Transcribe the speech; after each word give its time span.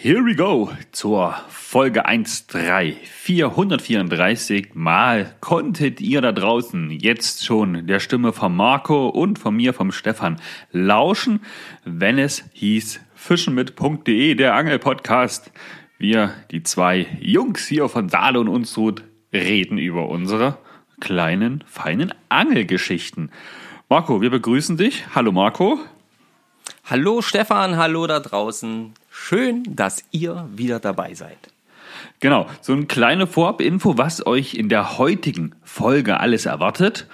Here 0.00 0.24
we 0.24 0.36
go 0.36 0.70
zur 0.92 1.34
Folge 1.48 2.06
1.3. 2.06 2.94
434 3.02 4.68
Mal 4.74 5.34
konntet 5.40 6.00
ihr 6.00 6.20
da 6.20 6.30
draußen 6.30 6.92
jetzt 6.92 7.44
schon 7.44 7.84
der 7.88 7.98
Stimme 7.98 8.32
von 8.32 8.54
Marco 8.54 9.08
und 9.08 9.40
von 9.40 9.56
mir, 9.56 9.74
vom 9.74 9.90
Stefan, 9.90 10.40
lauschen, 10.70 11.40
wenn 11.84 12.16
es 12.16 12.44
hieß 12.52 13.00
fischenmit.de, 13.16 14.36
der 14.36 14.54
Angelpodcast. 14.54 15.50
Wir, 15.98 16.32
die 16.52 16.62
zwei 16.62 17.08
Jungs 17.18 17.66
hier 17.66 17.88
von 17.88 18.08
Saale 18.08 18.38
und 18.38 18.46
Unstrut, 18.46 19.02
reden 19.32 19.78
über 19.78 20.08
unsere 20.08 20.58
kleinen, 21.00 21.64
feinen 21.66 22.14
Angelgeschichten. 22.28 23.32
Marco, 23.88 24.20
wir 24.20 24.30
begrüßen 24.30 24.76
dich. 24.76 25.06
Hallo 25.16 25.32
Marco. 25.32 25.80
Hallo 26.90 27.20
Stefan, 27.20 27.76
hallo 27.76 28.06
da 28.06 28.18
draußen. 28.18 28.94
Schön, 29.10 29.62
dass 29.68 30.04
ihr 30.10 30.48
wieder 30.54 30.80
dabei 30.80 31.12
seid. 31.12 31.36
Genau, 32.20 32.46
so 32.62 32.72
eine 32.72 32.86
kleine 32.86 33.26
Vorab-Info, 33.26 33.98
was 33.98 34.26
euch 34.26 34.54
in 34.54 34.70
der 34.70 34.96
heutigen 34.96 35.54
Folge 35.62 36.18
alles 36.18 36.46
erwartet. 36.46 37.06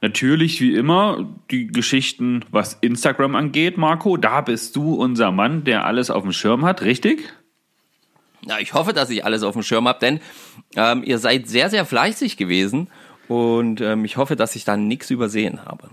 Natürlich 0.00 0.60
wie 0.60 0.74
immer 0.74 1.28
die 1.48 1.68
Geschichten, 1.68 2.44
was 2.50 2.74
Instagram 2.80 3.36
angeht, 3.36 3.78
Marco. 3.78 4.16
Da 4.16 4.40
bist 4.40 4.74
du 4.74 4.94
unser 4.94 5.30
Mann, 5.30 5.62
der 5.62 5.86
alles 5.86 6.10
auf 6.10 6.24
dem 6.24 6.32
Schirm 6.32 6.64
hat, 6.64 6.82
richtig? 6.82 7.32
Ja, 8.40 8.58
ich 8.58 8.74
hoffe, 8.74 8.92
dass 8.92 9.10
ich 9.10 9.24
alles 9.24 9.44
auf 9.44 9.52
dem 9.52 9.62
Schirm 9.62 9.86
habe, 9.86 10.00
denn 10.00 10.18
ähm, 10.74 11.04
ihr 11.04 11.18
seid 11.18 11.46
sehr, 11.46 11.70
sehr 11.70 11.84
fleißig 11.84 12.36
gewesen 12.36 12.88
und 13.28 13.80
ähm, 13.80 14.04
ich 14.04 14.16
hoffe, 14.16 14.34
dass 14.34 14.56
ich 14.56 14.64
da 14.64 14.76
nichts 14.76 15.08
übersehen 15.08 15.64
habe. 15.64 15.88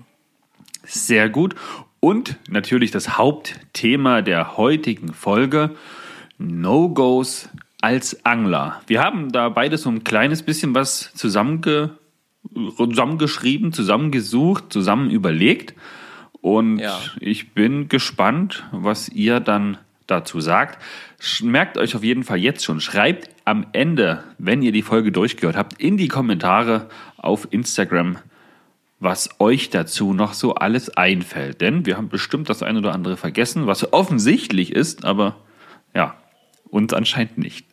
Sehr 0.87 1.29
gut. 1.29 1.53
Und 1.99 2.37
natürlich 2.49 2.91
das 2.91 3.17
Hauptthema 3.17 4.21
der 4.21 4.57
heutigen 4.57 5.13
Folge, 5.13 5.75
No-Gos 6.37 7.49
als 7.81 8.25
Angler. 8.25 8.81
Wir 8.87 9.01
haben 9.01 9.31
da 9.31 9.49
beide 9.49 9.77
so 9.77 9.89
ein 9.89 10.03
kleines 10.03 10.43
bisschen 10.43 10.75
was 10.75 11.13
zusammenge 11.13 11.97
zusammengeschrieben, 12.77 13.73
zusammengesucht, 13.73 14.71
zusammen 14.71 15.09
überlegt. 15.09 15.73
Und 16.41 16.79
ja. 16.79 16.99
ich 17.19 17.53
bin 17.53 17.89
gespannt, 17.89 18.65
was 18.71 19.09
ihr 19.09 19.39
dann 19.39 19.77
dazu 20.05 20.39
sagt. 20.39 20.81
Merkt 21.43 21.77
euch 21.77 21.95
auf 21.95 22.03
jeden 22.03 22.23
Fall 22.23 22.37
jetzt 22.37 22.63
schon, 22.63 22.79
schreibt 22.79 23.29
am 23.43 23.67
Ende, 23.73 24.23
wenn 24.37 24.61
ihr 24.61 24.71
die 24.71 24.81
Folge 24.81 25.11
durchgehört 25.11 25.57
habt, 25.57 25.81
in 25.81 25.97
die 25.97 26.07
Kommentare 26.07 26.89
auf 27.17 27.47
Instagram, 27.51 28.17
was 28.99 29.29
euch 29.39 29.69
dazu 29.69 30.13
noch 30.13 30.33
so 30.33 30.55
alles 30.55 30.89
einfällt. 30.97 31.61
Denn 31.61 31.85
wir 31.85 31.97
haben 31.97 32.09
bestimmt 32.09 32.49
das 32.49 32.63
eine 32.63 32.79
oder 32.79 32.93
andere 32.93 33.17
vergessen, 33.17 33.67
was 33.67 33.93
offensichtlich 33.93 34.71
ist, 34.73 35.05
aber 35.05 35.35
ja, 35.93 36.15
uns 36.69 36.93
anscheinend 36.93 37.37
nicht. 37.37 37.65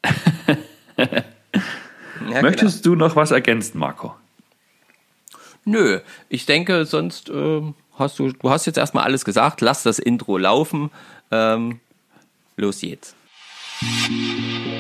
ja, 0.97 2.43
Möchtest 2.43 2.83
genau. 2.83 2.97
du 2.97 3.01
noch 3.01 3.17
was 3.17 3.31
ergänzen, 3.31 3.79
Marco? 3.79 4.15
Nö, 5.65 6.01
ich 6.29 6.45
denke, 6.45 6.85
sonst 6.85 7.31
äh, 7.31 7.63
hast 7.99 8.19
du, 8.19 8.33
du 8.33 8.51
hast 8.51 8.67
jetzt 8.67 8.77
erstmal 8.77 9.05
alles 9.05 9.25
gesagt. 9.25 9.63
Lass 9.63 9.83
das 9.83 9.99
Intro 9.99 10.37
laufen. 10.37 10.91
Ähm, 11.31 11.81
los 12.57 12.83
jetzt. 12.83 13.17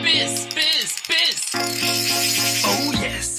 Bis, 0.02 0.46
bis, 0.54 1.02
bis. 1.08 2.53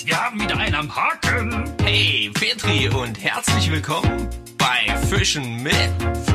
Oh 0.06 0.08
wir 0.08 0.24
haben 0.24 0.40
wieder 0.40 0.58
einen 0.58 0.76
am 0.76 0.96
Haken. 0.96 1.64
Hey, 1.84 2.30
Petri 2.34 2.90
und 2.90 3.24
herzlich 3.24 3.72
willkommen 3.72 4.30
bei 4.58 4.96
Fischen 5.08 5.64
mit 5.64 5.74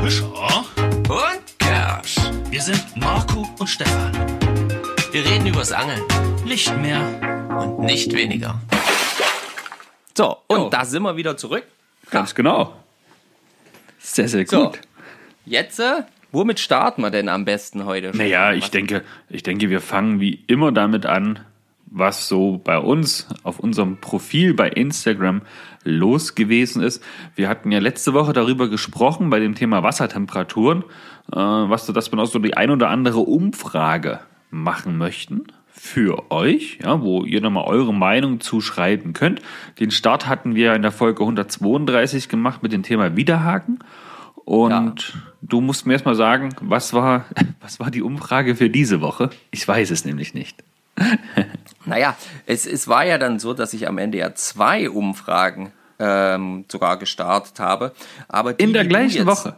Fischer 0.00 0.64
und 1.08 1.58
Kersch. 1.58 2.16
Wir 2.50 2.62
sind 2.62 2.84
Marco 2.96 3.48
und 3.58 3.66
Stefan. 3.68 4.12
Wir 5.12 5.24
reden 5.24 5.46
übers 5.46 5.70
Angeln. 5.72 6.02
Nicht 6.44 6.76
mehr 6.78 7.00
und 7.60 7.80
nicht 7.80 8.12
weniger. 8.12 8.60
So, 10.16 10.38
und 10.48 10.58
jo. 10.58 10.68
da 10.70 10.84
sind 10.84 11.02
wir 11.02 11.16
wieder 11.16 11.37
zurück. 11.37 11.64
Ganz 12.10 12.34
genau. 12.34 12.75
Sehr, 13.98 14.28
sehr 14.28 14.44
gut. 14.44 14.50
So, 14.50 14.72
jetzt, 15.47 15.78
äh, 15.78 16.02
womit 16.32 16.58
starten 16.58 17.02
wir 17.02 17.10
denn 17.10 17.28
am 17.28 17.44
besten 17.44 17.84
heute? 17.84 18.16
Naja, 18.16 18.52
ich 18.52 18.70
denke, 18.70 19.04
ich 19.28 19.42
denke, 19.42 19.70
wir 19.70 19.81
fangen 19.81 20.19
wie 20.19 20.42
immer 20.48 20.72
damit 20.72 21.06
an, 21.06 21.44
was 21.90 22.28
so 22.28 22.60
bei 22.62 22.78
uns 22.78 23.26
auf 23.42 23.58
unserem 23.58 23.98
Profil 23.98 24.54
bei 24.54 24.68
Instagram 24.68 25.42
los 25.84 26.34
gewesen 26.34 26.82
ist. 26.82 27.02
Wir 27.34 27.48
hatten 27.48 27.72
ja 27.72 27.80
letzte 27.80 28.14
Woche 28.14 28.32
darüber 28.32 28.68
gesprochen 28.68 29.28
bei 29.30 29.40
dem 29.40 29.54
Thema 29.54 29.82
Wassertemperaturen, 29.82 30.84
äh, 31.32 31.36
was 31.36 31.86
so, 31.86 31.92
dass 31.92 32.12
wir 32.12 32.18
auch 32.18 32.26
so 32.26 32.38
die 32.38 32.56
ein 32.56 32.70
oder 32.70 32.88
andere 32.90 33.20
Umfrage 33.20 34.20
machen 34.50 34.98
möchten 34.98 35.44
für 35.68 36.30
euch, 36.30 36.78
ja, 36.82 37.00
wo 37.00 37.24
ihr 37.24 37.40
nochmal 37.40 37.64
eure 37.64 37.94
Meinung 37.94 38.40
zuschreiben 38.40 39.12
könnt. 39.12 39.40
Den 39.78 39.90
Start 39.90 40.28
hatten 40.28 40.54
wir 40.54 40.74
in 40.74 40.82
der 40.82 40.92
Folge 40.92 41.22
132 41.22 42.28
gemacht 42.28 42.62
mit 42.62 42.72
dem 42.72 42.82
Thema 42.82 43.16
Widerhaken. 43.16 43.78
Und 44.44 45.14
ja. 45.14 45.20
du 45.42 45.60
musst 45.60 45.86
mir 45.86 45.94
erstmal 45.94 46.16
sagen, 46.16 46.50
was 46.60 46.92
war, 46.92 47.24
was 47.60 47.80
war 47.80 47.90
die 47.90 48.02
Umfrage 48.02 48.56
für 48.56 48.68
diese 48.68 49.00
Woche? 49.00 49.30
Ich 49.50 49.66
weiß 49.66 49.90
es 49.90 50.04
nämlich 50.04 50.34
nicht. 50.34 50.62
naja, 51.84 52.16
es, 52.47 52.66
es 52.66 52.88
war 52.88 53.05
ja 53.05 53.19
dann 53.19 53.38
so, 53.38 53.55
dass 53.55 53.72
ich 53.72 53.88
am 53.88 53.99
Ende 53.99 54.19
ja 54.19 54.34
zwei 54.34 54.91
Umfragen 54.91 55.72
ähm, 55.99 56.65
sogar 56.69 56.97
gestartet 56.99 57.59
habe. 57.61 57.93
Aber 58.28 58.59
in 58.59 58.72
der 58.72 58.84
gleichen 58.84 59.27
Woche 59.27 59.56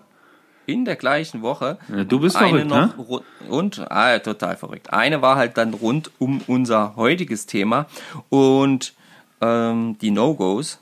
in 0.66 0.84
der 0.84 0.96
gleichen 0.96 1.42
Woche. 1.42 1.78
Ja, 1.88 2.04
du 2.04 2.20
bist 2.20 2.36
verrückt, 2.36 2.68
noch, 2.68 2.96
ne? 2.96 3.22
Und, 3.48 3.84
ah, 3.90 4.18
total 4.18 4.56
verrückt. 4.56 4.92
Eine 4.92 5.22
war 5.22 5.36
halt 5.36 5.56
dann 5.58 5.74
rund 5.74 6.10
um 6.18 6.40
unser 6.46 6.96
heutiges 6.96 7.46
Thema 7.46 7.86
und 8.28 8.94
ähm, 9.40 9.96
die 10.00 10.10
No-Gos. 10.10 10.80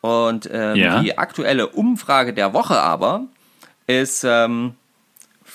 Und 0.00 0.48
ähm, 0.52 0.76
ja. 0.76 1.00
die 1.00 1.18
aktuelle 1.18 1.68
Umfrage 1.68 2.32
der 2.32 2.52
Woche 2.52 2.80
aber 2.80 3.22
ist 3.86 4.24
ähm, 4.24 4.74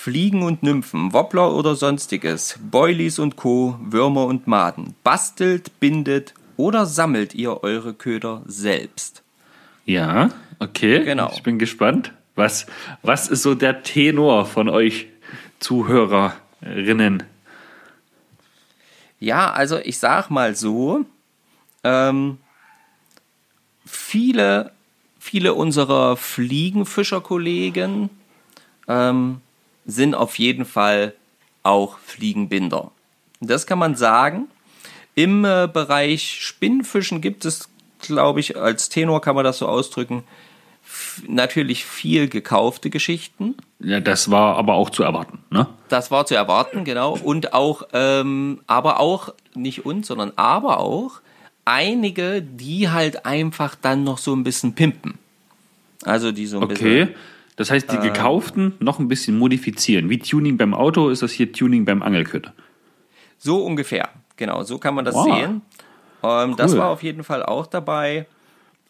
Fliegen 0.04 0.44
und 0.44 0.64
Nymphen, 0.64 1.14
Wobbler 1.14 1.54
oder 1.54 1.78
sonstiges, 1.78 2.60
Boilies 2.62 3.20
und 3.20 3.38
Co., 3.38 3.80
Würmer 3.80 4.26
und 4.26 4.48
Maden. 4.48 4.96
Bastelt, 5.02 5.80
bindet 5.80 6.34
oder 6.58 6.86
sammelt 6.86 7.34
ihr 7.34 7.64
eure 7.64 7.94
Köder 7.94 8.42
selbst? 8.46 9.24
Ja, 9.86 10.30
okay. 10.60 11.06
Genau. 11.06 11.32
Ich 11.34 11.42
bin 11.42 11.58
gespannt. 11.58 12.12
Was, 12.36 12.66
was 13.02 13.30
ist 13.30 13.44
so 13.44 13.56
der 13.56 13.82
Tenor 13.84 14.46
von 14.46 14.68
euch 14.68 15.08
Zuhörerinnen? 15.62 17.24
Ja, 19.22 19.54
also 19.54 19.78
ich 19.78 20.00
sag 20.00 20.30
mal 20.30 20.54
so, 20.54 21.06
ähm, 21.86 22.40
viele, 23.86 24.74
viele 25.18 25.54
unserer 25.54 26.18
Fliegenfischerkollegen 26.18 28.10
ähm, 28.90 29.40
sind 29.86 30.16
auf 30.16 30.40
jeden 30.40 30.66
Fall 30.66 31.14
auch 31.64 31.98
Fliegenbinder. 32.00 32.92
Das 33.42 33.68
kann 33.68 33.80
man 33.80 33.96
sagen. 33.96 34.48
Im 35.16 35.46
äh, 35.46 35.70
Bereich 35.72 36.40
Spinnfischen 36.42 37.22
gibt 37.22 37.46
es, 37.46 37.70
glaube 38.02 38.40
ich, 38.40 38.58
als 38.58 38.90
Tenor 38.90 39.22
kann 39.22 39.36
man 39.36 39.44
das 39.44 39.60
so 39.60 39.68
ausdrücken, 39.68 40.24
natürlich 41.28 41.86
viel 41.86 42.28
gekaufte 42.28 42.90
Geschichten. 42.90 43.56
Ja, 43.80 44.00
das 44.00 44.32
war 44.32 44.58
aber 44.58 44.74
auch 44.74 44.90
zu 44.90 45.04
erwarten, 45.04 45.40
ne? 45.50 45.68
Das 45.90 46.12
war 46.12 46.26
zu 46.26 46.36
erwarten, 46.36 46.84
genau. 46.84 47.14
Und 47.16 47.54
auch, 47.54 47.84
ähm, 47.94 48.62
aber 48.68 49.00
auch, 49.00 49.34
nicht 49.54 49.86
uns, 49.86 50.08
sondern 50.08 50.34
aber 50.36 50.80
auch 50.80 51.22
einige, 51.66 52.42
die 52.42 52.90
halt 52.90 53.26
einfach 53.26 53.76
dann 53.76 54.04
noch 54.04 54.18
so 54.18 54.36
ein 54.36 54.44
bisschen 54.44 54.74
pimpen. 54.74 55.18
Also 56.04 56.32
die 56.32 56.48
so 56.48 56.58
ein 56.58 56.64
okay. 56.64 56.74
bisschen. 56.74 57.16
Das 57.56 57.70
heißt, 57.70 57.92
die 57.92 57.96
ähm, 57.98 58.02
gekauften 58.02 58.74
noch 58.80 59.00
ein 59.00 59.08
bisschen 59.08 59.38
modifizieren. 59.38 60.10
Wie 60.10 60.20
Tuning 60.20 60.58
beim 60.58 60.74
Auto 60.74 61.10
ist 61.10 61.22
das 61.22 61.32
hier 61.32 61.52
Tuning 61.52 61.86
beim 61.86 62.02
Angelköder. 62.02 62.54
So 63.38 63.64
ungefähr, 63.64 64.10
genau. 64.38 64.64
So 64.64 64.78
kann 64.80 64.96
man 64.96 65.06
das 65.06 65.16
wow. 65.16 65.26
sehen. 65.26 65.62
Ähm, 66.24 66.50
cool. 66.52 66.56
Das 66.56 66.78
war 66.78 66.90
auf 66.90 67.04
jeden 67.04 67.24
Fall 67.24 67.44
auch 67.44 67.68
dabei. 67.68 68.26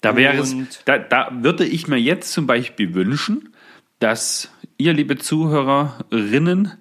Da 0.02 0.16
wäre 0.16 0.38
es, 0.38 0.56
da, 0.86 0.98
da 0.98 1.30
würde 1.32 1.66
ich 1.66 1.88
mir 1.88 1.98
jetzt 1.98 2.34
zum 2.34 2.46
Beispiel 2.46 2.94
wünschen, 2.94 3.54
dass 4.00 4.52
ihr, 4.78 4.94
liebe 4.94 5.18
Zuhörerinnen, 5.18 6.74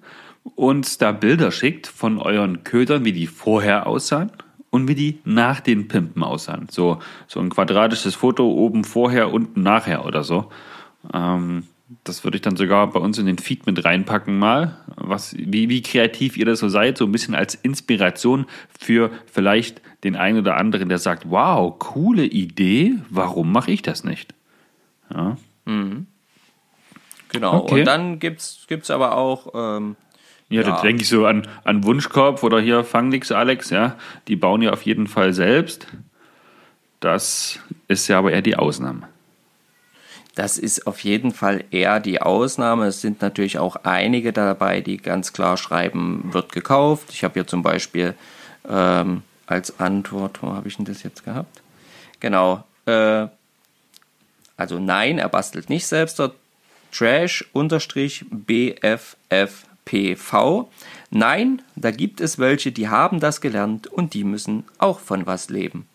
uns 0.55 0.97
da 0.97 1.13
Bilder 1.13 1.51
schickt 1.51 1.87
von 1.87 2.19
euren 2.19 2.65
Ködern, 2.65 3.05
wie 3.05 3.13
die 3.13 3.27
vorher 3.27 3.87
aussahen 3.87 4.31
und 4.69 4.89
wie 4.89 4.95
die 4.95 5.19
nach 5.23 5.61
den 5.61 5.87
Pimpen 5.87 6.21
aussahen. 6.21 6.67
So, 6.69 6.99
so 7.27 7.39
ein 7.39 7.49
quadratisches 7.49 8.15
Foto 8.15 8.45
oben 8.51 8.83
vorher, 8.83 9.31
unten 9.31 9.61
nachher 9.61 10.05
oder 10.05 10.23
so. 10.23 10.51
Ähm, 11.13 11.63
das 12.03 12.23
würde 12.23 12.37
ich 12.37 12.41
dann 12.41 12.55
sogar 12.55 12.87
bei 12.87 12.99
uns 12.99 13.17
in 13.17 13.25
den 13.25 13.37
Feed 13.37 13.65
mit 13.65 13.83
reinpacken 13.83 14.37
mal, 14.37 14.77
was, 14.95 15.35
wie, 15.37 15.69
wie 15.69 15.81
kreativ 15.81 16.37
ihr 16.37 16.45
das 16.45 16.59
so 16.59 16.69
seid, 16.69 16.97
so 16.97 17.05
ein 17.05 17.11
bisschen 17.11 17.35
als 17.35 17.55
Inspiration 17.55 18.45
für 18.79 19.11
vielleicht 19.31 19.81
den 20.03 20.15
einen 20.15 20.39
oder 20.39 20.57
anderen, 20.57 20.89
der 20.89 20.97
sagt, 20.97 21.29
wow, 21.29 21.77
coole 21.79 22.25
Idee, 22.25 22.95
warum 23.09 23.51
mache 23.51 23.71
ich 23.71 23.81
das 23.81 24.03
nicht? 24.03 24.33
Ja. 25.13 25.37
Mhm. 25.65 26.07
Genau, 27.29 27.63
okay. 27.63 27.79
und 27.79 27.85
dann 27.85 28.19
gibt 28.19 28.41
es 28.41 28.91
aber 28.91 29.17
auch 29.17 29.53
ähm, 29.55 29.95
Ja, 30.49 30.61
ja. 30.61 30.67
da 30.67 30.81
denke 30.81 31.01
ich 31.01 31.09
so 31.09 31.25
an, 31.25 31.47
an 31.63 31.83
Wunschkorb 31.83 32.43
oder 32.43 32.61
hier 32.61 32.83
Fang 32.83 33.09
nix 33.09 33.31
Alex, 33.31 33.71
ja. 33.71 33.97
Die 34.27 34.35
bauen 34.35 34.61
ja 34.61 34.71
auf 34.71 34.83
jeden 34.83 35.07
Fall 35.07 35.33
selbst. 35.33 35.87
Das 36.99 37.59
ist 37.87 38.07
ja 38.07 38.19
aber 38.19 38.31
eher 38.31 38.41
die 38.41 38.55
Ausnahme. 38.55 39.09
Das 40.35 40.57
ist 40.57 40.87
auf 40.87 40.99
jeden 41.01 41.31
Fall 41.31 41.63
eher 41.69 41.99
die 41.99 42.21
Ausnahme. 42.21 42.87
Es 42.87 43.01
sind 43.01 43.21
natürlich 43.21 43.59
auch 43.59 43.75
einige 43.83 44.33
dabei, 44.33 44.81
die 44.81 44.97
ganz 44.97 45.31
klar 45.31 45.57
schreiben, 45.57 46.29
wird 46.31 46.51
gekauft. 46.51 47.09
Ich 47.11 47.23
habe 47.23 47.35
hier 47.35 47.45
zum 47.45 47.61
Beispiel 47.61 48.15
ähm, 48.67 49.21
als 49.45 49.79
Antwort, 49.79 50.41
wo 50.41 50.53
habe 50.53 50.67
ich 50.67 50.77
denn 50.77 50.85
das 50.85 51.03
jetzt 51.03 51.23
gehabt? 51.23 51.61
Genau. 52.19 52.63
Äh, 52.85 53.27
also 54.57 54.79
nein, 54.79 55.19
er 55.19 55.29
bastelt 55.29 55.69
nicht 55.69 55.85
selbst. 55.85 56.19
Trash-BFF 56.91 58.05
PV. 59.85 60.69
Nein, 61.09 61.61
da 61.75 61.91
gibt 61.91 62.21
es 62.21 62.39
welche, 62.39 62.71
die 62.71 62.89
haben 62.89 63.19
das 63.19 63.41
gelernt 63.41 63.87
und 63.87 64.13
die 64.13 64.23
müssen 64.23 64.63
auch 64.77 64.99
von 64.99 65.25
was 65.25 65.49
leben. 65.49 65.87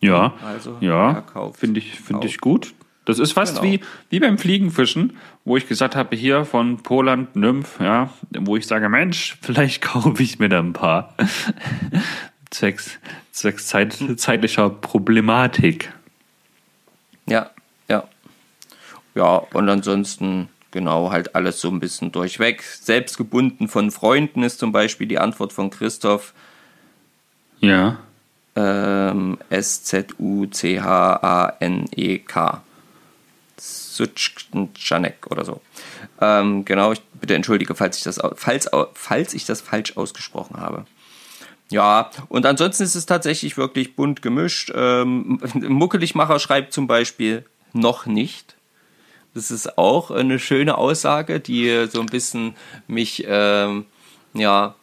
Ja, 0.00 0.34
also, 0.44 0.76
ja, 0.80 1.24
finde 1.54 1.80
ich, 1.80 2.00
find 2.00 2.24
ich 2.24 2.40
gut. 2.40 2.72
Das 3.08 3.18
ist 3.18 3.32
fast 3.32 3.62
genau. 3.62 3.72
wie, 3.72 3.80
wie 4.10 4.20
beim 4.20 4.36
Fliegenfischen, 4.36 5.16
wo 5.46 5.56
ich 5.56 5.66
gesagt 5.66 5.96
habe, 5.96 6.14
hier 6.14 6.44
von 6.44 6.82
Poland, 6.82 7.36
Nymph, 7.36 7.80
ja, 7.80 8.10
wo 8.38 8.54
ich 8.54 8.66
sage, 8.66 8.90
Mensch, 8.90 9.38
vielleicht 9.42 9.80
kaufe 9.80 10.22
ich 10.22 10.38
mir 10.38 10.50
da 10.50 10.58
ein 10.58 10.74
paar. 10.74 11.14
zwecks, 12.50 12.98
zwecks 13.32 13.66
Zeit, 13.66 13.96
zeitlicher 14.16 14.68
Problematik. 14.68 15.90
Ja, 17.24 17.48
ja. 17.88 18.04
Ja, 19.14 19.36
und 19.54 19.70
ansonsten 19.70 20.50
Genau, 20.70 21.10
halt 21.10 21.34
alles 21.34 21.62
so 21.62 21.68
ein 21.70 21.80
bisschen 21.80 22.12
durchweg. 22.12 22.62
Selbstgebunden 22.62 23.68
von 23.68 23.90
Freunden 23.90 24.42
ist 24.42 24.58
zum 24.58 24.70
Beispiel 24.70 25.06
die 25.06 25.18
Antwort 25.18 25.54
von 25.54 25.70
Christoph. 25.70 26.34
Ja. 27.60 27.96
Ähm, 28.54 29.38
S-Z-U-C-H-A-N-E-K. 29.48 30.12
Sutschkanek 33.98 35.26
oder 35.30 35.44
so. 35.44 35.60
Ähm, 36.20 36.64
genau, 36.64 36.92
ich 36.92 37.02
bitte 37.20 37.34
entschuldige, 37.34 37.74
falls 37.74 37.98
ich, 37.98 38.04
das, 38.04 38.20
falls, 38.36 38.70
falls 38.94 39.34
ich 39.34 39.44
das 39.44 39.60
falsch 39.60 39.96
ausgesprochen 39.96 40.58
habe. 40.58 40.86
Ja, 41.70 42.10
und 42.28 42.46
ansonsten 42.46 42.84
ist 42.84 42.94
es 42.94 43.04
tatsächlich 43.04 43.56
wirklich 43.58 43.94
bunt 43.94 44.22
gemischt. 44.22 44.72
Ähm, 44.74 45.40
Muckeligmacher 45.54 46.38
schreibt 46.38 46.72
zum 46.72 46.86
Beispiel 46.86 47.44
noch 47.74 48.06
nicht. 48.06 48.56
Das 49.34 49.50
ist 49.50 49.76
auch 49.76 50.10
eine 50.10 50.38
schöne 50.38 50.78
Aussage, 50.78 51.40
die 51.40 51.86
so 51.90 52.00
ein 52.00 52.06
bisschen 52.06 52.54
mich, 52.86 53.24
ähm, 53.28 53.84
ja, 54.32 54.74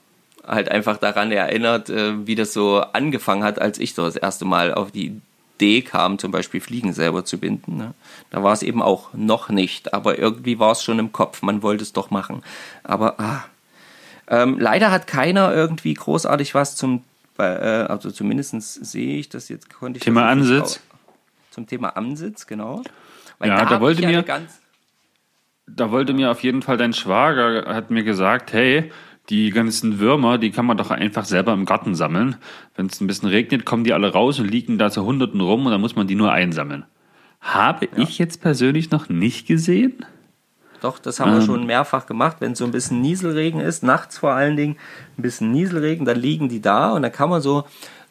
halt 0.45 0.69
einfach 0.69 0.97
daran 0.97 1.31
erinnert, 1.31 1.89
äh, 1.89 2.27
wie 2.27 2.35
das 2.35 2.53
so 2.53 2.81
angefangen 2.93 3.43
hat, 3.43 3.59
als 3.59 3.79
ich 3.79 3.95
so 3.95 4.05
das 4.05 4.15
erste 4.15 4.45
Mal 4.45 4.73
auf 4.73 4.91
die 4.91 5.19
Idee 5.55 5.81
kam, 5.81 6.19
zum 6.19 6.31
Beispiel 6.31 6.59
Fliegen 6.59 6.93
selber 6.93 7.25
zu 7.25 7.37
binden. 7.37 7.77
Ne? 7.77 7.93
Da 8.29 8.43
war 8.43 8.53
es 8.53 8.61
eben 8.61 8.81
auch 8.81 9.13
noch 9.13 9.49
nicht, 9.49 9.93
aber 9.93 10.19
irgendwie 10.19 10.59
war 10.59 10.71
es 10.71 10.83
schon 10.83 10.99
im 10.99 11.11
Kopf, 11.11 11.41
man 11.41 11.61
wollte 11.61 11.83
es 11.83 11.93
doch 11.93 12.09
machen. 12.11 12.43
Aber 12.83 13.19
ah, 13.19 13.45
ähm, 14.27 14.59
leider 14.59 14.91
hat 14.91 15.07
keiner 15.07 15.53
irgendwie 15.53 15.93
großartig 15.93 16.55
was 16.55 16.75
zum, 16.75 17.03
äh, 17.37 17.43
also 17.43 18.11
zumindest 18.11 18.61
sehe 18.85 19.17
ich 19.17 19.29
das 19.29 19.49
jetzt, 19.49 19.73
konnte 19.73 19.97
ich. 19.97 20.03
Thema 20.03 20.27
Ansitz. 20.27 20.81
Zum 21.51 21.67
Thema 21.67 21.95
Ansitz, 21.95 22.47
genau. 22.47 22.81
Weil 23.39 23.49
ja, 23.49 23.59
da, 23.59 23.65
da 23.65 23.81
wollte 23.81 24.05
mir, 24.05 24.25
da 25.67 25.91
wollte 25.91 26.13
mir 26.13 26.31
auf 26.31 26.43
jeden 26.43 26.63
Fall 26.63 26.77
dein 26.77 26.93
Schwager, 26.93 27.73
hat 27.73 27.91
mir 27.91 28.03
gesagt, 28.03 28.51
hey, 28.51 28.91
die 29.29 29.49
ganzen 29.49 29.99
Würmer, 29.99 30.37
die 30.37 30.51
kann 30.51 30.65
man 30.65 30.77
doch 30.77 30.91
einfach 30.91 31.25
selber 31.25 31.53
im 31.53 31.65
Garten 31.65 31.95
sammeln. 31.95 32.35
Wenn 32.75 32.87
es 32.87 33.01
ein 33.01 33.07
bisschen 33.07 33.29
regnet, 33.29 33.65
kommen 33.65 33.83
die 33.83 33.93
alle 33.93 34.11
raus 34.11 34.39
und 34.39 34.49
liegen 34.49 34.77
da 34.77 34.91
zu 34.91 35.05
Hunderten 35.05 35.41
rum 35.41 35.65
und 35.65 35.71
dann 35.71 35.81
muss 35.81 35.95
man 35.95 36.07
die 36.07 36.15
nur 36.15 36.31
einsammeln. 36.31 36.85
Habe 37.41 37.85
ja. 37.85 38.03
ich 38.03 38.17
jetzt 38.17 38.41
persönlich 38.41 38.91
noch 38.91 39.09
nicht 39.09 39.47
gesehen. 39.47 40.05
Doch, 40.81 40.99
das 40.99 41.19
haben 41.19 41.31
ähm. 41.31 41.39
wir 41.39 41.45
schon 41.45 41.65
mehrfach 41.65 42.05
gemacht. 42.05 42.37
Wenn 42.39 42.55
so 42.55 42.65
ein 42.65 42.71
bisschen 42.71 43.01
Nieselregen 43.01 43.59
ist, 43.59 43.83
nachts 43.83 44.17
vor 44.17 44.33
allen 44.33 44.55
Dingen 44.55 44.77
ein 45.17 45.21
bisschen 45.21 45.51
Nieselregen, 45.51 46.05
dann 46.05 46.19
liegen 46.19 46.49
die 46.49 46.61
da 46.61 46.91
und 46.91 47.01
dann 47.01 47.11
kann 47.11 47.29
man 47.29 47.41
so 47.41 47.65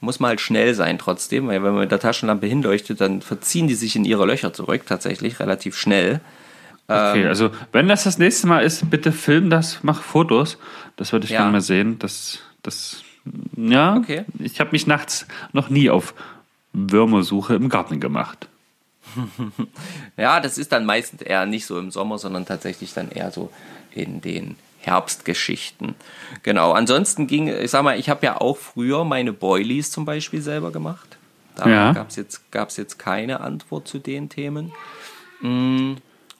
muss 0.04 0.20
man 0.20 0.30
halt 0.30 0.40
schnell 0.40 0.74
sein 0.74 0.98
trotzdem, 0.98 1.48
weil 1.48 1.62
wenn 1.62 1.72
man 1.72 1.80
mit 1.80 1.90
der 1.90 1.98
Taschenlampe 1.98 2.46
hinleuchtet, 2.46 3.00
dann 3.00 3.22
verziehen 3.22 3.66
die 3.66 3.74
sich 3.74 3.96
in 3.96 4.04
ihre 4.04 4.26
Löcher 4.26 4.52
zurück, 4.52 4.82
tatsächlich 4.86 5.40
relativ 5.40 5.76
schnell. 5.76 6.20
Okay, 6.86 7.22
ähm, 7.22 7.28
also 7.28 7.50
wenn 7.72 7.88
das 7.88 8.04
das 8.04 8.18
nächste 8.18 8.46
Mal 8.46 8.60
ist, 8.60 8.90
bitte 8.90 9.10
film 9.10 9.48
das, 9.50 9.78
mach 9.82 10.02
Fotos. 10.02 10.58
Das 10.96 11.12
würde 11.12 11.24
ich 11.24 11.30
ja. 11.30 11.40
gerne 11.40 11.52
mal 11.52 11.60
sehen. 11.60 11.98
Das, 11.98 12.40
das, 12.62 13.02
ja, 13.56 13.96
okay. 13.96 14.24
ich 14.38 14.60
habe 14.60 14.70
mich 14.72 14.86
nachts 14.86 15.26
noch 15.52 15.70
nie 15.70 15.90
auf 15.90 16.14
Würmersuche 16.72 17.54
im 17.54 17.68
Garten 17.68 18.00
gemacht. 18.00 18.48
ja, 20.16 20.40
das 20.40 20.58
ist 20.58 20.72
dann 20.72 20.86
meistens 20.86 21.22
eher 21.22 21.46
nicht 21.46 21.66
so 21.66 21.78
im 21.78 21.90
Sommer, 21.90 22.18
sondern 22.18 22.46
tatsächlich 22.46 22.94
dann 22.94 23.10
eher 23.10 23.30
so 23.30 23.50
in 23.92 24.20
den 24.20 24.56
Herbstgeschichten. 24.80 25.94
Genau, 26.42 26.72
ansonsten 26.72 27.26
ging, 27.26 27.48
ich 27.48 27.70
sag 27.70 27.84
mal, 27.84 27.98
ich 27.98 28.08
habe 28.08 28.26
ja 28.26 28.40
auch 28.40 28.56
früher 28.56 29.04
meine 29.04 29.32
Boilies 29.32 29.90
zum 29.90 30.04
Beispiel 30.04 30.42
selber 30.42 30.72
gemacht. 30.72 31.16
Da 31.56 31.68
ja. 31.68 31.92
gab 31.92 32.10
es 32.10 32.16
jetzt, 32.16 32.50
gab's 32.50 32.76
jetzt 32.76 32.98
keine 32.98 33.40
Antwort 33.40 33.86
zu 33.88 33.98
den 33.98 34.28
Themen. 34.28 34.72
Mhm. 35.40 35.98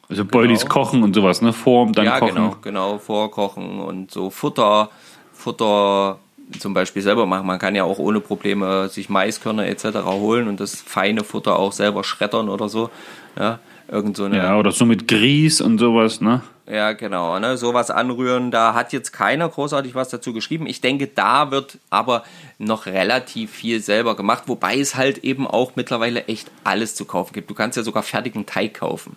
Also 0.08 0.24
Boilies 0.24 0.62
genau. 0.62 0.72
kochen 0.72 1.02
und 1.02 1.14
sowas, 1.14 1.42
ne? 1.42 1.52
Vor 1.52 1.90
dann 1.92 2.04
ja, 2.04 2.18
kochen. 2.18 2.34
genau, 2.34 2.56
genau, 2.62 2.98
vorkochen 2.98 3.80
und 3.80 4.10
so 4.10 4.30
Futter, 4.30 4.90
Futter 5.32 6.18
zum 6.58 6.74
Beispiel 6.74 7.02
selber 7.02 7.26
machen. 7.26 7.46
Man 7.46 7.58
kann 7.58 7.74
ja 7.74 7.84
auch 7.84 7.98
ohne 7.98 8.20
Probleme 8.20 8.88
sich 8.88 9.08
Maiskörner 9.08 9.66
etc. 9.66 10.04
holen 10.04 10.48
und 10.48 10.60
das 10.60 10.80
feine 10.80 11.24
Futter 11.24 11.58
auch 11.58 11.72
selber 11.72 12.04
schreddern 12.04 12.48
oder 12.48 12.68
so. 12.68 12.90
Ja, 13.38 13.58
irgend 13.90 14.16
so 14.16 14.24
eine, 14.24 14.36
ja 14.36 14.58
oder 14.58 14.72
so 14.72 14.84
mit 14.84 15.08
Grieß 15.08 15.60
und 15.60 15.78
sowas, 15.78 16.20
ne? 16.20 16.42
Ja, 16.66 16.92
genau. 16.92 17.38
Ne? 17.38 17.58
Sowas 17.58 17.90
anrühren, 17.90 18.50
da 18.50 18.72
hat 18.72 18.92
jetzt 18.94 19.12
keiner 19.12 19.48
großartig 19.48 19.94
was 19.94 20.08
dazu 20.08 20.32
geschrieben. 20.32 20.66
Ich 20.66 20.80
denke, 20.80 21.06
da 21.06 21.50
wird 21.50 21.78
aber 21.90 22.24
noch 22.58 22.86
relativ 22.86 23.50
viel 23.50 23.80
selber 23.80 24.16
gemacht, 24.16 24.44
wobei 24.46 24.78
es 24.78 24.94
halt 24.94 25.18
eben 25.18 25.46
auch 25.46 25.72
mittlerweile 25.76 26.24
echt 26.24 26.50
alles 26.64 26.94
zu 26.94 27.04
kaufen 27.04 27.34
gibt. 27.34 27.50
Du 27.50 27.54
kannst 27.54 27.76
ja 27.76 27.82
sogar 27.82 28.02
fertigen 28.02 28.46
Teig 28.46 28.74
kaufen. 28.74 29.16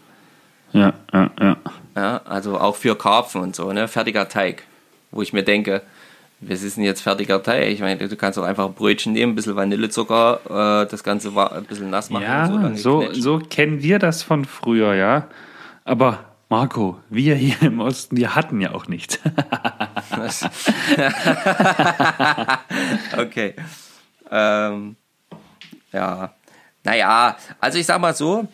Ja, 0.73 0.93
ja, 1.13 1.31
ja. 1.39 1.57
ja 1.95 2.21
also 2.25 2.59
auch 2.59 2.75
für 2.75 2.97
Karpfen 2.97 3.41
und 3.41 3.55
so, 3.55 3.71
ne? 3.71 3.87
Fertiger 3.87 4.29
Teig. 4.29 4.63
Wo 5.11 5.21
ich 5.21 5.33
mir 5.33 5.43
denke, 5.43 5.81
was 6.39 6.61
ist 6.61 6.77
denn 6.77 6.83
jetzt 6.83 7.01
fertiger 7.01 7.41
Teig? 7.41 7.71
Ich 7.71 7.79
meine, 7.79 8.07
du 8.07 8.15
kannst 8.15 8.37
auch 8.37 8.43
einfach 8.43 8.65
ein 8.65 8.73
Brötchen 8.73 9.13
nehmen, 9.13 9.33
ein 9.33 9.35
bisschen 9.35 9.55
Vanillezucker, 9.55 10.83
äh, 10.83 10.89
das 10.89 11.03
Ganze 11.03 11.29
ein 11.29 11.65
bisschen 11.65 11.89
nass 11.89 12.09
machen. 12.09 12.23
Ja, 12.23 12.75
so, 12.75 12.75
so, 12.75 13.13
so 13.13 13.39
kennen 13.39 13.81
wir 13.81 13.99
das 13.99 14.23
von 14.23 14.45
früher, 14.45 14.93
ja. 14.93 15.27
Aber 15.83 16.19
Marco, 16.49 16.99
wir 17.09 17.35
hier 17.35 17.61
im 17.61 17.79
Osten, 17.79 18.17
wir 18.17 18.35
hatten 18.35 18.61
ja 18.61 18.73
auch 18.73 18.87
nichts. 18.87 19.17
okay. 23.17 23.53
Ähm, 24.31 24.95
ja. 25.91 26.33
Naja, 26.83 27.35
also 27.59 27.79
ich 27.79 27.85
sag 27.85 27.99
mal 27.99 28.15
so, 28.15 28.47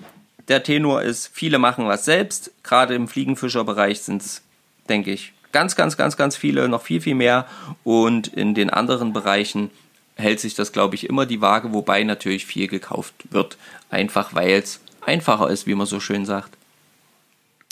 der 0.48 0.64
Tenor 0.64 1.02
ist, 1.02 1.30
viele 1.34 1.60
machen 1.60 1.88
was 1.88 2.06
selbst. 2.06 2.52
Gerade 2.64 2.96
im 2.96 3.08
Fliegenfischerbereich 3.08 4.02
sind 4.02 4.22
es, 4.22 4.42
denke 4.90 5.12
ich, 5.12 5.34
ganz, 5.52 5.76
ganz, 5.76 5.98
ganz, 5.98 6.18
ganz 6.18 6.36
viele, 6.36 6.68
noch 6.68 6.82
viel, 6.82 7.02
viel 7.02 7.16
mehr. 7.16 7.46
Und 7.84 8.28
in 8.28 8.54
den 8.54 8.70
anderen 8.70 9.14
Bereichen 9.14 9.70
hält 10.16 10.40
sich 10.40 10.56
das, 10.56 10.72
glaube 10.72 10.96
ich, 10.96 11.10
immer 11.10 11.26
die 11.26 11.42
Waage, 11.42 11.74
wobei 11.74 12.04
natürlich 12.04 12.46
viel 12.46 12.68
gekauft 12.68 13.14
wird. 13.32 13.58
Einfach 13.90 14.36
weil 14.36 14.52
es 14.52 14.82
einfacher 15.02 15.50
ist, 15.50 15.66
wie 15.68 15.76
man 15.76 15.88
so 15.88 16.00
schön 16.00 16.26
sagt. 16.26 16.58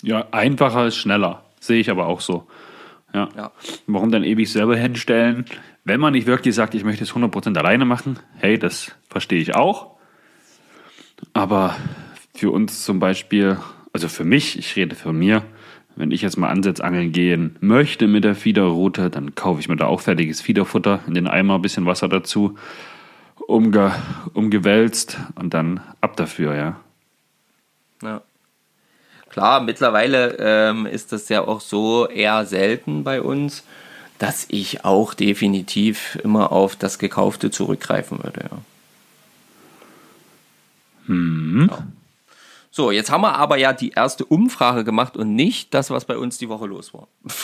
Ja, 0.02 0.26
einfacher 0.32 0.86
ist 0.86 0.96
schneller. 0.96 1.44
Sehe 1.60 1.80
ich 1.80 1.90
aber 1.90 2.06
auch 2.06 2.20
so. 2.20 2.46
Ja. 3.14 3.28
ja. 3.36 3.52
Warum 3.86 4.10
dann 4.10 4.24
ewig 4.24 4.50
selber 4.50 4.76
hinstellen? 4.76 5.44
Wenn 5.84 6.00
man 6.00 6.12
nicht 6.12 6.26
wirklich 6.26 6.54
sagt, 6.54 6.74
ich 6.74 6.84
möchte 6.84 7.04
es 7.04 7.12
100% 7.12 7.56
alleine 7.56 7.84
machen, 7.84 8.18
hey, 8.38 8.58
das 8.58 8.92
verstehe 9.08 9.40
ich 9.40 9.54
auch. 9.54 9.92
Aber 11.32 11.76
für 12.34 12.50
uns 12.50 12.84
zum 12.84 12.98
Beispiel, 12.98 13.58
also 13.92 14.08
für 14.08 14.24
mich, 14.24 14.58
ich 14.58 14.76
rede 14.76 14.94
für 14.94 15.12
mir, 15.12 15.42
wenn 15.96 16.10
ich 16.10 16.22
jetzt 16.22 16.38
mal 16.38 16.48
Ansetzangeln 16.48 17.12
gehen 17.12 17.56
möchte 17.60 18.06
mit 18.06 18.24
der 18.24 18.34
Fiederroute, 18.34 19.10
dann 19.10 19.34
kaufe 19.34 19.60
ich 19.60 19.68
mir 19.68 19.76
da 19.76 19.86
auch 19.86 20.00
fertiges 20.00 20.40
Fiederfutter, 20.40 21.00
in 21.06 21.14
den 21.14 21.26
Eimer 21.26 21.56
ein 21.56 21.62
bisschen 21.62 21.86
Wasser 21.86 22.08
dazu, 22.08 22.56
umge 23.46 23.92
umgewälzt 24.32 25.18
und 25.34 25.52
dann 25.52 25.80
ab 26.00 26.16
dafür, 26.16 26.54
ja. 26.54 26.80
Ja. 28.02 28.22
Klar, 29.28 29.60
mittlerweile 29.62 30.36
ähm, 30.38 30.86
ist 30.86 31.12
das 31.12 31.28
ja 31.28 31.46
auch 31.46 31.60
so 31.60 32.06
eher 32.06 32.44
selten 32.44 33.04
bei 33.04 33.22
uns, 33.22 33.64
dass 34.18 34.46
ich 34.48 34.84
auch 34.84 35.14
definitiv 35.14 36.18
immer 36.22 36.52
auf 36.52 36.76
das 36.76 36.98
Gekaufte 36.98 37.50
zurückgreifen 37.50 38.22
würde. 38.22 38.44
Ja. 38.50 38.58
Hm. 41.06 41.68
Ja. 41.70 41.86
So, 42.74 42.90
jetzt 42.90 43.10
haben 43.10 43.20
wir 43.20 43.36
aber 43.36 43.58
ja 43.58 43.74
die 43.74 43.90
erste 43.90 44.24
Umfrage 44.24 44.82
gemacht 44.82 45.14
und 45.18 45.36
nicht 45.36 45.74
das, 45.74 45.90
was 45.90 46.06
bei 46.06 46.16
uns 46.16 46.38
die 46.38 46.48
Woche 46.48 46.66
los 46.66 46.92
war. 46.92 47.06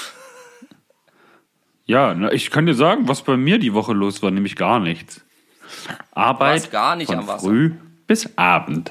Ja, 1.90 2.30
ich 2.32 2.50
kann 2.50 2.66
dir 2.66 2.74
sagen, 2.74 3.08
was 3.08 3.22
bei 3.22 3.38
mir 3.38 3.58
die 3.58 3.72
Woche 3.72 3.94
los 3.94 4.22
war, 4.22 4.30
nämlich 4.30 4.56
gar 4.56 4.78
nichts. 4.78 5.22
Arbeit 6.10 6.70
gar 6.70 6.96
nicht 6.96 7.10
von 7.10 7.26
früh 7.26 7.72
bis 8.06 8.28
Abend. 8.36 8.90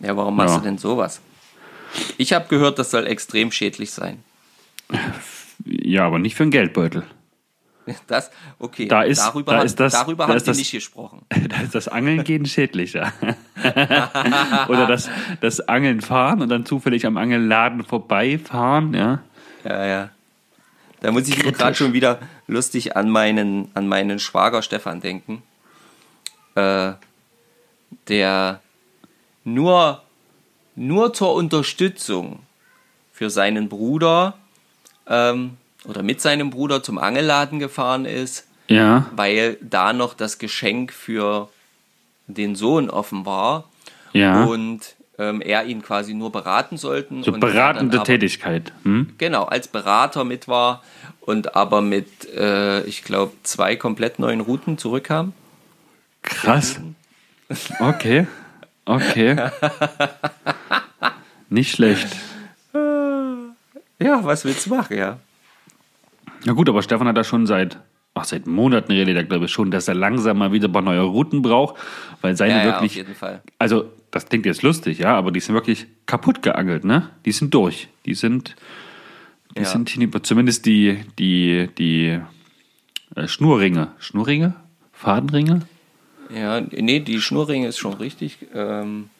Ja, 0.00 0.14
warum 0.18 0.36
machst 0.36 0.56
ja. 0.56 0.58
du 0.58 0.64
denn 0.64 0.76
sowas? 0.76 1.22
Ich 2.18 2.34
habe 2.34 2.46
gehört, 2.48 2.78
das 2.78 2.90
soll 2.90 3.06
extrem 3.06 3.52
schädlich 3.52 3.90
sein. 3.90 4.22
Ja, 5.64 6.04
aber 6.04 6.18
nicht 6.18 6.34
für 6.34 6.42
einen 6.42 6.50
Geldbeutel. 6.50 7.04
Das, 8.06 8.30
okay, 8.58 8.88
da 8.88 9.02
ist, 9.02 9.20
darüber, 9.20 9.52
da 9.52 9.62
ist 9.62 9.78
das, 9.78 9.92
darüber 9.92 10.26
da 10.26 10.34
haben 10.34 10.44
das, 10.44 10.56
nicht 10.56 10.72
gesprochen. 10.72 11.22
Da 11.48 11.60
ist 11.60 11.74
das 11.74 11.88
Angeln 11.88 12.24
gehen 12.24 12.46
schädlicher. 12.46 13.12
Oder 14.68 14.86
das, 14.86 15.10
das 15.40 15.60
Angeln 15.60 16.00
fahren 16.00 16.42
und 16.42 16.48
dann 16.48 16.64
zufällig 16.64 17.06
am 17.06 17.16
Angelladen 17.16 17.84
vorbeifahren, 17.84 18.94
ja. 18.94 19.22
Ja, 19.64 19.86
ja. 19.86 20.10
Da 21.00 21.12
muss 21.12 21.28
ich 21.28 21.38
gerade 21.38 21.74
schon 21.74 21.92
wieder 21.92 22.18
lustig 22.46 22.96
an 22.96 23.10
meinen, 23.10 23.70
an 23.74 23.86
meinen 23.86 24.18
Schwager 24.18 24.62
Stefan 24.62 25.00
denken. 25.00 25.42
Äh, 26.54 26.92
der 28.08 28.60
nur, 29.44 30.02
nur 30.76 31.12
zur 31.12 31.34
Unterstützung 31.34 32.40
für 33.12 33.30
seinen 33.30 33.68
Bruder 33.68 34.38
ähm, 35.06 35.58
oder 35.84 36.02
mit 36.02 36.20
seinem 36.20 36.50
Bruder 36.50 36.82
zum 36.82 36.98
Angelladen 36.98 37.58
gefahren 37.58 38.04
ist, 38.04 38.46
ja. 38.68 39.06
weil 39.14 39.58
da 39.60 39.92
noch 39.92 40.14
das 40.14 40.38
Geschenk 40.38 40.92
für 40.92 41.48
den 42.26 42.56
Sohn 42.56 42.90
offen 42.90 43.26
war 43.26 43.64
ja. 44.12 44.44
und 44.44 44.94
ähm, 45.18 45.40
er 45.40 45.64
ihn 45.64 45.82
quasi 45.82 46.14
nur 46.14 46.32
beraten 46.32 46.76
sollten. 46.76 47.22
So 47.22 47.32
beratende 47.32 47.98
aber, 47.98 48.04
Tätigkeit. 48.04 48.72
Hm? 48.82 49.14
Genau, 49.18 49.44
als 49.44 49.68
Berater 49.68 50.24
mit 50.24 50.48
war 50.48 50.82
und 51.20 51.54
aber 51.54 51.80
mit, 51.80 52.28
äh, 52.34 52.82
ich 52.84 53.04
glaube, 53.04 53.32
zwei 53.42 53.76
komplett 53.76 54.18
neuen 54.18 54.40
Routen 54.40 54.78
zurückkam. 54.78 55.32
Krass. 56.22 56.80
Okay. 57.78 58.26
Okay. 58.86 59.36
Nicht 61.48 61.72
schlecht. 61.72 62.08
Ja, 63.98 64.24
was 64.24 64.44
willst 64.44 64.66
du 64.66 64.70
machen, 64.70 64.96
ja? 64.96 65.18
Na 66.44 66.52
gut, 66.52 66.68
aber 66.68 66.82
Stefan 66.82 67.08
hat 67.08 67.16
da 67.16 67.24
schon 67.24 67.46
seit, 67.46 67.78
ach, 68.14 68.24
seit 68.24 68.46
Monaten 68.46 68.92
redet 68.92 69.16
er, 69.16 69.24
glaube 69.24 69.46
ich, 69.46 69.52
schon, 69.52 69.70
dass 69.70 69.88
er 69.88 69.94
langsam 69.94 70.38
mal 70.38 70.52
wieder 70.52 70.68
ein 70.68 70.72
paar 70.72 70.82
neue 70.82 71.00
Routen 71.00 71.42
braucht, 71.42 71.76
weil 72.20 72.36
seine 72.36 72.58
ja, 72.58 72.64
wirklich. 72.64 72.96
Ja, 72.96 73.02
auf 73.02 73.08
jeden 73.08 73.18
Fall. 73.18 73.42
Also, 73.58 73.90
das 74.10 74.28
klingt 74.28 74.46
jetzt 74.46 74.62
lustig, 74.62 74.98
ja, 74.98 75.16
aber 75.16 75.32
die 75.32 75.40
sind 75.40 75.54
wirklich 75.54 75.86
kaputt 76.06 76.42
geangelt, 76.42 76.84
ne? 76.84 77.10
Die 77.24 77.32
sind 77.32 77.52
durch. 77.54 77.88
Die 78.06 78.14
sind, 78.14 78.54
die 79.56 79.62
ja. 79.62 79.66
sind 79.66 79.90
zumindest 80.22 80.66
die, 80.66 81.00
die, 81.18 81.68
die 81.78 82.20
äh, 83.16 83.26
Schnurringe. 83.26 83.88
Schnurringe? 83.98 84.54
Fadenringe? 84.92 85.62
Ja, 86.34 86.60
nee, 86.60 87.00
die 87.00 87.20
Schnurringe 87.20 87.68
ist 87.68 87.78
schon 87.78 87.94
richtig. 87.94 88.38
Ähm, 88.54 89.10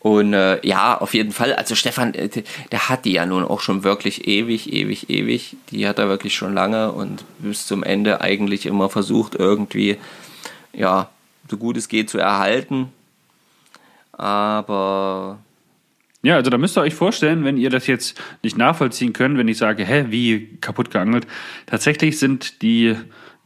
und 0.00 0.32
äh, 0.32 0.66
ja, 0.66 0.98
auf 0.98 1.12
jeden 1.12 1.30
Fall. 1.30 1.54
Also 1.54 1.74
Stefan, 1.74 2.14
äh, 2.14 2.30
der 2.72 2.88
hat 2.88 3.04
die 3.04 3.12
ja 3.12 3.26
nun 3.26 3.44
auch 3.44 3.60
schon 3.60 3.84
wirklich 3.84 4.26
ewig, 4.26 4.72
ewig, 4.72 5.10
ewig. 5.10 5.56
Die 5.70 5.86
hat 5.86 5.98
er 5.98 6.08
wirklich 6.08 6.34
schon 6.34 6.54
lange 6.54 6.90
und 6.92 7.22
bis 7.38 7.66
zum 7.66 7.82
Ende 7.82 8.22
eigentlich 8.22 8.64
immer 8.64 8.88
versucht, 8.88 9.34
irgendwie, 9.34 9.98
ja, 10.72 11.10
so 11.50 11.58
gut 11.58 11.76
es 11.76 11.88
geht 11.88 12.08
zu 12.08 12.18
erhalten. 12.18 12.90
Aber. 14.12 15.38
Ja, 16.22 16.36
also 16.36 16.50
da 16.50 16.58
müsst 16.58 16.76
ihr 16.78 16.82
euch 16.82 16.94
vorstellen, 16.94 17.44
wenn 17.44 17.56
ihr 17.56 17.70
das 17.70 17.86
jetzt 17.86 18.20
nicht 18.42 18.56
nachvollziehen 18.56 19.12
könnt, 19.12 19.38
wenn 19.38 19.48
ich 19.48 19.56
sage, 19.56 19.84
hä, 19.84 20.06
wie 20.08 20.58
kaputt 20.60 20.90
geangelt. 20.90 21.26
Tatsächlich 21.64 22.18
sind 22.18 22.60
die, 22.60 22.94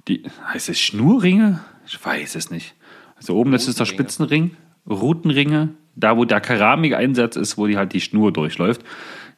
die 0.09 0.25
heißt 0.53 0.69
es 0.69 0.81
Schnurringe? 0.81 1.65
Ich 1.87 2.05
weiß 2.05 2.35
es 2.35 2.51
nicht. 2.51 2.75
Also 3.17 3.37
oben, 3.37 3.53
das 3.53 3.69
ist 3.69 3.79
der 3.79 3.85
Spitzenring, 3.85 4.57
Routenringe, 4.89 5.71
da 5.97 6.17
wo 6.17 6.25
der 6.25 6.41
Keramikeinsatz 6.41 7.37
ist, 7.37 7.59
wo 7.59 7.67
die 7.67 7.77
halt 7.77 7.93
die 7.93 8.01
Schnur 8.01 8.33
durchläuft, 8.33 8.83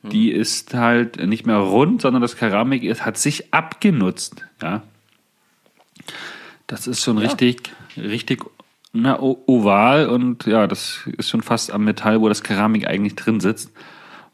mhm. 0.03 0.11
die 0.11 0.31
ist 0.33 0.75
halt 0.75 1.25
nicht 1.25 1.47
mehr 1.47 1.59
rund, 1.59 2.03
sondern 2.03 2.23
das 2.23 2.37
Keramik 2.37 2.83
ist, 2.83 3.05
hat 3.05 3.19
sich 3.19 3.53
abgenutzt. 3.53 4.45
Ja. 4.63 4.83
Das 6.67 6.87
ist 6.87 7.03
schon 7.03 7.19
ja. 7.19 7.25
richtig, 7.25 7.73
richtig 7.97 8.45
na, 8.93 9.21
oval 9.21 10.09
und 10.09 10.47
ja, 10.47 10.67
das 10.67 11.01
ist 11.19 11.29
schon 11.29 11.43
fast 11.43 11.71
am 11.71 11.85
Metall, 11.85 12.21
wo 12.21 12.29
das 12.29 12.43
Keramik 12.43 12.87
eigentlich 12.87 13.15
drin 13.15 13.41
sitzt. 13.41 13.71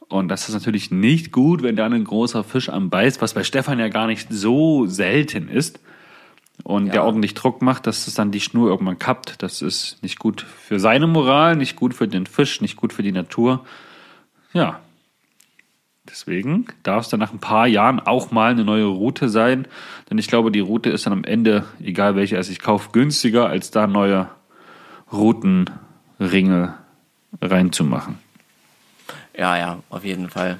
Und 0.09 0.29
das 0.29 0.49
ist 0.49 0.55
natürlich 0.55 0.91
nicht 0.91 1.33
gut, 1.33 1.63
wenn 1.63 1.75
da 1.75 1.87
ein 1.87 2.05
großer 2.05 2.45
Fisch 2.45 2.69
am 2.69 2.91
beißt, 2.91 3.23
was 3.23 3.35
bei 3.35 3.45
Stefan 3.45 3.79
ja 3.79 3.89
gar 3.89 4.07
nicht 4.07 4.29
so 4.31 4.87
selten 4.87 5.49
ist 5.49 5.81
und 6.65 6.87
ja. 6.87 6.93
der 6.93 7.05
ordentlich 7.05 7.35
Druck 7.35 7.63
macht, 7.63 7.87
dass 7.87 8.07
es 8.07 8.15
dann 8.15 8.31
die 8.31 8.41
Schnur 8.41 8.69
irgendwann 8.69 8.99
kappt. 8.99 9.43
Das 9.43 9.63
ist 9.63 10.03
nicht 10.03 10.19
gut 10.19 10.43
für 10.43 10.79
seine 10.79 11.07
Moral, 11.07 11.57
nicht 11.57 11.77
gut 11.77 11.95
für 11.95 12.09
den 12.09 12.27
Fisch, 12.27 12.61
nicht 12.61 12.77
gut 12.77 12.93
für 12.93 13.03
die 13.03 13.13
Natur. 13.13 13.65
Ja. 14.53 14.81
Deswegen 16.09 16.67
darf 16.83 17.05
es 17.05 17.11
dann 17.11 17.21
nach 17.21 17.33
ein 17.33 17.39
paar 17.39 17.67
Jahren 17.67 18.01
auch 18.01 18.33
mal 18.33 18.51
eine 18.51 18.65
neue 18.65 18.87
Route 18.87 19.29
sein. 19.29 19.67
Denn 20.11 20.19
ich 20.19 20.27
glaube, 20.27 20.51
die 20.51 20.61
Route 20.61 20.91
ist 20.91 21.07
dann 21.07 21.13
am 21.13 21.25
Ende, 21.25 21.65
egal 21.81 22.17
welche 22.17 22.37
es 22.37 22.51
ich 22.51 22.59
kaufe, 22.59 22.91
günstiger, 22.93 23.47
als 23.49 23.71
da 23.71 23.87
neue 23.87 24.29
Routenringe 25.13 26.75
reinzumachen. 27.41 28.19
Ja, 29.37 29.57
ja, 29.57 29.79
auf 29.91 30.05
jeden 30.05 30.29
Fall. 30.29 30.59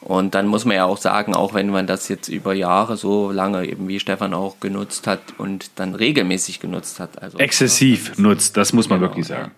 Und 0.00 0.34
dann 0.34 0.46
muss 0.46 0.64
man 0.64 0.76
ja 0.76 0.84
auch 0.84 0.98
sagen, 0.98 1.34
auch 1.34 1.54
wenn 1.54 1.70
man 1.70 1.86
das 1.86 2.08
jetzt 2.08 2.28
über 2.28 2.54
Jahre 2.54 2.96
so 2.96 3.32
lange 3.32 3.66
eben 3.66 3.88
wie 3.88 3.98
Stefan 3.98 4.32
auch 4.32 4.60
genutzt 4.60 5.06
hat 5.06 5.20
und 5.38 5.72
dann 5.76 5.94
regelmäßig 5.94 6.60
genutzt 6.60 7.00
hat. 7.00 7.20
Also, 7.20 7.38
Exzessiv 7.38 8.12
ja, 8.16 8.22
nutzt, 8.22 8.56
das 8.56 8.72
muss 8.72 8.88
man 8.88 9.00
genau, 9.00 9.10
wirklich 9.10 9.26
sagen. 9.26 9.50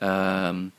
Ähm, 0.00 0.72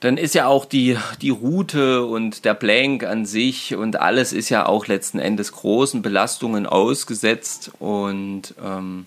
dann 0.00 0.16
ist 0.16 0.34
ja 0.34 0.46
auch 0.46 0.64
die, 0.64 0.96
die 1.20 1.30
Route 1.30 2.04
und 2.06 2.44
der 2.44 2.54
Blank 2.54 3.04
an 3.04 3.24
sich 3.24 3.76
und 3.76 4.00
alles 4.00 4.32
ist 4.32 4.48
ja 4.48 4.66
auch 4.66 4.86
letzten 4.86 5.18
Endes 5.18 5.52
großen 5.52 6.02
Belastungen 6.02 6.66
ausgesetzt 6.66 7.70
und 7.78 8.54
ähm, 8.64 9.06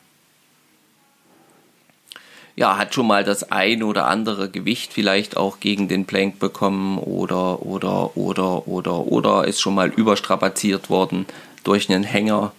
ja, 2.55 2.77
hat 2.77 2.93
schon 2.93 3.07
mal 3.07 3.23
das 3.23 3.51
ein 3.51 3.81
oder 3.81 4.07
andere 4.07 4.49
Gewicht 4.49 4.93
vielleicht 4.93 5.37
auch 5.37 5.59
gegen 5.59 5.87
den 5.87 6.05
Plank 6.05 6.39
bekommen 6.39 6.99
oder, 6.99 7.63
oder, 7.63 8.15
oder, 8.15 8.67
oder, 8.67 8.99
oder 8.99 9.47
ist 9.47 9.59
schon 9.59 9.73
mal 9.73 9.89
überstrapaziert 9.89 10.89
worden 10.89 11.25
durch 11.63 11.89
einen 11.89 12.03
Hänger. 12.03 12.51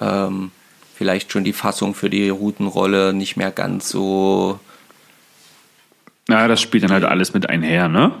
Ähm, 0.00 0.52
vielleicht 0.94 1.32
schon 1.32 1.44
die 1.44 1.52
Fassung 1.52 1.94
für 1.94 2.08
die 2.08 2.30
Routenrolle 2.30 3.12
nicht 3.12 3.36
mehr 3.36 3.50
ganz 3.50 3.90
so. 3.90 4.58
Na, 6.28 6.48
das 6.48 6.60
spielt 6.62 6.84
dann 6.84 6.92
halt 6.92 7.04
alles 7.04 7.34
mit 7.34 7.48
einher, 7.48 7.88
ne? 7.88 8.12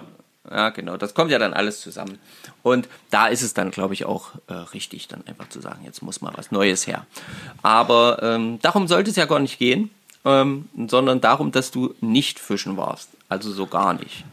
Ja, 0.50 0.70
genau. 0.70 0.96
Das 0.96 1.14
kommt 1.14 1.30
ja 1.30 1.38
dann 1.38 1.54
alles 1.54 1.80
zusammen. 1.80 2.18
Und 2.62 2.88
da 3.10 3.28
ist 3.28 3.42
es 3.42 3.54
dann, 3.54 3.70
glaube 3.70 3.94
ich, 3.94 4.04
auch 4.04 4.32
äh, 4.48 4.52
richtig, 4.52 5.06
dann 5.08 5.22
einfach 5.26 5.48
zu 5.48 5.60
sagen, 5.60 5.84
jetzt 5.84 6.02
muss 6.02 6.20
mal 6.20 6.32
was 6.34 6.50
Neues 6.50 6.86
her. 6.86 7.06
Aber 7.62 8.18
ähm, 8.22 8.58
darum 8.60 8.88
sollte 8.88 9.10
es 9.10 9.16
ja 9.16 9.26
gar 9.26 9.38
nicht 9.38 9.58
gehen 9.58 9.90
ähm, 10.24 10.68
sondern 10.88 11.20
darum, 11.20 11.52
dass 11.52 11.70
du 11.70 11.94
nicht 12.00 12.38
fischen 12.38 12.76
warst. 12.76 13.10
Also 13.28 13.52
so 13.52 13.66
gar 13.66 13.94
nicht. 13.94 14.24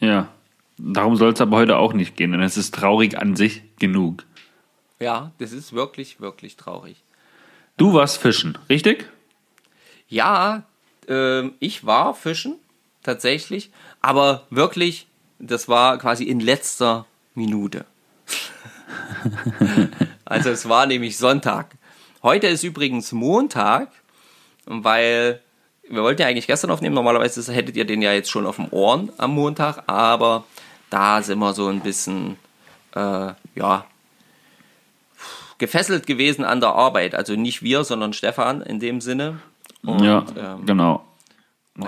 Ja, 0.00 0.28
darum 0.76 1.16
soll 1.16 1.32
es 1.32 1.40
aber 1.40 1.56
heute 1.56 1.76
auch 1.76 1.92
nicht 1.92 2.16
gehen, 2.16 2.32
denn 2.32 2.42
es 2.42 2.56
ist 2.56 2.74
traurig 2.74 3.18
an 3.18 3.36
sich 3.36 3.62
genug. 3.78 4.24
Ja, 5.00 5.32
das 5.38 5.52
ist 5.52 5.72
wirklich, 5.72 6.20
wirklich 6.20 6.56
traurig. 6.56 6.96
Du 7.76 7.94
warst 7.94 8.18
fischen, 8.18 8.58
richtig? 8.68 9.08
Ja, 10.08 10.64
äh, 11.08 11.48
ich 11.60 11.86
war 11.86 12.14
fischen, 12.14 12.56
tatsächlich, 13.02 13.70
aber 14.00 14.46
wirklich, 14.50 15.06
das 15.38 15.68
war 15.68 15.98
quasi 15.98 16.24
in 16.24 16.40
letzter 16.40 17.06
Minute. 17.34 17.84
also 20.24 20.50
es 20.50 20.68
war 20.68 20.86
nämlich 20.86 21.16
Sonntag. 21.16 21.76
Heute 22.22 22.48
ist 22.48 22.64
übrigens 22.64 23.12
Montag 23.12 23.92
weil 24.68 25.40
wir 25.88 26.02
wollten 26.02 26.22
ja 26.22 26.28
eigentlich 26.28 26.46
gestern 26.46 26.70
aufnehmen. 26.70 26.94
Normalerweise 26.94 27.52
hättet 27.52 27.76
ihr 27.76 27.86
den 27.86 28.02
ja 28.02 28.12
jetzt 28.12 28.30
schon 28.30 28.46
auf 28.46 28.56
dem 28.56 28.68
Ohren 28.70 29.10
am 29.18 29.34
Montag, 29.34 29.82
aber 29.86 30.44
da 30.90 31.22
sind 31.22 31.38
wir 31.38 31.54
so 31.54 31.68
ein 31.68 31.80
bisschen, 31.80 32.36
äh, 32.94 33.32
ja, 33.54 33.84
gefesselt 35.58 36.06
gewesen 36.06 36.44
an 36.44 36.60
der 36.60 36.70
Arbeit. 36.70 37.14
Also 37.14 37.34
nicht 37.34 37.62
wir, 37.62 37.84
sondern 37.84 38.12
Stefan 38.12 38.62
in 38.62 38.78
dem 38.78 39.00
Sinne. 39.00 39.40
Und, 39.82 40.02
ja, 40.02 40.24
ähm, 40.36 40.66
genau. 40.66 41.04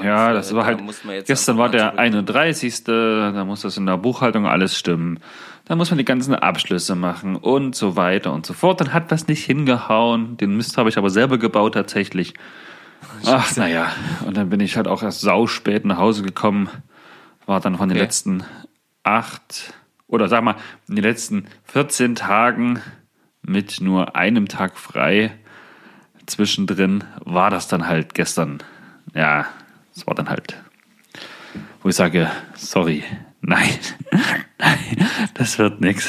ja, 0.02 0.32
das 0.32 0.50
äh, 0.50 0.56
war 0.56 0.64
halt. 0.64 0.80
Gestern 1.26 1.58
war 1.58 1.68
der 1.68 1.98
31. 1.98 2.84
Da 2.84 3.44
muss 3.44 3.62
das 3.62 3.76
in 3.76 3.86
der 3.86 3.96
Buchhaltung 3.96 4.46
alles 4.46 4.76
stimmen. 4.76 5.20
Da 5.66 5.76
muss 5.76 5.90
man 5.90 5.98
die 5.98 6.04
ganzen 6.04 6.34
Abschlüsse 6.34 6.96
machen 6.96 7.36
und 7.36 7.76
so 7.76 7.94
weiter 7.94 8.32
und 8.32 8.44
so 8.44 8.54
fort. 8.54 8.80
Dann 8.80 8.92
hat 8.92 9.12
das 9.12 9.28
nicht 9.28 9.44
hingehauen. 9.44 10.36
Den 10.36 10.56
Mist 10.56 10.76
habe 10.76 10.88
ich 10.88 10.98
aber 10.98 11.10
selber 11.10 11.38
gebaut 11.38 11.74
tatsächlich. 11.74 12.34
Ach, 13.26 13.56
naja. 13.56 13.92
Und 14.26 14.36
dann 14.36 14.50
bin 14.50 14.60
ich 14.60 14.76
halt 14.76 14.88
auch 14.88 15.02
erst 15.02 15.20
sauspät 15.20 15.84
nach 15.84 15.98
Hause 15.98 16.22
gekommen. 16.22 16.68
War 17.46 17.60
dann 17.60 17.76
von 17.76 17.88
den 17.88 17.96
okay. 17.96 18.04
letzten 18.04 18.44
acht 19.02 19.74
oder 20.06 20.28
sag 20.28 20.42
mal, 20.42 20.56
in 20.88 20.96
den 20.96 21.04
letzten 21.04 21.46
14 21.64 22.16
Tagen 22.16 22.80
mit 23.42 23.80
nur 23.80 24.16
einem 24.16 24.48
Tag 24.48 24.76
frei 24.76 25.32
zwischendrin 26.26 27.04
war 27.24 27.50
das 27.50 27.68
dann 27.68 27.86
halt 27.86 28.14
gestern. 28.14 28.62
Ja, 29.14 29.46
es 29.94 30.06
war 30.06 30.14
dann 30.14 30.28
halt, 30.30 30.56
wo 31.82 31.88
ich 31.88 31.96
sage, 31.96 32.30
sorry, 32.54 33.02
nein, 33.40 33.68
nein, 34.58 35.08
das 35.34 35.58
wird 35.58 35.80
nichts. 35.80 36.08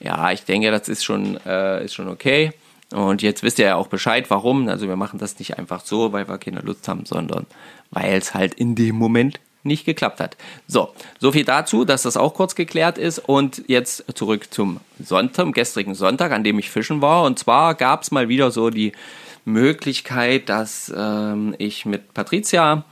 Ja, 0.00 0.30
ich 0.32 0.44
denke, 0.44 0.70
das 0.70 0.88
ist 0.88 1.04
schon, 1.04 1.38
äh, 1.46 1.84
ist 1.84 1.94
schon 1.94 2.08
okay. 2.08 2.52
Und 2.92 3.20
jetzt 3.22 3.42
wisst 3.42 3.58
ihr 3.58 3.66
ja 3.66 3.76
auch 3.76 3.88
Bescheid, 3.88 4.30
warum. 4.30 4.68
Also 4.68 4.88
wir 4.88 4.96
machen 4.96 5.18
das 5.18 5.38
nicht 5.38 5.58
einfach 5.58 5.84
so, 5.84 6.12
weil 6.12 6.28
wir 6.28 6.38
keine 6.38 6.60
Lust 6.60 6.88
haben, 6.88 7.04
sondern 7.04 7.46
weil 7.90 8.14
es 8.14 8.34
halt 8.34 8.54
in 8.54 8.74
dem 8.74 8.96
Moment 8.96 9.40
nicht 9.62 9.84
geklappt 9.84 10.20
hat. 10.20 10.36
So, 10.66 10.94
so 11.18 11.32
viel 11.32 11.44
dazu, 11.44 11.84
dass 11.84 12.02
das 12.02 12.16
auch 12.16 12.34
kurz 12.34 12.54
geklärt 12.54 12.96
ist. 12.96 13.18
Und 13.18 13.64
jetzt 13.66 14.04
zurück 14.16 14.52
zum 14.52 14.80
Sonntag, 15.02 15.52
gestrigen 15.52 15.94
Sonntag, 15.94 16.32
an 16.32 16.44
dem 16.44 16.58
ich 16.58 16.70
fischen 16.70 17.02
war. 17.02 17.24
Und 17.24 17.38
zwar 17.38 17.74
gab 17.74 18.02
es 18.02 18.10
mal 18.10 18.28
wieder 18.28 18.50
so 18.50 18.70
die 18.70 18.92
Möglichkeit, 19.44 20.48
dass 20.48 20.92
ähm, 20.96 21.54
ich 21.58 21.84
mit 21.84 22.14
Patricia 22.14 22.84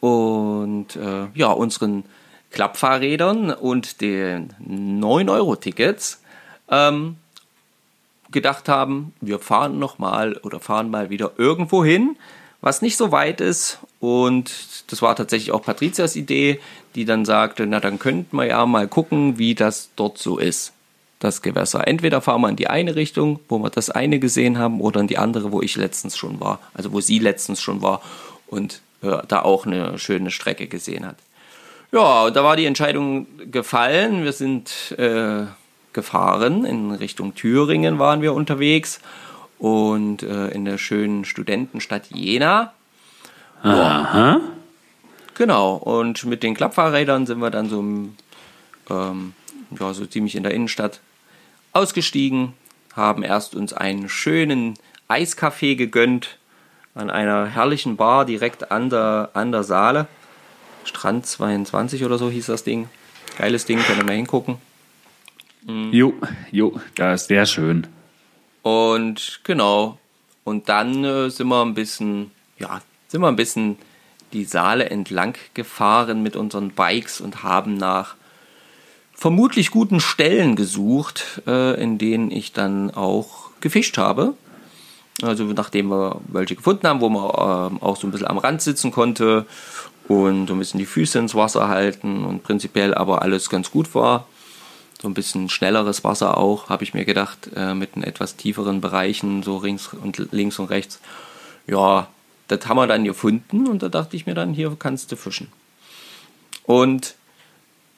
und 0.00 0.96
äh, 0.96 1.26
ja, 1.34 1.48
unseren 1.48 2.04
Klappfahrrädern 2.50 3.50
und 3.50 4.00
den 4.00 4.54
9-Euro-Tickets 4.66 6.22
ähm, 6.70 7.16
gedacht 8.30 8.68
haben, 8.68 9.12
wir 9.20 9.38
fahren 9.38 9.78
nochmal 9.78 10.36
oder 10.42 10.60
fahren 10.60 10.90
mal 10.90 11.10
wieder 11.10 11.32
irgendwo 11.36 11.84
hin, 11.84 12.16
was 12.60 12.82
nicht 12.82 12.96
so 12.96 13.12
weit 13.12 13.40
ist. 13.40 13.78
Und 14.00 14.50
das 14.90 15.02
war 15.02 15.16
tatsächlich 15.16 15.52
auch 15.52 15.62
Patrizias 15.62 16.16
Idee, 16.16 16.60
die 16.94 17.04
dann 17.04 17.24
sagte, 17.24 17.66
na 17.66 17.80
dann 17.80 17.98
könnten 17.98 18.36
wir 18.36 18.46
ja 18.46 18.66
mal 18.66 18.88
gucken, 18.88 19.38
wie 19.38 19.54
das 19.54 19.90
dort 19.96 20.18
so 20.18 20.38
ist. 20.38 20.72
Das 21.20 21.42
Gewässer. 21.42 21.88
Entweder 21.88 22.20
fahren 22.20 22.42
wir 22.42 22.48
in 22.48 22.54
die 22.54 22.68
eine 22.68 22.94
Richtung, 22.94 23.40
wo 23.48 23.58
wir 23.58 23.70
das 23.70 23.90
eine 23.90 24.20
gesehen 24.20 24.56
haben, 24.56 24.80
oder 24.80 25.00
in 25.00 25.08
die 25.08 25.18
andere, 25.18 25.50
wo 25.50 25.60
ich 25.60 25.74
letztens 25.74 26.16
schon 26.16 26.38
war. 26.38 26.60
Also 26.74 26.92
wo 26.92 27.00
sie 27.00 27.18
letztens 27.18 27.60
schon 27.60 27.82
war 27.82 28.02
und 28.46 28.82
äh, 29.02 29.18
da 29.26 29.42
auch 29.42 29.66
eine 29.66 29.98
schöne 29.98 30.30
Strecke 30.30 30.68
gesehen 30.68 31.04
hat. 31.04 31.16
Ja, 31.90 32.30
da 32.30 32.44
war 32.44 32.54
die 32.54 32.66
Entscheidung 32.66 33.26
gefallen. 33.50 34.22
Wir 34.22 34.32
sind 34.32 34.94
äh, 34.98 35.46
gefahren. 35.98 36.64
In 36.64 36.92
Richtung 36.92 37.34
Thüringen 37.34 37.98
waren 37.98 38.22
wir 38.22 38.32
unterwegs 38.32 39.00
und 39.58 40.22
äh, 40.22 40.46
in 40.50 40.64
der 40.64 40.78
schönen 40.78 41.24
Studentenstadt 41.24 42.06
Jena. 42.12 42.72
Aha. 43.64 44.40
Genau, 45.34 45.74
und 45.74 46.24
mit 46.24 46.44
den 46.44 46.54
Klappfahrrädern 46.54 47.26
sind 47.26 47.40
wir 47.40 47.50
dann 47.50 47.68
so, 47.68 47.80
ähm, 47.80 49.32
ja, 49.70 49.92
so 49.92 50.06
ziemlich 50.06 50.36
in 50.36 50.44
der 50.44 50.54
Innenstadt 50.54 51.00
ausgestiegen, 51.72 52.52
haben 52.94 53.24
erst 53.24 53.56
uns 53.56 53.72
einen 53.72 54.08
schönen 54.08 54.74
Eiskaffee 55.08 55.74
gegönnt 55.74 56.38
an 56.94 57.10
einer 57.10 57.46
herrlichen 57.46 57.96
Bar 57.96 58.24
direkt 58.24 58.70
an 58.70 58.88
der, 58.88 59.30
an 59.34 59.50
der 59.50 59.64
Saale. 59.64 60.06
Strand 60.84 61.26
22 61.26 62.04
oder 62.04 62.18
so 62.18 62.30
hieß 62.30 62.46
das 62.46 62.62
Ding. 62.62 62.88
Geiles 63.36 63.66
Ding, 63.66 63.80
könnt 63.80 63.98
ihr 63.98 64.04
mal 64.04 64.14
hingucken. 64.14 64.58
Mhm. 65.68 65.92
Jo, 65.92 66.14
jo, 66.50 66.80
das 66.96 67.22
ist 67.22 67.28
sehr 67.28 67.46
schön. 67.46 67.86
Und 68.62 69.40
genau. 69.44 69.98
Und 70.42 70.68
dann 70.68 71.04
äh, 71.04 71.30
sind 71.30 71.48
wir 71.48 71.62
ein 71.62 71.74
bisschen, 71.74 72.30
ja, 72.58 72.80
sind 73.08 73.20
wir 73.20 73.28
ein 73.28 73.36
bisschen 73.36 73.76
die 74.32 74.44
Saale 74.44 74.88
entlang 74.90 75.36
gefahren 75.54 76.22
mit 76.22 76.36
unseren 76.36 76.70
Bikes 76.70 77.20
und 77.20 77.42
haben 77.42 77.76
nach 77.76 78.14
vermutlich 79.12 79.70
guten 79.70 80.00
Stellen 80.00 80.56
gesucht, 80.56 81.42
äh, 81.46 81.80
in 81.80 81.98
denen 81.98 82.30
ich 82.30 82.52
dann 82.52 82.90
auch 82.90 83.50
gefischt 83.60 83.98
habe. 83.98 84.34
Also 85.20 85.44
nachdem 85.44 85.88
wir 85.88 86.20
welche 86.28 86.56
gefunden 86.56 86.86
haben, 86.86 87.00
wo 87.00 87.08
man 87.08 87.24
äh, 87.24 87.84
auch 87.84 87.96
so 87.96 88.06
ein 88.06 88.10
bisschen 88.10 88.28
am 88.28 88.38
Rand 88.38 88.62
sitzen 88.62 88.90
konnte 88.90 89.44
und 90.06 90.46
so 90.46 90.54
ein 90.54 90.58
bisschen 90.58 90.78
die 90.78 90.86
Füße 90.86 91.18
ins 91.18 91.34
Wasser 91.34 91.68
halten 91.68 92.24
und 92.24 92.42
prinzipiell 92.42 92.94
aber 92.94 93.20
alles 93.20 93.50
ganz 93.50 93.70
gut 93.70 93.94
war, 93.94 94.26
so 95.00 95.08
ein 95.08 95.14
bisschen 95.14 95.48
schnelleres 95.48 96.04
Wasser 96.04 96.36
auch, 96.36 96.68
habe 96.68 96.84
ich 96.84 96.94
mir 96.94 97.04
gedacht, 97.04 97.50
äh, 97.54 97.74
mit 97.74 97.94
den 97.94 98.02
etwas 98.02 98.36
tieferen 98.36 98.80
Bereichen, 98.80 99.42
so 99.42 99.62
links 99.62 99.90
und 99.92 100.32
links 100.32 100.58
und 100.58 100.70
rechts. 100.70 101.00
Ja, 101.66 102.08
das 102.48 102.66
haben 102.66 102.76
wir 102.78 102.86
dann 102.86 103.04
gefunden 103.04 103.68
und 103.68 103.82
da 103.82 103.88
dachte 103.88 104.16
ich 104.16 104.26
mir 104.26 104.34
dann, 104.34 104.52
hier 104.54 104.74
kannst 104.78 105.12
du 105.12 105.16
fischen. 105.16 105.48
Und 106.64 107.14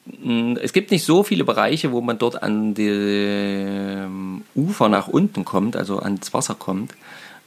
mh, 0.05 0.61
es 0.61 0.73
gibt 0.73 0.91
nicht 0.91 1.05
so 1.05 1.23
viele 1.23 1.45
Bereiche, 1.45 1.93
wo 1.93 2.01
man 2.01 2.19
dort 2.19 2.43
an 2.43 2.75
dem 2.75 4.43
Ufer 4.55 4.89
nach 4.89 5.09
unten 5.09 5.45
kommt, 5.45 5.77
also 5.77 6.01
ans 6.01 6.35
Wasser 6.35 6.55
kommt. 6.55 6.93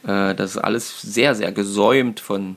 Äh, 0.02 0.34
das 0.34 0.52
ist 0.52 0.58
alles 0.58 1.00
sehr, 1.00 1.34
sehr 1.34 1.52
gesäumt 1.52 2.18
von 2.18 2.56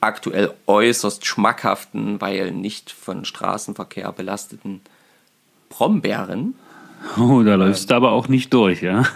aktuell 0.00 0.54
äußerst 0.66 1.26
schmackhaften, 1.26 2.20
weil 2.20 2.52
nicht 2.52 2.90
von 2.92 3.24
Straßenverkehr 3.24 4.10
belasteten 4.12 4.80
Brombeeren. 5.68 6.54
Oh, 7.18 7.42
da 7.42 7.54
läufst 7.54 7.90
du 7.90 7.94
aber 7.94 8.12
auch 8.12 8.28
nicht 8.28 8.52
durch, 8.52 8.82
ja? 8.82 9.04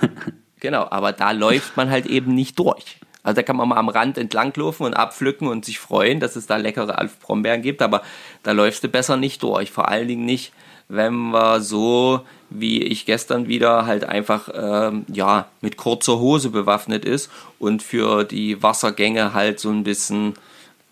Genau, 0.60 0.86
aber 0.88 1.10
da 1.10 1.32
läuft 1.32 1.76
man 1.76 1.90
halt 1.90 2.06
eben 2.06 2.36
nicht 2.36 2.56
durch. 2.56 3.00
Also 3.24 3.34
da 3.34 3.42
kann 3.42 3.56
man 3.56 3.68
mal 3.68 3.78
am 3.78 3.88
Rand 3.88 4.16
entlanglaufen 4.16 4.86
und 4.86 4.94
abpflücken 4.94 5.48
und 5.48 5.64
sich 5.64 5.80
freuen, 5.80 6.20
dass 6.20 6.36
es 6.36 6.46
da 6.46 6.56
leckere 6.56 7.08
Brombeeren 7.20 7.62
gibt, 7.62 7.82
aber 7.82 8.02
da 8.44 8.52
läufst 8.52 8.84
du 8.84 8.88
besser 8.88 9.16
nicht 9.16 9.42
durch. 9.42 9.72
Vor 9.72 9.88
allen 9.88 10.06
Dingen 10.06 10.24
nicht, 10.24 10.52
wenn 10.88 11.14
man 11.14 11.62
so, 11.62 12.20
wie 12.48 12.82
ich 12.82 13.06
gestern 13.06 13.48
wieder, 13.48 13.86
halt 13.86 14.04
einfach 14.04 14.48
ähm, 14.54 15.04
ja 15.12 15.46
mit 15.60 15.76
kurzer 15.76 16.20
Hose 16.20 16.50
bewaffnet 16.50 17.04
ist 17.04 17.30
und 17.58 17.82
für 17.82 18.22
die 18.22 18.62
Wassergänge 18.62 19.34
halt 19.34 19.58
so 19.58 19.70
ein 19.70 19.82
bisschen 19.82 20.34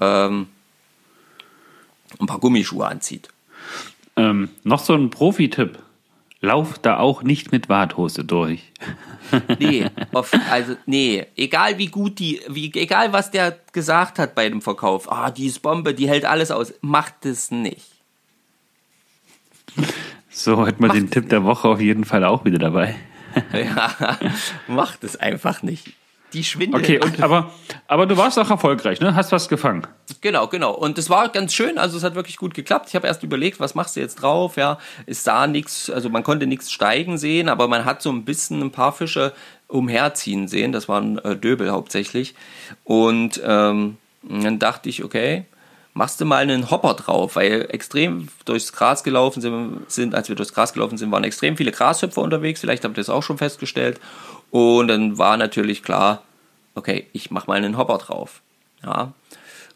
ähm, 0.01 0.49
ein 2.19 2.27
paar 2.27 2.41
Gummischuhe 2.41 2.87
anzieht. 2.87 3.29
Ähm, 4.17 4.51
noch 4.65 4.81
so 4.81 4.95
ein 4.95 5.11
Profi-Tipp. 5.11 5.79
Lauf 6.43 6.79
da 6.79 6.99
auch 6.99 7.23
nicht 7.23 7.53
mit 7.53 7.69
Warthose 7.69 8.25
durch. 8.25 8.73
nee, 9.59 9.87
auf, 10.13 10.33
also 10.51 10.75
nee, 10.87 11.27
egal 11.37 11.77
wie 11.77 11.89
gut 11.89 12.19
die, 12.19 12.41
wie, 12.49 12.73
egal 12.75 13.13
was 13.13 13.31
der 13.31 13.59
gesagt 13.73 14.19
hat 14.19 14.35
bei 14.35 14.49
dem 14.49 14.63
Verkauf, 14.63 15.13
ah, 15.13 15.31
die 15.31 15.47
ist 15.47 15.61
Bombe, 15.61 15.93
die 15.93 16.09
hält 16.09 16.25
alles 16.25 16.51
aus, 16.51 16.73
macht 16.81 17.27
es 17.27 17.51
nicht. 17.51 17.93
So 20.31 20.67
hat 20.67 20.81
man 20.81 20.89
macht 20.89 20.99
den 20.99 21.11
Tipp 21.11 21.29
der 21.29 21.45
Woche 21.45 21.69
auf 21.69 21.81
jeden 21.81 22.05
Fall 22.05 22.25
auch 22.25 22.47
wieder 22.47 22.59
dabei. 22.59 22.95
ja, 23.53 24.19
macht 24.67 25.05
es 25.05 25.17
einfach 25.17 25.63
nicht 25.63 25.95
die 26.33 26.45
schwindeln. 26.45 26.83
Okay, 26.83 26.99
und, 26.99 27.23
aber, 27.23 27.51
aber 27.87 28.07
du 28.07 28.17
warst 28.17 28.39
auch 28.39 28.51
erfolgreich, 28.51 29.01
ne? 29.01 29.15
Hast 29.15 29.33
was 29.33 29.49
gefangen. 29.49 29.87
Genau, 30.21 30.47
genau. 30.49 30.73
Und 30.73 30.99
es 30.99 31.11
war 31.11 31.29
ganz 31.29 31.55
schön, 31.55 31.79
also 31.79 31.97
es 31.97 32.05
hat 32.05 32.15
wirklich 32.15 32.37
gut 32.37 32.55
geklappt. 32.55 32.89
Ich 32.89 32.95
habe 32.95 33.07
erst 33.07 33.23
überlegt, 33.23 33.61
was 33.61 33.75
machst 33.75 33.97
du 33.97 34.01
jetzt 34.01 34.17
drauf? 34.17 34.57
Ja, 34.57 34.79
es 35.07 35.25
sah 35.25 35.47
nichts, 35.47 35.91
also 35.91 36.09
man 36.09 36.23
konnte 36.23 36.47
nichts 36.47 36.71
steigen 36.71 37.19
sehen, 37.19 37.49
aber 37.49 37.69
man 37.69 37.85
hat 37.85 38.03
so 38.03 38.11
ein 38.11 38.25
bisschen 38.25 38.61
ein 38.61 38.71
paar 38.71 38.93
Fische 38.93 39.33
umherziehen 39.69 40.49
sehen. 40.49 40.73
Das 40.73 40.89
waren 40.89 41.19
äh, 41.19 41.37
Döbel 41.37 41.71
hauptsächlich. 41.71 42.35
Und 42.85 43.41
ähm, 43.45 43.97
dann 44.23 44.59
dachte 44.59 44.89
ich, 44.89 45.05
okay, 45.05 45.47
machst 45.95 46.21
du 46.21 46.25
mal 46.25 46.39
einen 46.39 46.71
Hopper 46.71 46.95
drauf, 46.95 47.37
weil 47.37 47.67
extrem 47.71 48.29
durchs 48.45 48.73
Gras 48.73 49.03
gelaufen 49.03 49.41
sind, 49.41 49.91
sind, 49.91 50.15
als 50.15 50.29
wir 50.29 50.37
durchs 50.37 50.55
Gras 50.55 50.73
gelaufen 50.73 50.99
sind, 50.99 51.11
waren 51.11 51.25
extrem 51.25 51.57
viele 51.57 51.73
Grashüpfer 51.73 52.23
unterwegs. 52.23 52.61
Vielleicht 52.61 52.85
habt 52.85 52.97
ihr 52.97 53.01
das 53.01 53.11
auch 53.11 53.23
schon 53.23 53.39
festgestellt. 53.39 54.01
Und 54.51 54.89
dann 54.89 55.19
war 55.19 55.37
natürlich 55.37 55.83
klar, 55.83 56.23
okay, 56.75 57.07
ich 57.13 57.31
mache 57.31 57.47
mal 57.47 57.57
einen 57.57 57.77
Hopper 57.77 57.99
drauf. 57.99 58.43
Ja. 58.83 59.13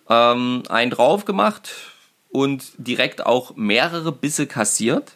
Ähm, 0.09 0.63
einen 0.69 0.91
drauf 0.91 1.25
gemacht 1.25 1.71
und 2.31 2.73
direkt 2.79 3.25
auch 3.25 3.55
mehrere 3.57 4.13
Bisse 4.13 4.47
kassiert. 4.47 5.13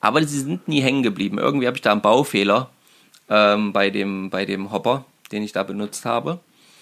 Aber 0.00 0.24
sie 0.24 0.40
sind 0.40 0.66
nie 0.66 0.80
hängen 0.80 1.02
geblieben. 1.02 1.38
Irgendwie 1.38 1.66
habe 1.66 1.76
ich 1.76 1.82
da 1.82 1.92
einen 1.92 2.00
Baufehler 2.00 2.70
ähm, 3.28 3.72
bei, 3.72 3.90
dem, 3.90 4.30
bei 4.30 4.44
dem 4.46 4.72
Hopper, 4.72 5.04
den 5.30 5.42
ich 5.42 5.52
da 5.52 5.62
benutzt 5.62 6.04
habe. 6.04 6.40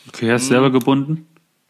Okay, 0.08 0.32
hast 0.32 0.44
du 0.44 0.54
selber 0.54 0.70
gebunden? 0.70 1.28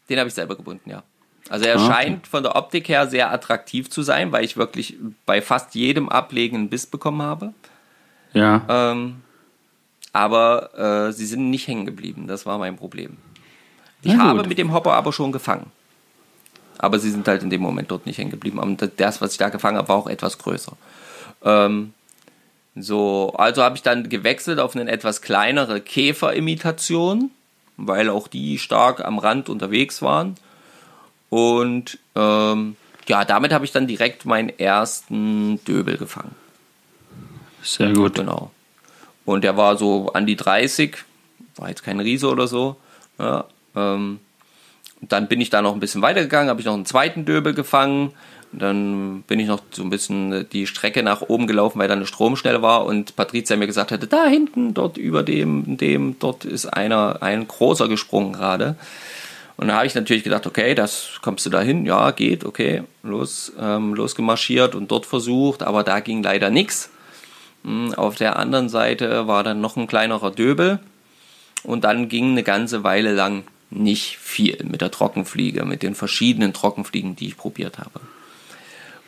Den 0.09 0.19
habe 0.19 0.29
ich 0.29 0.33
selber 0.33 0.55
gebunden, 0.55 0.89
ja. 0.89 1.03
Also 1.49 1.65
er 1.65 1.77
ah, 1.77 1.83
okay. 1.83 1.93
scheint 1.93 2.27
von 2.27 2.43
der 2.43 2.55
Optik 2.55 2.87
her 2.87 3.07
sehr 3.07 3.31
attraktiv 3.31 3.89
zu 3.89 4.03
sein, 4.03 4.31
weil 4.31 4.45
ich 4.45 4.55
wirklich 4.55 4.95
bei 5.25 5.41
fast 5.41 5.73
jedem 5.73 6.07
Ablegen 6.07 6.57
einen 6.57 6.69
Biss 6.69 6.85
bekommen 6.85 7.21
habe. 7.21 7.53
Ja. 8.33 8.63
Ähm, 8.69 9.21
aber 10.13 11.07
äh, 11.07 11.13
sie 11.13 11.25
sind 11.25 11.49
nicht 11.49 11.67
hängen 11.67 11.85
geblieben. 11.85 12.27
Das 12.27 12.45
war 12.45 12.57
mein 12.57 12.75
Problem. 12.75 13.17
Ich 14.01 14.15
habe 14.15 14.47
mit 14.47 14.57
dem 14.57 14.73
Hopper 14.73 14.93
aber 14.93 15.11
schon 15.11 15.31
gefangen. 15.31 15.71
Aber 16.77 16.99
sie 16.99 17.11
sind 17.11 17.27
halt 17.27 17.43
in 17.43 17.49
dem 17.49 17.61
Moment 17.61 17.91
dort 17.91 18.05
nicht 18.05 18.17
hängen 18.17 18.31
geblieben. 18.31 18.59
Und 18.59 18.89
das, 18.97 19.21
was 19.21 19.33
ich 19.33 19.37
da 19.37 19.49
gefangen 19.49 19.77
habe, 19.77 19.89
war 19.89 19.97
auch 19.97 20.07
etwas 20.07 20.37
größer. 20.37 20.73
Ähm, 21.43 21.93
so, 22.75 23.33
also 23.37 23.61
habe 23.61 23.75
ich 23.75 23.81
dann 23.81 24.07
gewechselt 24.07 24.59
auf 24.59 24.75
eine 24.75 24.89
etwas 24.89 25.21
kleinere 25.21 25.81
Käferimitation, 25.81 27.31
weil 27.75 28.09
auch 28.09 28.29
die 28.29 28.57
stark 28.57 29.03
am 29.03 29.19
Rand 29.19 29.49
unterwegs 29.49 30.01
waren. 30.01 30.35
Und 31.29 31.99
ähm, 32.15 32.77
ja, 33.07 33.25
damit 33.25 33.51
habe 33.51 33.65
ich 33.65 33.71
dann 33.71 33.87
direkt 33.87 34.25
meinen 34.25 34.49
ersten 34.49 35.63
Döbel 35.65 35.97
gefangen. 35.97 36.35
Sehr 37.61 37.91
gut. 37.91 38.15
Genau. 38.15 38.51
Und 39.29 39.43
der 39.43 39.57
war 39.57 39.77
so 39.77 40.11
an 40.13 40.25
die 40.25 40.35
30, 40.35 40.97
war 41.57 41.69
jetzt 41.69 41.83
kein 41.83 41.99
Riese 41.99 42.29
oder 42.29 42.47
so. 42.47 42.77
Ja, 43.19 43.45
ähm, 43.75 44.19
dann 45.01 45.27
bin 45.27 45.39
ich 45.39 45.51
da 45.51 45.61
noch 45.61 45.75
ein 45.75 45.79
bisschen 45.79 46.01
weitergegangen, 46.01 46.49
habe 46.49 46.61
ich 46.61 46.65
noch 46.65 46.73
einen 46.73 46.87
zweiten 46.87 47.25
Döbel 47.25 47.53
gefangen. 47.53 48.13
Dann 48.51 49.21
bin 49.27 49.39
ich 49.39 49.47
noch 49.47 49.61
so 49.69 49.83
ein 49.83 49.91
bisschen 49.91 50.49
die 50.49 50.65
Strecke 50.65 51.03
nach 51.03 51.21
oben 51.21 51.45
gelaufen, 51.45 51.77
weil 51.77 51.87
da 51.87 51.93
eine 51.93 52.07
Stromstelle 52.07 52.63
war 52.63 52.85
und 52.85 53.15
Patricia 53.15 53.55
mir 53.55 53.67
gesagt 53.67 53.91
hatte, 53.91 54.07
da 54.07 54.25
hinten, 54.25 54.73
dort 54.73 54.97
über 54.97 55.21
dem, 55.21 55.77
dem, 55.77 56.15
dort 56.17 56.43
ist 56.43 56.65
einer, 56.65 57.21
ein 57.21 57.47
großer 57.47 57.87
gesprungen 57.87 58.33
gerade. 58.33 58.77
Und 59.57 59.67
da 59.67 59.75
habe 59.75 59.85
ich 59.85 59.93
natürlich 59.93 60.23
gedacht, 60.23 60.47
okay, 60.47 60.73
das 60.73 61.19
kommst 61.21 61.45
du 61.45 61.51
da 61.51 61.61
hin, 61.61 61.85
ja, 61.85 62.09
geht, 62.09 62.45
okay, 62.45 62.81
los, 63.03 63.53
ähm, 63.59 63.93
losgemarschiert 63.93 64.73
und 64.73 64.89
dort 64.89 65.05
versucht, 65.05 65.61
aber 65.61 65.83
da 65.83 65.99
ging 65.99 66.23
leider 66.23 66.49
nichts. 66.49 66.89
Hm, 67.63 67.93
auf 67.95 68.15
der 68.15 68.37
anderen 68.37 68.69
Seite 68.69 69.27
war 69.27 69.43
dann 69.43 69.61
noch 69.61 69.77
ein 69.77 69.87
kleinerer 69.87 70.31
Döbel 70.31 70.79
und 71.63 71.83
dann 71.83 72.09
ging 72.09 72.31
eine 72.31 72.43
ganze 72.43 72.83
Weile 72.83 73.13
lang 73.13 73.43
nicht 73.69 74.17
viel 74.17 74.57
mit 74.63 74.81
der 74.81 74.91
Trockenfliege, 74.91 75.65
mit 75.65 75.83
den 75.83 75.95
verschiedenen 75.95 76.53
Trockenfliegen, 76.53 77.15
die 77.15 77.27
ich 77.27 77.37
probiert 77.37 77.77
habe. 77.77 77.99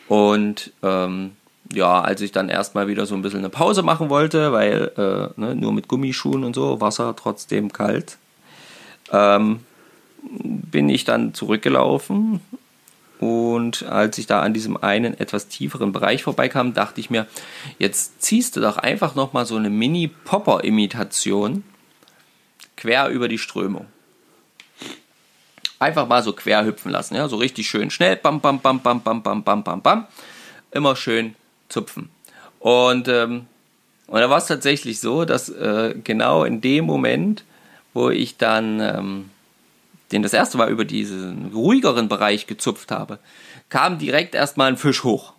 Und 0.07 0.71
ähm, 0.83 1.31
ja, 1.73 2.01
als 2.01 2.21
ich 2.21 2.31
dann 2.31 2.49
erstmal 2.49 2.87
wieder 2.87 3.05
so 3.05 3.15
ein 3.15 3.21
bisschen 3.21 3.39
eine 3.39 3.49
Pause 3.49 3.81
machen 3.81 4.09
wollte, 4.09 4.51
weil 4.51 4.91
äh, 4.97 5.39
ne, 5.39 5.55
nur 5.55 5.73
mit 5.73 5.87
Gummischuhen 5.87 6.43
und 6.43 6.53
so, 6.53 6.81
Wasser 6.81 7.15
trotzdem 7.15 7.71
kalt, 7.71 8.17
ähm, 9.11 9.61
bin 10.21 10.89
ich 10.89 11.05
dann 11.05 11.33
zurückgelaufen. 11.33 12.41
Und 13.21 13.83
als 13.83 14.17
ich 14.17 14.25
da 14.25 14.41
an 14.41 14.53
diesem 14.53 14.75
einen 14.75 15.17
etwas 15.17 15.47
tieferen 15.47 15.93
Bereich 15.93 16.23
vorbeikam, 16.23 16.73
dachte 16.73 16.99
ich 16.99 17.09
mir, 17.09 17.27
jetzt 17.79 18.21
ziehst 18.21 18.57
du 18.57 18.59
doch 18.59 18.77
einfach 18.77 19.15
nochmal 19.15 19.45
so 19.45 19.55
eine 19.55 19.69
Mini-Popper-Imitation 19.69 21.63
quer 22.75 23.07
über 23.07 23.29
die 23.29 23.37
Strömung 23.37 23.85
einfach 25.81 26.07
mal 26.07 26.21
so 26.21 26.33
quer 26.33 26.63
hüpfen 26.63 26.91
lassen, 26.91 27.15
ja, 27.15 27.27
so 27.27 27.37
richtig 27.37 27.67
schön 27.67 27.89
schnell, 27.89 28.15
bam, 28.15 28.39
bam, 28.39 28.59
bam, 28.59 28.79
bam, 28.81 29.01
bam, 29.01 29.23
bam, 29.23 29.43
bam, 29.43 29.63
bam, 29.63 29.81
bam, 29.81 30.07
immer 30.69 30.95
schön 30.95 31.35
zupfen. 31.69 32.09
Und, 32.59 33.07
ähm, 33.07 33.47
und 34.05 34.19
da 34.19 34.29
war 34.29 34.37
es 34.37 34.45
tatsächlich 34.45 34.99
so, 34.99 35.25
dass 35.25 35.49
äh, 35.49 35.95
genau 36.03 36.43
in 36.43 36.61
dem 36.61 36.85
Moment, 36.85 37.43
wo 37.93 38.11
ich 38.11 38.37
dann 38.37 38.79
ähm, 38.79 39.29
den 40.11 40.23
das 40.23 40.33
erste 40.33 40.57
Mal 40.57 40.69
über 40.69 40.85
diesen 40.85 41.51
ruhigeren 41.53 42.09
Bereich 42.09 42.47
gezupft 42.47 42.91
habe, 42.91 43.19
kam 43.69 43.97
direkt 43.97 44.35
erstmal 44.35 44.67
ein 44.67 44.77
Fisch 44.77 45.03
hoch. 45.03 45.33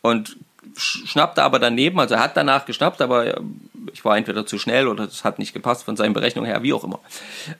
Und 0.00 0.36
schnappte 0.76 1.42
aber 1.42 1.58
daneben, 1.58 2.00
also 2.00 2.14
er 2.14 2.22
hat 2.22 2.36
danach 2.36 2.64
geschnappt, 2.66 3.00
aber 3.00 3.40
ich 3.92 4.04
war 4.04 4.16
entweder 4.16 4.46
zu 4.46 4.58
schnell 4.58 4.88
oder 4.88 5.04
es 5.04 5.24
hat 5.24 5.38
nicht 5.38 5.52
gepasst 5.52 5.84
von 5.84 5.96
seinen 5.96 6.12
Berechnungen 6.12 6.50
her, 6.50 6.62
wie 6.62 6.72
auch 6.72 6.84
immer. 6.84 7.00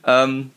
Ähm, 0.07 0.51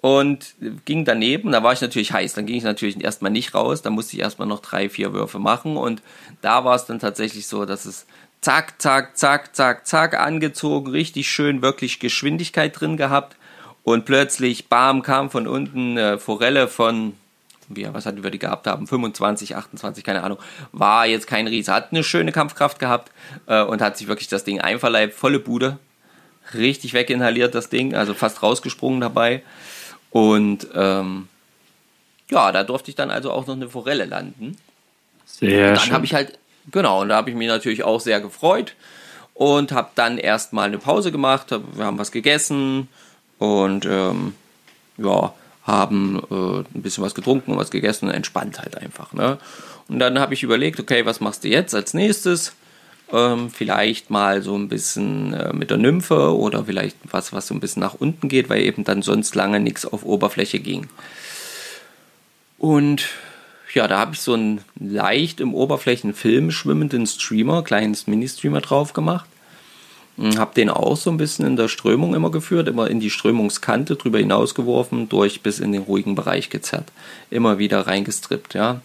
und 0.00 0.54
ging 0.84 1.04
daneben. 1.04 1.50
Da 1.50 1.62
war 1.62 1.72
ich 1.72 1.80
natürlich 1.80 2.12
heiß. 2.12 2.34
Dann 2.34 2.46
ging 2.46 2.56
ich 2.56 2.62
natürlich 2.62 3.02
erstmal 3.02 3.32
nicht 3.32 3.54
raus. 3.54 3.82
Da 3.82 3.90
musste 3.90 4.14
ich 4.14 4.22
erstmal 4.22 4.46
noch 4.46 4.60
drei, 4.60 4.88
vier 4.88 5.12
Würfe 5.12 5.40
machen. 5.40 5.76
Und 5.76 6.00
da 6.42 6.64
war 6.64 6.76
es 6.76 6.84
dann 6.84 7.00
tatsächlich 7.00 7.48
so, 7.48 7.64
dass 7.64 7.86
es 7.86 8.06
zack, 8.40 8.80
zack, 8.80 9.16
zack, 9.16 9.56
zack, 9.56 9.86
zack 9.86 10.14
angezogen, 10.20 10.90
richtig 10.90 11.28
schön, 11.28 11.62
wirklich 11.62 11.98
Geschwindigkeit 11.98 12.78
drin 12.78 12.96
gehabt. 12.96 13.36
Und 13.86 14.04
plötzlich, 14.04 14.68
bam, 14.68 15.02
kam 15.02 15.30
von 15.30 15.46
unten 15.46 15.96
eine 15.96 16.18
Forelle 16.18 16.66
von, 16.66 17.12
wie, 17.68 17.86
was 17.92 18.04
hatten 18.04 18.24
wir 18.24 18.32
die 18.32 18.40
gehabt 18.40 18.66
haben? 18.66 18.88
25, 18.88 19.54
28, 19.54 20.02
keine 20.02 20.24
Ahnung. 20.24 20.38
War 20.72 21.06
jetzt 21.06 21.28
kein 21.28 21.46
Riese. 21.46 21.72
Hat 21.72 21.92
eine 21.92 22.02
schöne 22.02 22.32
Kampfkraft 22.32 22.80
gehabt 22.80 23.12
äh, 23.46 23.62
und 23.62 23.80
hat 23.80 23.96
sich 23.96 24.08
wirklich 24.08 24.26
das 24.26 24.42
Ding 24.42 24.60
einverleibt. 24.60 25.14
Volle 25.14 25.38
Bude. 25.38 25.78
Richtig 26.52 26.94
weginhaliert 26.94 27.54
das 27.54 27.68
Ding, 27.68 27.94
also 27.94 28.12
fast 28.12 28.42
rausgesprungen 28.42 29.00
dabei. 29.00 29.44
Und 30.10 30.66
ähm, 30.74 31.28
ja, 32.28 32.50
da 32.50 32.64
durfte 32.64 32.90
ich 32.90 32.96
dann 32.96 33.12
also 33.12 33.30
auch 33.30 33.46
noch 33.46 33.54
eine 33.54 33.68
Forelle 33.68 34.06
landen. 34.06 34.56
Sehr 35.26 35.68
und 35.68 35.76
dann 35.76 35.92
habe 35.92 36.04
ich 36.04 36.12
halt, 36.12 36.40
genau, 36.72 37.02
und 37.02 37.10
da 37.10 37.14
habe 37.14 37.30
ich 37.30 37.36
mich 37.36 37.46
natürlich 37.46 37.84
auch 37.84 38.00
sehr 38.00 38.20
gefreut 38.20 38.74
und 39.32 39.70
habe 39.70 39.90
dann 39.94 40.18
erstmal 40.18 40.66
eine 40.66 40.78
Pause 40.78 41.12
gemacht. 41.12 41.52
Wir 41.52 41.84
haben 41.84 42.00
was 42.00 42.10
gegessen 42.10 42.88
und 43.38 43.86
ähm, 43.86 44.34
ja, 44.98 45.34
haben 45.62 46.22
äh, 46.30 46.60
ein 46.76 46.82
bisschen 46.82 47.04
was 47.04 47.14
getrunken 47.14 47.52
und 47.52 47.58
was 47.58 47.70
gegessen 47.70 48.08
und 48.08 48.14
entspannt 48.14 48.60
halt 48.60 48.76
einfach. 48.76 49.12
Ne? 49.12 49.38
Und 49.88 49.98
dann 49.98 50.18
habe 50.18 50.34
ich 50.34 50.42
überlegt, 50.42 50.78
okay, 50.80 51.04
was 51.04 51.20
machst 51.20 51.44
du 51.44 51.48
jetzt 51.48 51.74
als 51.74 51.92
nächstes? 51.92 52.52
Ähm, 53.12 53.50
vielleicht 53.50 54.10
mal 54.10 54.42
so 54.42 54.56
ein 54.56 54.68
bisschen 54.68 55.32
äh, 55.32 55.52
mit 55.52 55.70
der 55.70 55.76
Nymphe 55.76 56.36
oder 56.36 56.64
vielleicht 56.64 56.96
was, 57.10 57.32
was 57.32 57.46
so 57.46 57.54
ein 57.54 57.60
bisschen 57.60 57.80
nach 57.80 57.94
unten 57.94 58.28
geht, 58.28 58.48
weil 58.48 58.62
eben 58.62 58.84
dann 58.84 59.02
sonst 59.02 59.34
lange 59.34 59.60
nichts 59.60 59.86
auf 59.86 60.04
Oberfläche 60.04 60.58
ging. 60.58 60.88
Und 62.58 63.08
ja, 63.74 63.86
da 63.86 63.98
habe 63.98 64.14
ich 64.14 64.20
so 64.20 64.34
einen 64.34 64.60
leicht 64.80 65.40
im 65.40 65.54
Oberflächenfilm 65.54 66.50
schwimmenden 66.50 67.06
Streamer, 67.06 67.62
kleines 67.62 68.06
Mini-Streamer 68.06 68.60
drauf 68.60 68.92
gemacht. 68.92 69.28
Hm, 70.16 70.38
habe 70.38 70.54
den 70.54 70.70
auch 70.70 70.96
so 70.96 71.10
ein 71.10 71.18
bisschen 71.18 71.46
in 71.46 71.56
der 71.56 71.68
Strömung 71.68 72.14
immer 72.14 72.30
geführt, 72.30 72.68
immer 72.68 72.88
in 72.88 73.00
die 73.00 73.10
Strömungskante 73.10 73.96
drüber 73.96 74.18
hinausgeworfen, 74.18 75.08
durch 75.08 75.42
bis 75.42 75.58
in 75.58 75.72
den 75.72 75.82
ruhigen 75.82 76.14
Bereich 76.14 76.48
gezerrt. 76.48 76.86
Immer 77.30 77.58
wieder 77.58 77.86
reingestrippt, 77.86 78.54
ja. 78.54 78.80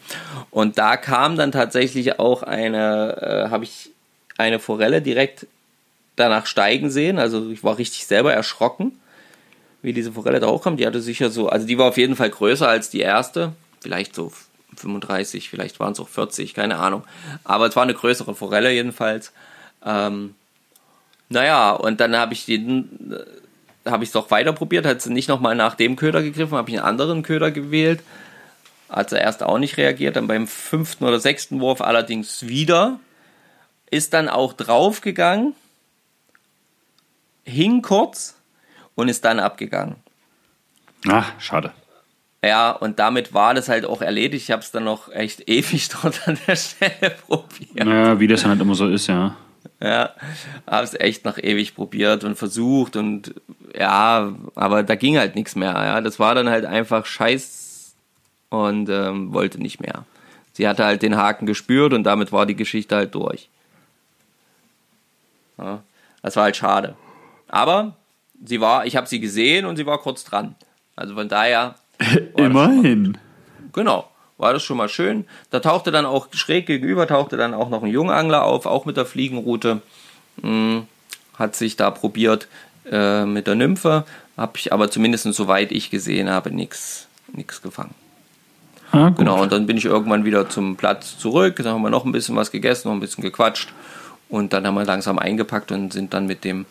Und 0.50 0.78
da 0.78 0.98
kam 0.98 1.38
dann 1.38 1.52
tatsächlich 1.52 2.20
auch 2.20 2.44
eine, 2.44 3.46
äh, 3.48 3.50
habe 3.50 3.64
ich 3.64 3.92
eine 4.38 4.60
Forelle 4.60 5.02
direkt 5.02 5.48
danach 6.18 6.46
steigen 6.46 6.90
sehen. 6.90 7.18
Also 7.18 7.50
ich 7.50 7.64
war 7.64 7.78
richtig 7.78 8.06
selber 8.06 8.34
erschrocken, 8.34 9.00
wie 9.82 9.94
diese 9.94 10.12
Forelle 10.12 10.42
da 10.42 10.48
hochkam. 10.48 10.76
Die 10.76 10.86
hatte 10.86 11.02
sicher 11.02 11.30
so, 11.30 11.48
also 11.48 11.66
die 11.66 11.78
war 11.78 11.88
auf 11.88 11.98
jeden 11.98 12.18
Fall 12.18 12.30
größer 12.30 12.68
als 12.68 12.90
die 12.90 13.00
erste. 13.00 13.54
Vielleicht 13.80 14.16
so 14.16 14.34
35, 14.76 15.50
vielleicht 15.50 15.80
waren 15.80 15.94
es 15.94 16.00
auch 16.00 16.10
40, 16.10 16.54
keine 16.54 16.78
Ahnung. 16.78 17.04
Aber 17.46 17.68
es 17.68 17.76
war 17.76 17.84
eine 17.84 17.94
größere 17.94 18.36
Forelle 18.36 18.72
jedenfalls. 18.72 19.32
Ähm, 19.86 20.36
naja, 21.32 21.72
und 21.72 22.00
dann 22.00 22.16
habe 22.16 22.34
ich 22.34 22.46
den, 22.46 23.14
äh, 23.86 23.90
habe 23.90 24.04
ich 24.04 24.10
es 24.10 24.14
doch 24.14 24.32
weiter 24.32 24.54
probiert, 24.54 24.86
hat 24.86 25.02
sie 25.02 25.12
nicht 25.12 25.30
nochmal 25.30 25.56
nach 25.56 25.76
dem 25.76 25.96
Köder 25.96 26.22
gegriffen, 26.22 26.58
habe 26.58 26.70
ich 26.70 26.78
einen 26.78 26.88
anderen 26.88 27.24
Köder 27.24 27.52
gewählt. 27.52 28.02
Hat 28.90 29.10
sie 29.10 29.18
erst 29.18 29.42
auch 29.42 29.58
nicht 29.58 29.78
reagiert, 29.78 30.18
dann 30.18 30.28
beim 30.28 30.48
fünften 30.48 31.06
oder 31.06 31.20
sechsten 31.20 31.62
Wurf 31.62 31.82
allerdings 31.82 32.48
wieder 32.48 33.00
ist 33.90 34.14
dann 34.14 34.30
auch 34.30 34.54
draufgegangen, 34.54 35.54
hing 37.44 37.82
kurz 37.82 38.38
und 38.96 39.10
ist 39.10 39.26
dann 39.26 39.40
abgegangen. 39.40 39.98
Ach, 41.08 41.32
schade. 41.40 41.74
Ja, 42.44 42.72
und 42.72 42.98
damit 43.00 43.34
war 43.34 43.54
das 43.54 43.70
halt 43.70 43.86
auch 43.86 44.02
erledigt. 44.02 44.46
Ich 44.46 44.52
habe 44.52 44.62
es 44.62 44.72
dann 44.72 44.86
noch 44.86 45.12
echt 45.12 45.42
ewig 45.48 45.90
dort 45.90 46.28
an 46.28 46.40
der 46.48 46.56
Stelle 46.56 47.16
probiert. 47.28 47.88
Ja, 47.88 48.20
wie 48.20 48.28
das 48.28 48.42
dann 48.42 48.52
halt 48.52 48.62
immer 48.62 48.76
so 48.76 48.88
ist, 48.88 49.08
ja. 49.08 49.36
Ja, 49.84 50.12
habe 50.68 50.84
es 50.84 50.94
echt 50.94 51.26
noch 51.26 51.40
ewig 51.40 51.74
probiert 51.74 52.24
und 52.24 52.36
versucht 52.36 52.96
und 52.96 53.34
ja, 53.76 54.32
aber 54.54 54.84
da 54.84 54.94
ging 54.94 55.18
halt 55.18 55.36
nichts 55.36 55.56
mehr. 55.56 55.72
Ja, 55.72 56.02
das 56.02 56.20
war 56.20 56.36
dann 56.36 56.50
halt 56.50 56.66
einfach 56.66 57.08
scheiß 57.08 57.96
und 58.50 58.90
ähm, 58.90 59.34
wollte 59.34 59.60
nicht 59.60 59.80
mehr. 59.80 60.06
Sie 60.54 60.68
hatte 60.68 60.86
halt 60.86 61.02
den 61.02 61.18
Haken 61.18 61.48
gespürt 61.48 61.94
und 61.94 62.04
damit 62.04 62.32
war 62.32 62.46
die 62.46 62.56
Geschichte 62.56 62.96
halt 62.96 63.16
durch. 63.16 63.50
Ja, 65.58 65.82
das 66.22 66.36
war 66.36 66.44
halt 66.44 66.58
schade. 66.58 66.96
Aber 67.48 67.96
sie 68.46 68.62
war, 68.62 68.86
ich 68.86 68.96
habe 68.96 69.08
sie 69.08 69.20
gesehen 69.20 69.66
und 69.66 69.78
sie 69.78 69.88
war 69.88 69.98
kurz 69.98 70.24
dran. 70.24 70.56
Also 70.96 71.16
von 71.16 71.28
daher. 71.28 71.74
Immerhin. 72.38 73.18
genau, 73.74 74.11
war 74.42 74.54
das 74.54 74.64
schon 74.64 74.78
mal 74.78 74.90
schön. 74.90 75.26
Da 75.52 75.60
tauchte 75.60 75.92
dann 75.92 76.06
auch 76.06 76.28
schräg 76.34 76.66
gegenüber, 76.66 77.08
tauchte 77.08 77.38
dann 77.38 77.54
auch 77.54 77.70
noch 77.70 77.84
ein 77.84 77.92
Jungangler 77.92 78.44
auf, 78.44 78.66
auch 78.66 78.86
mit 78.86 78.98
der 78.98 79.06
Fliegenroute. 79.06 79.82
Hm, 80.42 80.88
hat 81.36 81.56
sich 81.56 81.78
da 81.78 81.92
probiert 81.92 82.48
äh, 82.90 83.26
mit 83.26 83.48
der 83.48 83.56
Nymphe, 83.56 84.06
habe 84.38 84.58
ich 84.58 84.74
aber 84.74 84.90
zumindest 84.92 85.32
soweit 85.34 85.72
ich 85.72 85.90
gesehen 85.90 86.30
habe, 86.30 86.52
nichts 86.52 87.08
gefangen. 87.62 87.94
Ah, 88.92 89.10
genau, 89.10 89.42
und 89.42 89.52
dann 89.54 89.68
bin 89.68 89.78
ich 89.78 89.86
irgendwann 89.86 90.26
wieder 90.26 90.50
zum 90.50 90.76
Platz 90.76 91.18
zurück, 91.18 91.56
dann 91.58 91.68
haben 91.68 91.82
wir 91.82 91.90
noch 91.90 92.04
ein 92.04 92.12
bisschen 92.12 92.36
was 92.36 92.52
gegessen, 92.52 92.90
noch 92.90 92.96
ein 92.96 93.00
bisschen 93.00 93.24
gequatscht 93.24 93.70
und 94.28 94.52
dann 94.52 94.68
haben 94.68 94.76
wir 94.76 94.84
langsam 94.84 95.18
eingepackt 95.18 95.72
und 95.72 95.94
sind 95.94 96.14
dann 96.14 96.26
mit 96.26 96.44
dem 96.44 96.66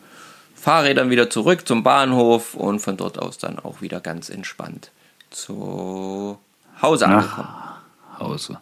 Fahrrädern 0.54 1.08
wieder 1.08 1.30
zurück 1.30 1.66
zum 1.66 1.82
Bahnhof 1.82 2.54
und 2.54 2.80
von 2.80 2.98
dort 2.98 3.18
aus 3.18 3.38
dann 3.38 3.58
auch 3.58 3.80
wieder 3.80 4.00
ganz 4.00 4.28
entspannt 4.28 4.90
zu 5.30 6.38
Hause 6.82 7.06
angekommen. 7.06 7.48
Nach 7.48 8.20
Hause. 8.20 8.60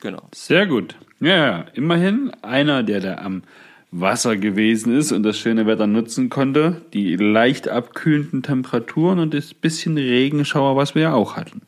Genau. 0.00 0.22
Sehr 0.34 0.66
gut. 0.66 0.94
Ja, 1.20 1.64
immerhin 1.74 2.32
einer, 2.42 2.82
der 2.82 3.00
da 3.00 3.14
am 3.16 3.42
Wasser 3.90 4.36
gewesen 4.36 4.96
ist 4.96 5.12
und 5.12 5.22
das 5.22 5.38
schöne 5.38 5.66
Wetter 5.66 5.86
nutzen 5.86 6.28
konnte, 6.28 6.82
die 6.92 7.16
leicht 7.16 7.68
abkühlenden 7.68 8.42
Temperaturen 8.42 9.18
und 9.18 9.32
das 9.34 9.54
bisschen 9.54 9.96
Regenschauer, 9.96 10.76
was 10.76 10.94
wir 10.94 11.02
ja 11.02 11.14
auch 11.14 11.36
hatten. 11.36 11.62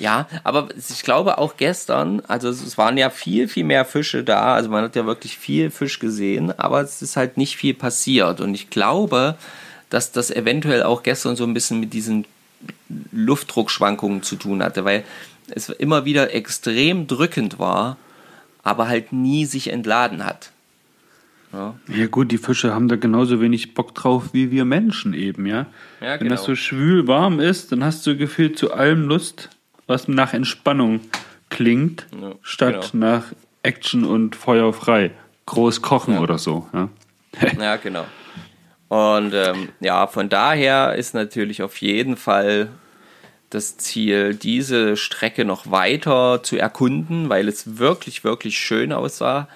Ja, 0.00 0.26
aber 0.44 0.68
ich 0.76 1.02
glaube 1.02 1.38
auch 1.38 1.56
gestern, 1.58 2.22
also 2.26 2.48
es 2.48 2.78
waren 2.78 2.96
ja 2.96 3.10
viel, 3.10 3.48
viel 3.48 3.64
mehr 3.64 3.84
Fische 3.84 4.24
da, 4.24 4.54
also 4.54 4.70
man 4.70 4.84
hat 4.84 4.96
ja 4.96 5.04
wirklich 5.04 5.36
viel 5.36 5.70
Fisch 5.70 5.98
gesehen, 5.98 6.58
aber 6.58 6.80
es 6.80 7.02
ist 7.02 7.16
halt 7.16 7.36
nicht 7.36 7.56
viel 7.56 7.74
passiert 7.74 8.40
und 8.40 8.54
ich 8.54 8.70
glaube, 8.70 9.36
dass 9.90 10.10
das 10.10 10.30
eventuell 10.30 10.84
auch 10.84 11.02
gestern 11.02 11.36
so 11.36 11.44
ein 11.44 11.52
bisschen 11.52 11.80
mit 11.80 11.92
diesen 11.92 12.24
Luftdruckschwankungen 13.12 14.22
zu 14.22 14.36
tun 14.36 14.62
hatte, 14.62 14.84
weil 14.84 15.04
es 15.50 15.68
immer 15.68 16.04
wieder 16.04 16.34
extrem 16.34 17.06
drückend 17.06 17.58
war, 17.58 17.96
aber 18.62 18.88
halt 18.88 19.12
nie 19.12 19.46
sich 19.46 19.68
entladen 19.68 20.24
hat. 20.24 20.52
Ja. 21.52 21.74
ja. 21.88 22.06
gut, 22.06 22.30
die 22.30 22.38
Fische 22.38 22.72
haben 22.72 22.88
da 22.88 22.96
genauso 22.96 23.40
wenig 23.40 23.74
Bock 23.74 23.94
drauf 23.94 24.30
wie 24.32 24.50
wir 24.50 24.64
Menschen 24.64 25.14
eben, 25.14 25.46
ja. 25.46 25.66
ja 26.00 26.12
Wenn 26.12 26.20
genau. 26.20 26.36
das 26.36 26.44
so 26.44 26.54
schwül 26.54 27.08
warm 27.08 27.40
ist, 27.40 27.72
dann 27.72 27.82
hast 27.82 28.06
du 28.06 28.16
gefühlt 28.16 28.56
zu 28.56 28.72
allem 28.72 29.08
Lust, 29.08 29.50
was 29.86 30.06
nach 30.06 30.32
Entspannung 30.32 31.00
klingt, 31.48 32.06
ja, 32.20 32.34
statt 32.42 32.90
genau. 32.92 33.06
nach 33.06 33.24
Action 33.62 34.04
und 34.04 34.36
Feuer 34.36 34.72
frei. 34.72 35.10
Groß 35.46 35.82
kochen 35.82 36.18
oder 36.18 36.38
so, 36.38 36.68
ja. 36.72 36.88
ja, 37.58 37.76
genau. 37.76 38.04
Und 38.90 39.34
ähm, 39.34 39.68
ja, 39.78 40.08
von 40.08 40.28
daher 40.28 40.96
ist 40.96 41.14
natürlich 41.14 41.62
auf 41.62 41.76
jeden 41.76 42.16
Fall 42.16 42.70
das 43.48 43.76
Ziel, 43.76 44.34
diese 44.34 44.96
Strecke 44.96 45.44
noch 45.44 45.70
weiter 45.70 46.42
zu 46.42 46.56
erkunden, 46.56 47.28
weil 47.28 47.46
es 47.46 47.78
wirklich, 47.78 48.24
wirklich 48.24 48.58
schön 48.58 48.92
aussah. 48.92 49.46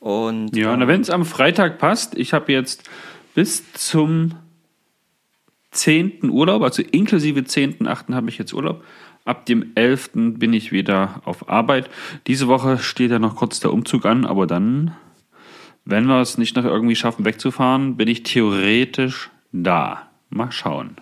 Und, 0.00 0.56
ja, 0.56 0.74
ähm, 0.74 0.88
wenn 0.88 1.02
es 1.02 1.08
am 1.08 1.24
Freitag 1.24 1.78
passt, 1.78 2.18
ich 2.18 2.32
habe 2.32 2.50
jetzt 2.50 2.90
bis 3.36 3.72
zum 3.74 4.34
10. 5.70 6.28
Urlaub, 6.28 6.62
also 6.64 6.82
inklusive 6.82 7.42
10.8. 7.42 8.12
habe 8.12 8.28
ich 8.28 8.38
jetzt 8.38 8.52
Urlaub. 8.52 8.82
Ab 9.24 9.46
dem 9.46 9.70
11. 9.76 10.10
bin 10.14 10.52
ich 10.52 10.72
wieder 10.72 11.22
auf 11.24 11.48
Arbeit. 11.48 11.88
Diese 12.26 12.48
Woche 12.48 12.78
steht 12.78 13.12
ja 13.12 13.20
noch 13.20 13.36
kurz 13.36 13.60
der 13.60 13.72
Umzug 13.72 14.04
an, 14.04 14.26
aber 14.26 14.48
dann 14.48 14.96
wenn 15.84 16.06
wir 16.06 16.20
es 16.20 16.38
nicht 16.38 16.56
noch 16.56 16.64
irgendwie 16.64 16.96
schaffen, 16.96 17.24
wegzufahren, 17.24 17.96
bin 17.96 18.08
ich 18.08 18.22
theoretisch 18.22 19.30
da. 19.52 20.08
Mal 20.30 20.52
schauen. 20.52 20.96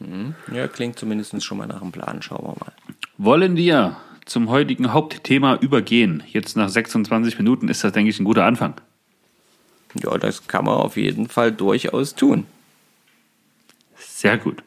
Mhm. 0.00 0.34
Ja, 0.52 0.66
klingt 0.66 0.98
zumindest 0.98 1.42
schon 1.44 1.58
mal 1.58 1.66
nach 1.66 1.82
einem 1.82 1.92
Plan. 1.92 2.22
Schauen 2.22 2.44
wir 2.44 2.56
mal. 2.58 2.72
Wollen 3.18 3.56
wir 3.56 3.96
zum 4.24 4.48
heutigen 4.48 4.92
Hauptthema 4.92 5.56
übergehen? 5.56 6.22
Jetzt 6.26 6.56
nach 6.56 6.68
26 6.68 7.38
Minuten 7.38 7.68
ist 7.68 7.84
das, 7.84 7.92
denke 7.92 8.10
ich, 8.10 8.18
ein 8.18 8.24
guter 8.24 8.44
Anfang. 8.44 8.74
Ja, 10.02 10.16
das 10.18 10.46
kann 10.46 10.64
man 10.64 10.74
auf 10.76 10.96
jeden 10.96 11.28
Fall 11.28 11.52
durchaus 11.52 12.14
tun. 12.14 12.46
Sehr 13.96 14.38
gut. 14.38 14.62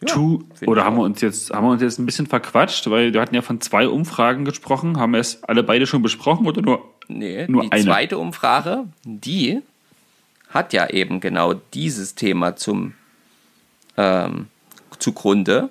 Ja, 0.00 0.14
tu, 0.14 0.44
oder 0.66 0.84
haben 0.84 0.96
wir 0.96 1.02
uns 1.02 1.20
jetzt 1.20 1.50
haben 1.50 1.66
wir 1.66 1.72
uns 1.72 1.82
jetzt 1.82 1.98
ein 1.98 2.06
bisschen 2.06 2.26
verquatscht, 2.26 2.88
weil 2.88 3.12
wir 3.12 3.20
hatten 3.20 3.34
ja 3.34 3.42
von 3.42 3.60
zwei 3.60 3.86
Umfragen 3.86 4.46
gesprochen, 4.46 4.98
haben 4.98 5.12
wir 5.12 5.20
es 5.20 5.44
alle 5.44 5.62
beide 5.62 5.86
schon 5.86 6.00
besprochen 6.00 6.46
oder 6.46 6.62
nur 6.62 6.82
Nee, 7.18 7.46
Nur 7.48 7.62
die 7.62 7.72
eine. 7.72 7.84
zweite 7.84 8.18
Umfrage, 8.18 8.84
die 9.04 9.60
hat 10.48 10.72
ja 10.72 10.88
eben 10.88 11.20
genau 11.20 11.54
dieses 11.54 12.14
Thema 12.14 12.56
zum 12.56 12.94
ähm, 13.96 14.48
zugrunde. 14.98 15.68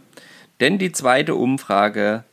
Denn 0.59 0.77
die 0.77 0.91
zweite 0.91 1.35
Umfrage, 1.35 2.23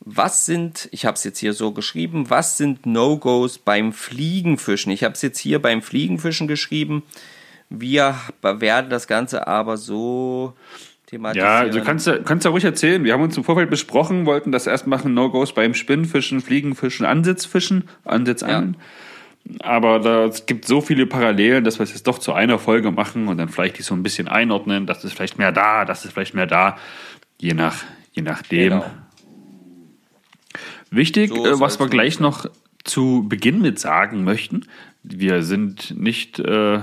was 0.00 0.46
sind, 0.46 0.88
ich 0.92 1.06
habe 1.06 1.14
es 1.14 1.24
jetzt 1.24 1.38
hier 1.38 1.54
so 1.54 1.72
geschrieben, 1.72 2.30
was 2.30 2.56
sind 2.58 2.86
No-Gos 2.86 3.58
beim 3.58 3.92
Fliegenfischen? 3.92 4.92
Ich 4.92 5.02
habe 5.02 5.14
es 5.14 5.22
jetzt 5.22 5.38
hier 5.38 5.60
beim 5.60 5.82
Fliegenfischen 5.82 6.46
geschrieben. 6.46 7.02
Wir 7.70 8.14
werden 8.42 8.90
das 8.90 9.06
Ganze 9.06 9.46
aber 9.46 9.76
so 9.76 10.54
thematisieren. 11.06 11.66
Ja, 11.66 11.68
du 11.68 11.82
kannst 11.82 12.06
ja, 12.06 12.18
kannst 12.18 12.44
ja 12.44 12.50
ruhig 12.50 12.64
erzählen. 12.64 13.04
Wir 13.04 13.12
haben 13.12 13.22
uns 13.22 13.36
im 13.36 13.44
Vorfeld 13.44 13.70
besprochen, 13.70 14.26
wollten 14.26 14.52
das 14.52 14.66
erst 14.66 14.86
machen, 14.86 15.14
No-Gos 15.14 15.54
beim 15.54 15.74
Spinnfischen, 15.74 16.40
Fliegenfischen, 16.40 17.06
Ansitzfischen, 17.06 17.84
Ansitzangeln. 18.04 18.76
Ja. 18.78 18.84
Aber 19.60 20.00
da, 20.00 20.24
es 20.24 20.46
gibt 20.46 20.64
so 20.64 20.80
viele 20.80 21.06
Parallelen, 21.06 21.64
dass 21.64 21.78
wir 21.78 21.84
es 21.84 21.90
jetzt 21.90 22.06
doch 22.06 22.18
zu 22.18 22.32
einer 22.32 22.58
Folge 22.58 22.90
machen 22.90 23.28
und 23.28 23.36
dann 23.36 23.50
vielleicht 23.50 23.78
die 23.78 23.82
so 23.82 23.94
ein 23.94 24.02
bisschen 24.02 24.26
einordnen. 24.26 24.86
Das 24.86 25.04
ist 25.04 25.12
vielleicht 25.12 25.38
mehr 25.38 25.52
da, 25.52 25.84
das 25.84 26.04
ist 26.04 26.12
vielleicht 26.12 26.34
mehr 26.34 26.46
da. 26.46 26.78
Je, 27.38 27.52
nach, 27.52 27.84
je 28.12 28.22
nachdem. 28.22 28.70
Genau. 28.70 28.90
Wichtig, 30.90 31.30
so 31.34 31.46
äh, 31.46 31.60
was 31.60 31.78
wir 31.78 31.88
gleich 31.88 32.20
noch 32.20 32.46
zu 32.84 33.26
Beginn 33.28 33.60
mit 33.60 33.78
sagen 33.78 34.24
möchten. 34.24 34.66
Wir 35.02 35.42
sind 35.42 35.98
nicht 35.98 36.38
äh, 36.38 36.80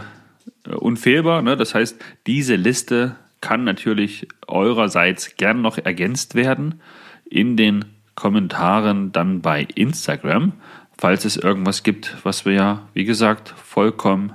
unfehlbar. 0.66 1.42
Ne? 1.42 1.58
Das 1.58 1.74
heißt, 1.74 1.98
diese 2.28 2.56
Liste 2.56 3.16
kann 3.42 3.64
natürlich 3.64 4.28
eurerseits 4.48 5.36
gern 5.36 5.62
noch 5.62 5.78
ergänzt 5.78 6.36
werden 6.36 6.82
in 7.30 7.58
den 7.58 7.86
Kommentaren 8.16 9.12
dann 9.12 9.42
bei 9.42 9.68
Instagram, 9.76 10.54
falls 10.98 11.26
es 11.26 11.38
irgendwas 11.38 11.84
gibt, 11.84 12.18
was 12.24 12.46
wir 12.46 12.54
ja, 12.54 12.88
wie 12.94 13.06
gesagt, 13.06 13.50
vollkommen 13.50 14.34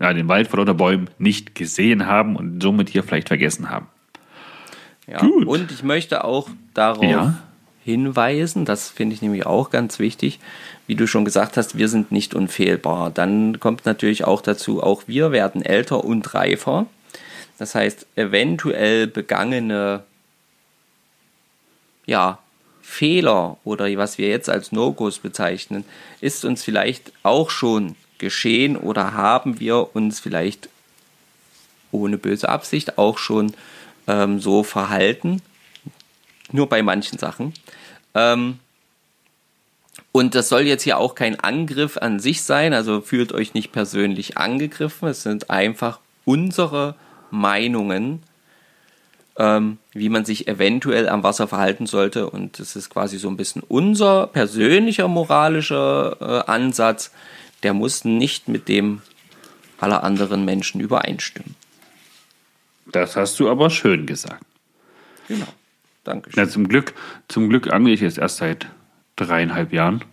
ja, 0.00 0.12
den 0.12 0.28
Wald 0.28 0.48
vor 0.48 0.58
lauter 0.58 0.74
Bäumen 0.74 1.08
nicht 1.18 1.54
gesehen 1.54 2.06
haben 2.06 2.36
und 2.36 2.62
somit 2.62 2.90
hier 2.90 3.02
vielleicht 3.02 3.28
vergessen 3.28 3.70
haben. 3.70 3.86
Ja, 5.06 5.20
Gut. 5.20 5.46
und 5.46 5.70
ich 5.72 5.82
möchte 5.82 6.24
auch 6.24 6.48
darauf 6.74 7.04
ja. 7.04 7.34
hinweisen, 7.84 8.64
das 8.64 8.90
finde 8.90 9.14
ich 9.14 9.22
nämlich 9.22 9.46
auch 9.46 9.70
ganz 9.70 9.98
wichtig, 9.98 10.40
wie 10.86 10.96
du 10.96 11.06
schon 11.06 11.24
gesagt 11.24 11.56
hast, 11.56 11.78
wir 11.78 11.88
sind 11.88 12.12
nicht 12.12 12.34
unfehlbar. 12.34 13.10
Dann 13.10 13.60
kommt 13.60 13.86
natürlich 13.86 14.24
auch 14.24 14.40
dazu, 14.40 14.82
auch 14.82 15.04
wir 15.06 15.32
werden 15.32 15.62
älter 15.62 16.04
und 16.04 16.34
reifer. 16.34 16.86
Das 17.58 17.74
heißt, 17.74 18.06
eventuell 18.16 19.06
begangene 19.06 20.04
ja, 22.06 22.38
Fehler 22.82 23.58
oder 23.64 23.86
was 23.96 24.18
wir 24.18 24.28
jetzt 24.28 24.48
als 24.48 24.72
No-Gos 24.72 25.18
bezeichnen, 25.18 25.84
ist 26.20 26.44
uns 26.44 26.62
vielleicht 26.62 27.12
auch 27.22 27.50
schon 27.50 27.96
geschehen 28.18 28.76
oder 28.76 29.12
haben 29.12 29.58
wir 29.60 29.94
uns 29.94 30.20
vielleicht 30.20 30.68
ohne 31.90 32.18
böse 32.18 32.48
Absicht 32.48 32.98
auch 32.98 33.18
schon 33.18 33.54
ähm, 34.06 34.40
so 34.40 34.62
verhalten. 34.62 35.42
Nur 36.52 36.68
bei 36.68 36.82
manchen 36.82 37.18
Sachen. 37.18 37.54
Ähm, 38.14 38.60
und 40.12 40.34
das 40.34 40.48
soll 40.48 40.62
jetzt 40.62 40.84
hier 40.84 40.98
auch 40.98 41.14
kein 41.14 41.38
Angriff 41.40 41.96
an 41.98 42.20
sich 42.20 42.42
sein, 42.42 42.72
also 42.72 43.00
fühlt 43.00 43.32
euch 43.32 43.52
nicht 43.52 43.72
persönlich 43.72 44.38
angegriffen. 44.38 45.08
Es 45.08 45.22
sind 45.22 45.50
einfach 45.50 45.98
unsere 46.24 46.94
Meinungen, 47.30 48.22
ähm, 49.38 49.78
wie 49.92 50.08
man 50.08 50.24
sich 50.24 50.48
eventuell 50.48 51.08
am 51.08 51.22
Wasser 51.22 51.48
verhalten 51.48 51.86
sollte. 51.86 52.30
Und 52.30 52.58
das 52.58 52.76
ist 52.76 52.90
quasi 52.90 53.18
so 53.18 53.28
ein 53.28 53.36
bisschen 53.36 53.62
unser 53.66 54.26
persönlicher 54.26 55.08
moralischer 55.08 56.16
äh, 56.20 56.50
Ansatz. 56.50 57.12
Der 57.62 57.74
muss 57.74 58.04
nicht 58.04 58.48
mit 58.48 58.68
dem 58.68 59.02
aller 59.78 60.04
anderen 60.04 60.44
Menschen 60.44 60.80
übereinstimmen. 60.80 61.54
Das 62.86 63.16
hast 63.16 63.38
du 63.40 63.50
aber 63.50 63.70
schön 63.70 64.06
gesagt. 64.06 64.44
Genau. 65.28 65.46
Dankeschön. 66.04 66.44
Ja, 66.44 66.48
zum 66.48 66.68
Glück, 66.68 66.94
zum 67.28 67.48
Glück 67.48 67.72
angle 67.72 67.92
ich 67.92 68.00
jetzt 68.00 68.18
erst 68.18 68.36
seit 68.36 68.66
dreieinhalb 69.16 69.72
Jahren. 69.72 70.04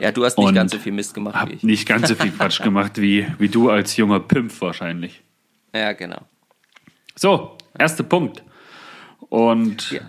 Ja, 0.00 0.10
du 0.10 0.24
hast 0.24 0.38
nicht 0.38 0.54
ganz 0.54 0.72
so 0.72 0.78
viel 0.78 0.92
Mist 0.92 1.14
gemacht 1.14 1.48
wie 1.48 1.54
ich. 1.54 1.62
Nicht 1.62 1.88
ganz 1.88 2.08
so 2.08 2.14
viel 2.14 2.30
Quatsch 2.36 2.62
gemacht 2.62 3.00
wie, 3.00 3.26
wie 3.38 3.48
du 3.48 3.70
als 3.70 3.96
junger 3.96 4.20
Pimp 4.20 4.60
wahrscheinlich. 4.60 5.22
Ja, 5.74 5.92
genau. 5.92 6.20
So, 7.14 7.56
erster 7.78 8.04
Punkt. 8.04 8.42
Und 9.28 9.90
ja. 9.90 10.00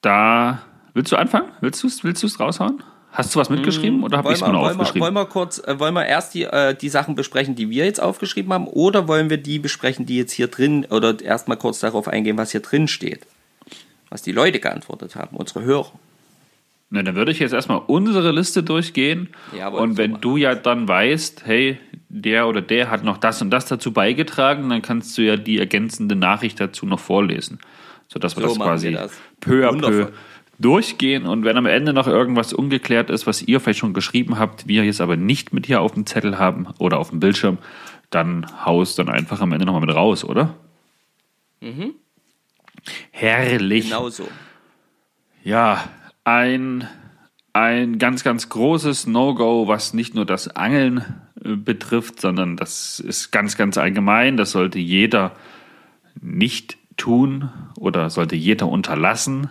da 0.00 0.62
willst 0.94 1.12
du 1.12 1.16
anfangen? 1.16 1.50
Willst 1.60 1.82
du 1.82 1.86
es 1.86 2.04
willst 2.04 2.40
raushauen? 2.40 2.82
Hast 3.12 3.34
du 3.34 3.40
was 3.40 3.50
mitgeschrieben 3.50 3.98
hm, 3.98 4.04
oder 4.04 4.18
habe 4.18 4.28
ich 4.30 4.36
es 4.36 4.40
nur 4.40 4.54
wollen 4.54 4.70
aufgeschrieben? 4.70 4.94
Wir, 4.94 5.02
wollen 5.02 5.14
wir 5.14 5.26
kurz, 5.26 5.58
äh, 5.58 5.78
wollen 5.78 5.92
wir 5.92 6.06
erst 6.06 6.32
die, 6.32 6.44
äh, 6.44 6.74
die 6.74 6.88
Sachen 6.88 7.14
besprechen, 7.14 7.54
die 7.54 7.68
wir 7.68 7.84
jetzt 7.84 8.00
aufgeschrieben 8.00 8.52
haben, 8.54 8.66
oder 8.66 9.06
wollen 9.06 9.28
wir 9.28 9.36
die 9.36 9.58
besprechen, 9.58 10.06
die 10.06 10.16
jetzt 10.16 10.32
hier 10.32 10.48
drin, 10.48 10.86
oder 10.88 11.20
erstmal 11.20 11.58
kurz 11.58 11.80
darauf 11.80 12.08
eingehen, 12.08 12.38
was 12.38 12.52
hier 12.52 12.62
drin 12.62 12.88
steht? 12.88 13.26
Was 14.08 14.22
die 14.22 14.32
Leute 14.32 14.60
geantwortet 14.60 15.14
haben, 15.14 15.36
unsere 15.36 15.62
Hörer. 15.62 15.92
Na, 16.94 17.02
dann 17.02 17.14
würde 17.14 17.32
ich 17.32 17.38
jetzt 17.38 17.54
erstmal 17.54 17.80
unsere 17.86 18.32
Liste 18.32 18.62
durchgehen. 18.62 19.30
Ja, 19.56 19.68
und 19.68 19.96
wenn 19.96 20.20
du 20.20 20.36
ja 20.36 20.54
dann 20.54 20.86
weißt, 20.86 21.46
hey, 21.46 21.78
der 22.10 22.46
oder 22.46 22.60
der 22.60 22.90
hat 22.90 23.02
noch 23.02 23.16
das 23.16 23.40
und 23.40 23.48
das 23.48 23.64
dazu 23.64 23.94
beigetragen, 23.94 24.68
dann 24.68 24.82
kannst 24.82 25.16
du 25.16 25.22
ja 25.22 25.38
die 25.38 25.58
ergänzende 25.58 26.16
Nachricht 26.16 26.60
dazu 26.60 26.84
noch 26.84 27.00
vorlesen. 27.00 27.60
Sodass 28.08 28.36
wir 28.36 28.42
so 28.42 28.48
das 28.48 28.58
quasi 28.58 28.90
wir 28.90 28.98
das. 28.98 29.12
peu 29.40 29.66
à 29.66 29.80
peu 29.80 30.08
durchgehen. 30.58 31.24
Und 31.24 31.44
wenn 31.44 31.56
am 31.56 31.64
Ende 31.64 31.94
noch 31.94 32.06
irgendwas 32.06 32.52
ungeklärt 32.52 33.08
ist, 33.08 33.26
was 33.26 33.40
ihr 33.40 33.58
vielleicht 33.58 33.78
schon 33.78 33.94
geschrieben 33.94 34.38
habt, 34.38 34.68
wir 34.68 34.84
jetzt 34.84 35.00
aber 35.00 35.16
nicht 35.16 35.54
mit 35.54 35.64
hier 35.64 35.80
auf 35.80 35.92
dem 35.92 36.04
Zettel 36.04 36.38
haben 36.38 36.66
oder 36.78 36.98
auf 36.98 37.08
dem 37.08 37.20
Bildschirm, 37.20 37.56
dann 38.10 38.46
haust 38.66 38.98
dann 38.98 39.08
einfach 39.08 39.40
am 39.40 39.52
Ende 39.52 39.64
nochmal 39.64 39.80
mit 39.80 39.96
raus, 39.96 40.24
oder? 40.24 40.56
Mhm. 41.62 41.94
Herrlich. 43.12 43.86
Genau 43.86 44.10
so. 44.10 44.28
Ja, 45.42 45.88
ein, 46.24 46.86
ein 47.52 47.98
ganz, 47.98 48.24
ganz 48.24 48.48
großes 48.48 49.06
No-Go, 49.06 49.68
was 49.68 49.94
nicht 49.94 50.14
nur 50.14 50.26
das 50.26 50.48
Angeln 50.48 51.04
äh, 51.44 51.56
betrifft, 51.56 52.20
sondern 52.20 52.56
das 52.56 53.00
ist 53.00 53.30
ganz, 53.30 53.56
ganz 53.56 53.78
allgemein. 53.78 54.36
Das 54.36 54.52
sollte 54.52 54.78
jeder 54.78 55.36
nicht 56.20 56.78
tun 56.96 57.50
oder 57.76 58.10
sollte 58.10 58.36
jeder 58.36 58.68
unterlassen, 58.68 59.50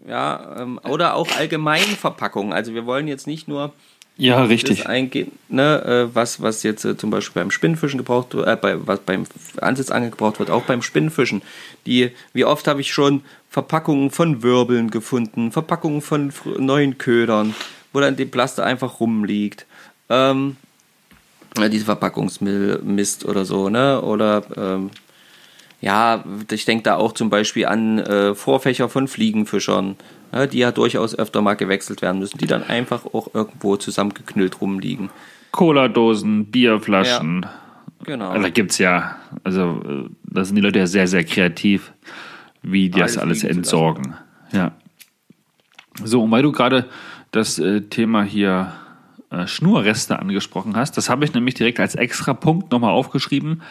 ja, 0.06 0.56
ähm, 0.60 0.78
oder 0.84 1.14
auch 1.14 1.26
Allgemeinverpackungen. 1.36 2.52
Also 2.52 2.72
wir 2.74 2.86
wollen 2.86 3.08
jetzt 3.08 3.26
nicht 3.26 3.48
nur 3.48 3.72
ja, 4.18 4.44
richtig. 4.44 4.86
Eingehen, 4.86 5.32
ne, 5.48 5.82
äh, 5.84 6.14
was, 6.14 6.42
was 6.42 6.62
jetzt 6.62 6.84
äh, 6.84 6.96
zum 6.96 7.10
Beispiel 7.10 7.40
beim 7.40 7.50
Spinnenfischen 7.50 7.98
gebraucht 7.98 8.34
wird, 8.34 8.46
äh, 8.46 8.56
bei, 8.56 8.86
was 8.86 9.00
beim 9.00 9.24
Ansitzangeln 9.60 10.10
gebraucht 10.10 10.38
wird, 10.38 10.50
auch 10.50 10.64
beim 10.64 10.82
Spinnenfischen. 10.82 11.42
Die, 11.86 12.10
wie 12.34 12.44
oft 12.44 12.68
habe 12.68 12.82
ich 12.82 12.92
schon 12.92 13.22
Verpackungen 13.48 14.10
von 14.10 14.42
Wirbeln 14.42 14.90
gefunden, 14.90 15.50
Verpackungen 15.50 16.02
von 16.02 16.32
neuen 16.58 16.98
Ködern, 16.98 17.54
wo 17.92 18.00
dann 18.00 18.16
die 18.16 18.24
Plaste 18.24 18.64
einfach 18.64 19.00
rumliegt. 19.00 19.66
Ähm, 20.08 20.56
diese 21.70 21.84
Verpackungsmist 21.84 23.24
oder 23.24 23.44
so, 23.44 23.68
ne? 23.68 24.00
Oder 24.00 24.42
ähm, 24.56 24.90
ja, 25.80 26.24
ich 26.50 26.64
denke 26.64 26.84
da 26.84 26.96
auch 26.96 27.12
zum 27.12 27.28
Beispiel 27.28 27.66
an 27.66 27.98
äh, 27.98 28.34
Vorfächer 28.34 28.88
von 28.88 29.08
Fliegenfischern, 29.08 29.96
ja, 30.32 30.46
die 30.46 30.58
ja 30.58 30.72
durchaus 30.72 31.18
öfter 31.18 31.42
mal 31.42 31.54
gewechselt 31.54 32.02
werden 32.02 32.20
müssen, 32.20 32.38
die 32.38 32.46
dann 32.46 32.62
einfach 32.62 33.04
auch 33.06 33.34
irgendwo 33.34 33.76
zusammengeknüllt 33.76 34.60
rumliegen. 34.60 35.10
Cola-Dosen, 35.50 36.46
Bierflaschen. 36.46 37.42
Ja, 37.42 37.52
genau. 38.04 38.30
Also 38.30 38.42
da 38.42 38.48
gibt 38.48 38.70
es 38.70 38.78
ja, 38.78 39.16
also 39.44 39.82
äh, 39.86 40.08
da 40.24 40.44
sind 40.44 40.56
die 40.56 40.62
Leute 40.62 40.78
ja 40.78 40.86
sehr, 40.86 41.08
sehr 41.08 41.24
kreativ, 41.24 41.92
wie 42.62 42.88
die 42.88 43.02
alles 43.02 43.14
das 43.14 43.22
alles 43.22 43.44
entsorgen. 43.44 44.14
Ja. 44.52 44.72
So, 46.02 46.22
und 46.22 46.30
weil 46.30 46.42
du 46.42 46.52
gerade 46.52 46.86
das 47.32 47.58
äh, 47.58 47.80
Thema 47.82 48.22
hier 48.22 48.72
äh, 49.30 49.46
Schnurreste 49.46 50.18
angesprochen 50.18 50.76
hast. 50.76 50.96
Das 50.96 51.08
habe 51.08 51.24
ich 51.24 51.34
nämlich 51.34 51.54
direkt 51.54 51.80
als 51.80 51.94
extra 51.94 52.34
Punkt 52.34 52.70
nochmal 52.70 52.92
aufgeschrieben. 52.92 53.62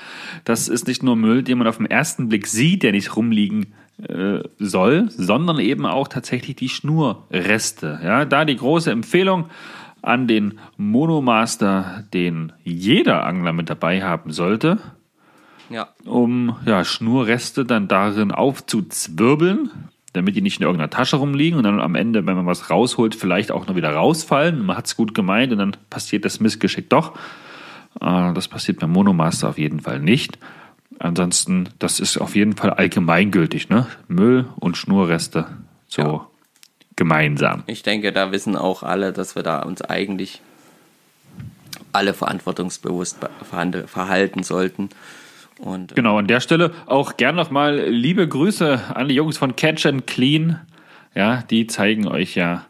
Das 0.43 0.67
ist 0.67 0.87
nicht 0.87 1.03
nur 1.03 1.15
Müll, 1.15 1.43
den 1.43 1.59
man 1.59 1.67
auf 1.67 1.77
den 1.77 1.85
ersten 1.85 2.29
Blick 2.29 2.47
sieht, 2.47 2.83
der 2.83 2.91
nicht 2.91 3.15
rumliegen 3.15 3.73
äh, 4.01 4.39
soll, 4.57 5.09
sondern 5.11 5.59
eben 5.59 5.85
auch 5.85 6.07
tatsächlich 6.07 6.55
die 6.55 6.69
Schnurreste. 6.69 7.99
Ja, 8.03 8.25
da 8.25 8.43
die 8.43 8.55
große 8.55 8.89
Empfehlung 8.89 9.45
an 10.01 10.27
den 10.27 10.59
Monomaster, 10.77 12.05
den 12.11 12.53
jeder 12.63 13.25
Angler 13.25 13.53
mit 13.53 13.69
dabei 13.69 14.01
haben 14.01 14.31
sollte, 14.31 14.79
ja. 15.69 15.89
um 16.05 16.55
ja, 16.65 16.83
Schnurreste 16.83 17.65
dann 17.65 17.87
darin 17.87 18.31
aufzuzwirbeln 18.31 19.69
damit 20.13 20.35
die 20.35 20.41
nicht 20.41 20.59
in 20.59 20.63
irgendeiner 20.63 20.89
Tasche 20.89 21.17
rumliegen 21.17 21.57
und 21.57 21.63
dann 21.63 21.79
am 21.79 21.95
Ende, 21.95 22.25
wenn 22.25 22.35
man 22.35 22.45
was 22.45 22.69
rausholt, 22.69 23.15
vielleicht 23.15 23.51
auch 23.51 23.67
noch 23.67 23.75
wieder 23.75 23.93
rausfallen. 23.93 24.65
Man 24.65 24.75
hat 24.75 24.87
es 24.87 24.95
gut 24.95 25.13
gemeint 25.13 25.51
und 25.51 25.59
dann 25.59 25.77
passiert 25.89 26.25
das 26.25 26.39
Missgeschick 26.39 26.89
doch. 26.89 27.15
Äh, 27.99 28.33
das 28.33 28.47
passiert 28.47 28.79
beim 28.79 28.91
Monomaster 28.91 29.49
auf 29.49 29.57
jeden 29.57 29.79
Fall 29.79 29.99
nicht. 29.99 30.37
Ansonsten, 30.99 31.69
das 31.79 31.99
ist 31.99 32.17
auf 32.17 32.35
jeden 32.35 32.55
Fall 32.55 32.71
allgemeingültig, 32.71 33.69
ne? 33.69 33.87
Müll 34.07 34.45
und 34.59 34.77
Schnurreste 34.77 35.47
so 35.87 36.01
ja. 36.01 36.27
gemeinsam. 36.95 37.63
Ich 37.65 37.81
denke, 37.81 38.11
da 38.11 38.31
wissen 38.31 38.55
auch 38.55 38.83
alle, 38.83 39.13
dass 39.13 39.35
wir 39.35 39.43
da 39.43 39.63
uns 39.63 39.81
eigentlich 39.81 40.41
alle 41.93 42.13
verantwortungsbewusst 42.13 43.17
verhalten 43.49 44.43
sollten 44.43 44.89
und, 45.61 45.91
äh, 45.91 45.95
genau, 45.95 46.17
an 46.17 46.27
der 46.27 46.39
Stelle 46.39 46.71
auch 46.87 47.17
gern 47.17 47.35
nochmal 47.35 47.79
liebe 47.87 48.27
Grüße 48.27 48.95
an 48.95 49.07
die 49.07 49.15
Jungs 49.15 49.37
von 49.37 49.55
Catch 49.55 49.85
and 49.85 50.07
Clean. 50.07 50.59
Ja, 51.13 51.43
die 51.43 51.67
zeigen 51.67 52.07
euch 52.07 52.35
ja, 52.35 52.65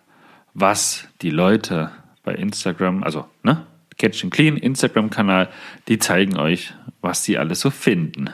was 0.53 1.07
die 1.21 1.29
Leute 1.29 1.91
bei 2.23 2.35
Instagram, 2.35 3.03
also 3.03 3.25
ne, 3.43 3.65
Catch 3.97 4.23
and 4.23 4.33
Clean, 4.33 4.57
Instagram-Kanal, 4.57 5.49
die 5.87 5.99
zeigen 5.99 6.37
euch, 6.37 6.73
was 7.01 7.23
sie 7.23 7.37
alles 7.37 7.61
so 7.61 7.69
finden. 7.69 8.29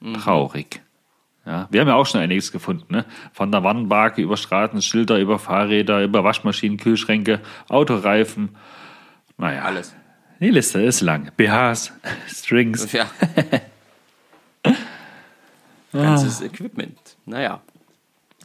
Mhm. 0.00 0.14
Traurig. 0.14 0.80
Ja, 1.44 1.66
wir 1.70 1.80
haben 1.80 1.88
ja 1.88 1.94
auch 1.94 2.06
schon 2.06 2.20
einiges 2.20 2.52
gefunden, 2.52 2.92
ne? 2.92 3.04
Von 3.32 3.50
der 3.50 3.64
Wannbarke 3.64 4.20
über 4.20 4.36
Straßenschilder, 4.36 5.18
über 5.18 5.38
Fahrräder, 5.38 6.04
über 6.04 6.22
Waschmaschinen, 6.22 6.76
Kühlschränke, 6.76 7.40
Autoreifen. 7.68 8.50
Naja. 9.38 9.62
Alles. 9.62 9.94
Die 10.40 10.50
Liste 10.50 10.80
ist 10.80 11.00
lang. 11.00 11.32
BHs, 11.36 11.92
Strings. 12.28 12.92
Ja. 12.92 13.06
Ganzes 15.92 16.40
Equipment. 16.42 17.16
Naja. 17.26 17.60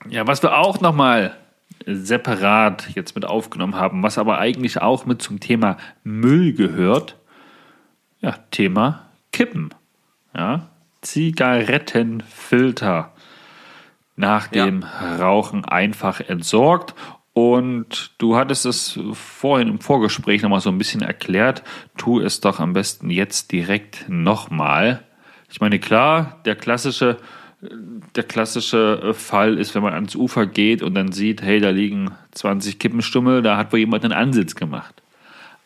Ja, 0.10 0.26
was 0.26 0.42
wir 0.42 0.58
auch 0.58 0.82
nochmal 0.82 1.38
separat 1.86 2.90
jetzt 2.96 3.14
mit 3.16 3.26
aufgenommen 3.26 3.76
haben, 3.76 4.02
was 4.02 4.18
aber 4.18 4.40
eigentlich 4.40 4.82
auch 4.82 5.06
mit 5.06 5.22
zum 5.22 5.40
Thema 5.40 5.78
Müll 6.04 6.54
gehört. 6.54 7.16
Ja, 8.22 8.40
Thema 8.50 9.04
Kippen. 9.32 9.70
Ja, 10.36 10.72
Zigarettenfilter 11.02 13.12
nach 14.16 14.48
dem 14.48 14.82
ja. 14.82 15.18
Rauchen 15.18 15.64
einfach 15.66 16.22
entsorgt 16.22 16.96
und 17.34 18.12
du 18.20 18.36
hattest 18.36 18.66
es 18.66 19.00
vorhin 19.14 19.68
im 19.68 19.80
Vorgespräch 19.80 20.44
nochmal 20.44 20.62
so 20.62 20.70
ein 20.70 20.78
bisschen 20.78 21.02
erklärt. 21.02 21.64
Tu 21.98 22.20
es 22.20 22.42
doch 22.42 22.60
am 22.60 22.74
besten 22.74 23.10
jetzt 23.10 23.52
direkt 23.52 24.06
nochmal. 24.08 25.04
Ich 25.50 25.60
meine, 25.60 25.80
klar, 25.80 26.40
der 26.46 26.56
klassische, 26.56 27.18
der 28.16 28.24
klassische 28.24 29.16
Fall 29.16 29.58
ist, 29.58 29.74
wenn 29.74 29.82
man 29.82 29.94
ans 29.94 30.16
Ufer 30.16 30.46
geht 30.46 30.84
und 30.84 30.94
dann 30.94 31.12
sieht, 31.12 31.42
hey, 31.42 31.60
da 31.60 31.72
liegen 31.72 32.12
20 32.34 32.78
Kippenstummel, 32.78 33.42
da 33.42 33.58
hat 33.58 33.72
wohl 33.72 33.80
jemand 33.80 34.04
einen 34.04 34.14
Ansitz 34.14 34.54
gemacht. 34.54 35.02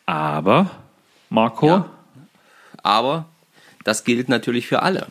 Aber, 0.06 0.70
Marco? 1.28 1.66
Ja, 1.66 1.90
aber 2.82 3.26
das 3.84 4.04
gilt 4.04 4.30
natürlich 4.30 4.66
für 4.66 4.82
alle. 4.82 5.06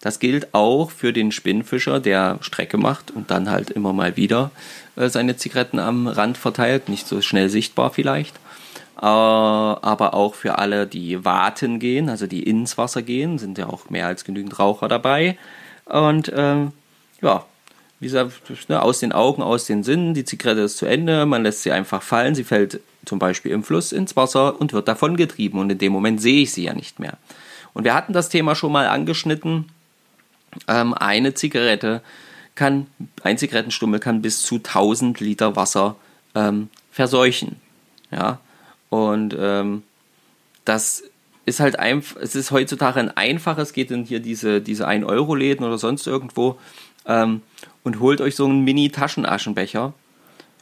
Das 0.00 0.20
gilt 0.20 0.54
auch 0.54 0.90
für 0.90 1.12
den 1.12 1.32
Spinnfischer, 1.32 2.00
der 2.00 2.38
Strecke 2.40 2.78
macht 2.78 3.10
und 3.10 3.30
dann 3.30 3.50
halt 3.50 3.70
immer 3.70 3.92
mal 3.92 4.16
wieder 4.16 4.50
seine 5.06 5.36
Zigaretten 5.36 5.78
am 5.78 6.08
Rand 6.08 6.36
verteilt, 6.36 6.88
nicht 6.88 7.06
so 7.06 7.20
schnell 7.22 7.48
sichtbar 7.48 7.90
vielleicht. 7.90 8.36
Äh, 9.00 9.04
aber 9.04 10.14
auch 10.14 10.34
für 10.34 10.58
alle, 10.58 10.86
die 10.86 11.24
warten 11.24 11.78
gehen, 11.78 12.08
also 12.08 12.26
die 12.26 12.42
ins 12.42 12.76
Wasser 12.78 13.02
gehen, 13.02 13.38
sind 13.38 13.58
ja 13.58 13.68
auch 13.68 13.90
mehr 13.90 14.06
als 14.06 14.24
genügend 14.24 14.58
Raucher 14.58 14.88
dabei. 14.88 15.38
Und 15.84 16.32
ähm, 16.34 16.72
ja, 17.22 17.44
wie 18.00 18.06
gesagt, 18.06 18.32
ne, 18.68 18.82
aus 18.82 19.00
den 19.00 19.12
Augen, 19.12 19.42
aus 19.42 19.66
den 19.66 19.82
Sinnen, 19.82 20.14
die 20.14 20.24
Zigarette 20.24 20.62
ist 20.62 20.78
zu 20.78 20.86
Ende, 20.86 21.26
man 21.26 21.42
lässt 21.42 21.62
sie 21.62 21.72
einfach 21.72 22.02
fallen, 22.02 22.34
sie 22.34 22.44
fällt 22.44 22.80
zum 23.04 23.18
Beispiel 23.18 23.52
im 23.52 23.64
Fluss 23.64 23.92
ins 23.92 24.16
Wasser 24.16 24.60
und 24.60 24.72
wird 24.72 24.88
davon 24.88 25.16
getrieben 25.16 25.58
und 25.58 25.70
in 25.70 25.78
dem 25.78 25.92
Moment 25.92 26.20
sehe 26.20 26.42
ich 26.42 26.52
sie 26.52 26.64
ja 26.64 26.74
nicht 26.74 26.98
mehr. 26.98 27.14
Und 27.74 27.84
wir 27.84 27.94
hatten 27.94 28.12
das 28.12 28.28
Thema 28.28 28.54
schon 28.54 28.72
mal 28.72 28.88
angeschnitten, 28.88 29.66
ähm, 30.66 30.94
eine 30.94 31.34
Zigarette 31.34 32.02
kann, 32.58 32.88
ein 33.22 33.38
Zigarettenstummel 33.38 34.00
kann 34.00 34.20
bis 34.20 34.42
zu 34.42 34.56
1000 34.56 35.20
Liter 35.20 35.54
Wasser 35.54 35.94
ähm, 36.34 36.68
verseuchen. 36.90 37.56
Ja, 38.10 38.40
und 38.90 39.36
ähm, 39.38 39.84
das 40.64 41.04
ist 41.46 41.60
halt 41.60 41.78
einfach, 41.78 42.16
es 42.20 42.34
ist 42.34 42.50
heutzutage 42.50 42.98
ein 42.98 43.16
einfaches, 43.16 43.72
geht 43.72 43.90
in 43.92 44.04
hier 44.04 44.20
diese, 44.20 44.60
diese 44.60 44.88
1-Euro-Läden 44.88 45.64
oder 45.64 45.78
sonst 45.78 46.06
irgendwo 46.06 46.58
ähm, 47.06 47.42
und 47.84 48.00
holt 48.00 48.20
euch 48.20 48.34
so 48.34 48.44
einen 48.44 48.64
Mini-Taschenaschenbecher. 48.64 49.94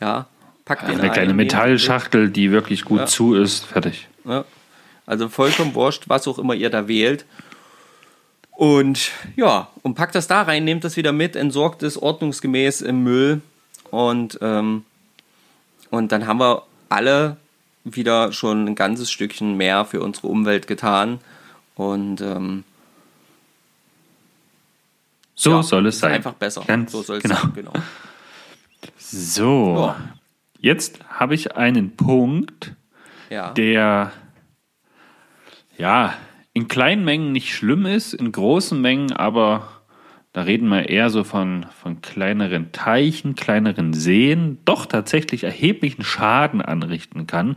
Ja, 0.00 0.26
packt 0.66 0.82
also 0.82 0.94
den 0.94 1.00
Eine 1.00 1.10
kleine 1.10 1.34
Metallschachtel, 1.34 2.28
die 2.28 2.50
wirklich 2.50 2.84
gut 2.84 3.00
ja. 3.00 3.06
zu 3.06 3.34
ist, 3.34 3.64
fertig. 3.64 4.08
Ja. 4.24 4.44
Also 5.06 5.28
vollkommen 5.28 5.74
wurscht, 5.74 6.04
was 6.08 6.28
auch 6.28 6.38
immer 6.38 6.54
ihr 6.54 6.68
da 6.68 6.88
wählt. 6.88 7.24
Und 8.56 9.10
ja, 9.36 9.68
und 9.82 9.96
packt 9.96 10.14
das 10.14 10.28
da 10.28 10.42
rein, 10.42 10.64
nehmt 10.64 10.82
das 10.82 10.96
wieder 10.96 11.12
mit, 11.12 11.36
entsorgt 11.36 11.82
es 11.82 12.00
ordnungsgemäß 12.00 12.80
im 12.80 13.02
Müll 13.02 13.42
und, 13.90 14.38
ähm, 14.40 14.86
und 15.90 16.10
dann 16.10 16.26
haben 16.26 16.40
wir 16.40 16.62
alle 16.88 17.36
wieder 17.84 18.32
schon 18.32 18.66
ein 18.66 18.74
ganzes 18.74 19.10
Stückchen 19.10 19.58
mehr 19.58 19.84
für 19.84 20.00
unsere 20.00 20.28
Umwelt 20.28 20.66
getan. 20.66 21.20
Und 21.74 22.22
ähm, 22.22 22.64
so 25.34 25.50
ja, 25.50 25.62
soll 25.62 25.86
es 25.86 25.98
sein. 25.98 26.12
Einfach 26.12 26.32
besser. 26.32 26.62
Ganz 26.66 26.92
so 26.92 27.02
soll 27.02 27.18
es 27.18 27.22
genau. 27.24 27.36
sein, 27.36 27.52
genau. 27.54 27.72
So, 28.96 29.76
ja. 29.76 29.96
jetzt 30.58 30.98
habe 31.10 31.34
ich 31.34 31.56
einen 31.56 31.94
Punkt, 31.94 32.72
ja. 33.28 33.52
der 33.52 34.12
ja 35.76 36.14
in 36.56 36.68
kleinen 36.68 37.04
Mengen 37.04 37.32
nicht 37.32 37.54
schlimm 37.54 37.84
ist, 37.84 38.14
in 38.14 38.32
großen 38.32 38.80
Mengen 38.80 39.12
aber 39.12 39.68
Da 40.32 40.40
reden 40.40 40.68
wir 40.68 40.88
eher 40.88 41.10
so 41.10 41.22
von, 41.22 41.66
von 41.82 42.00
kleineren 42.00 42.72
Teichen, 42.72 43.34
kleineren 43.34 43.92
Seen, 43.92 44.56
doch 44.64 44.86
tatsächlich 44.86 45.44
erheblichen 45.44 46.02
Schaden 46.02 46.62
anrichten 46.62 47.26
kann. 47.26 47.56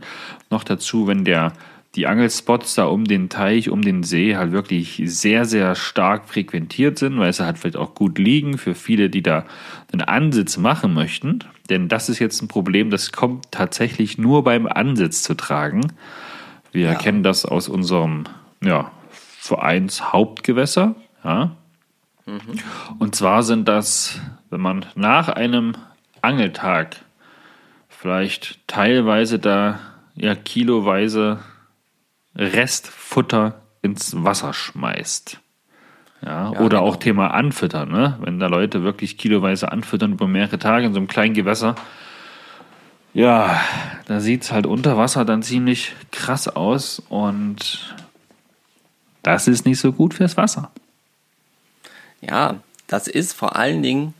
Noch 0.50 0.64
dazu, 0.64 1.06
wenn 1.06 1.24
der, 1.24 1.54
die 1.94 2.06
Angelspots 2.06 2.74
da 2.74 2.84
um 2.84 3.04
den 3.06 3.30
Teich, 3.30 3.70
um 3.70 3.80
den 3.80 4.02
See 4.02 4.36
halt 4.36 4.52
wirklich 4.52 5.00
sehr, 5.06 5.46
sehr 5.46 5.74
stark 5.76 6.28
frequentiert 6.28 6.98
sind, 6.98 7.18
weil 7.18 7.32
sie 7.32 7.46
halt 7.46 7.58
vielleicht 7.58 7.78
auch 7.78 7.94
gut 7.94 8.18
liegen 8.18 8.58
für 8.58 8.74
viele, 8.74 9.08
die 9.08 9.22
da 9.22 9.46
einen 9.92 10.02
Ansitz 10.02 10.58
machen 10.58 10.92
möchten. 10.92 11.38
Denn 11.70 11.88
das 11.88 12.10
ist 12.10 12.18
jetzt 12.18 12.42
ein 12.42 12.48
Problem, 12.48 12.90
das 12.90 13.12
kommt 13.12 13.50
tatsächlich 13.50 14.18
nur 14.18 14.44
beim 14.44 14.66
Ansitz 14.66 15.22
zu 15.22 15.32
tragen. 15.32 15.94
Wir 16.70 16.92
ja. 16.92 16.94
kennen 16.96 17.22
das 17.22 17.46
aus 17.46 17.66
unserem 17.68 18.24
ja, 18.62 18.90
Vereins 19.10 20.12
Hauptgewässer. 20.12 20.94
Ja, 21.24 21.56
Mhm. 22.30 22.60
Und 22.98 23.14
zwar 23.14 23.42
sind 23.42 23.68
das, 23.68 24.20
wenn 24.50 24.60
man 24.60 24.86
nach 24.94 25.28
einem 25.28 25.74
Angeltag 26.22 26.96
vielleicht 27.88 28.66
teilweise 28.66 29.38
da 29.38 29.80
ja 30.14 30.34
kiloweise 30.34 31.40
Restfutter 32.36 33.62
ins 33.82 34.22
Wasser 34.22 34.52
schmeißt. 34.52 35.40
Ja, 36.22 36.52
ja 36.52 36.60
oder 36.60 36.78
genau. 36.78 36.84
auch 36.84 36.96
Thema 36.96 37.28
Anfüttern, 37.28 37.90
ne? 37.90 38.18
wenn 38.20 38.38
da 38.38 38.46
Leute 38.46 38.82
wirklich 38.82 39.16
kiloweise 39.16 39.72
anfüttern 39.72 40.12
über 40.12 40.28
mehrere 40.28 40.58
Tage 40.58 40.86
in 40.86 40.92
so 40.92 40.98
einem 40.98 41.08
kleinen 41.08 41.34
Gewässer. 41.34 41.74
Ja, 43.12 43.60
da 44.06 44.20
sieht 44.20 44.42
es 44.42 44.52
halt 44.52 44.66
unter 44.66 44.96
Wasser 44.96 45.24
dann 45.24 45.42
ziemlich 45.42 45.94
krass 46.12 46.46
aus 46.46 47.02
und 47.08 47.96
das 49.22 49.48
ist 49.48 49.66
nicht 49.66 49.80
so 49.80 49.92
gut 49.92 50.14
fürs 50.14 50.36
Wasser. 50.36 50.70
Ja, 52.20 52.60
das 52.86 53.08
ist 53.08 53.32
vor 53.32 53.56
allen 53.56 53.82
Dingen 53.82 54.14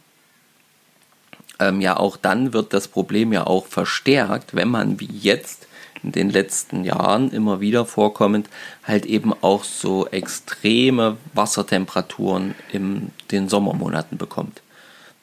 ähm, 1.59 1.81
ja 1.81 1.97
auch 1.97 2.17
dann 2.17 2.53
wird 2.53 2.73
das 2.73 2.89
Problem 2.89 3.33
ja 3.33 3.47
auch 3.47 3.67
verstärkt, 3.67 4.55
wenn 4.55 4.69
man 4.69 4.99
wie 5.01 5.11
jetzt 5.13 5.67
in 6.03 6.13
den 6.13 6.31
letzten 6.31 6.85
Jahren 6.85 7.31
immer 7.31 7.61
wieder 7.61 7.85
vorkommend 7.85 8.49
halt 8.85 9.05
eben 9.05 9.35
auch 9.43 9.65
so 9.65 10.07
extreme 10.07 11.19
Wassertemperaturen 11.35 12.55
in 12.73 13.11
den 13.31 13.49
Sommermonaten 13.49 14.17
bekommt. 14.17 14.63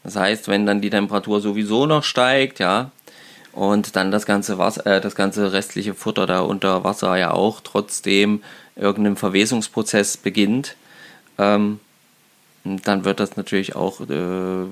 Das 0.03 0.15
heißt, 0.15 0.47
wenn 0.47 0.65
dann 0.65 0.81
die 0.81 0.91
Temperatur 0.91 1.41
sowieso 1.41 1.87
noch 1.87 2.03
steigt, 2.03 2.59
ja, 2.59 2.91
und 3.57 3.95
dann 3.95 4.11
das 4.11 4.27
ganze 4.27 4.59
Wasser, 4.59 4.85
äh, 4.85 5.01
das 5.01 5.15
ganze 5.15 5.51
restliche 5.51 5.95
Futter 5.95 6.27
da 6.27 6.41
unter 6.41 6.83
Wasser 6.83 7.17
ja 7.17 7.31
auch 7.31 7.59
trotzdem 7.61 8.43
irgendeinem 8.75 9.17
Verwesungsprozess 9.17 10.15
beginnt, 10.15 10.75
ähm, 11.39 11.79
dann 12.63 13.03
wird 13.03 13.19
das 13.19 13.35
natürlich 13.35 13.75
auch, 13.75 14.01
äh, 14.01 14.65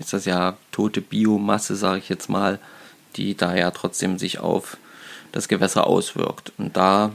ist 0.00 0.12
das 0.12 0.24
ja 0.24 0.56
tote 0.72 1.00
Biomasse, 1.00 1.76
sage 1.76 2.00
ich 2.00 2.08
jetzt 2.08 2.28
mal, 2.28 2.58
die 3.14 3.36
da 3.36 3.54
ja 3.54 3.70
trotzdem 3.70 4.18
sich 4.18 4.40
auf 4.40 4.78
das 5.30 5.46
Gewässer 5.46 5.86
auswirkt. 5.86 6.52
Und 6.58 6.76
da 6.76 7.12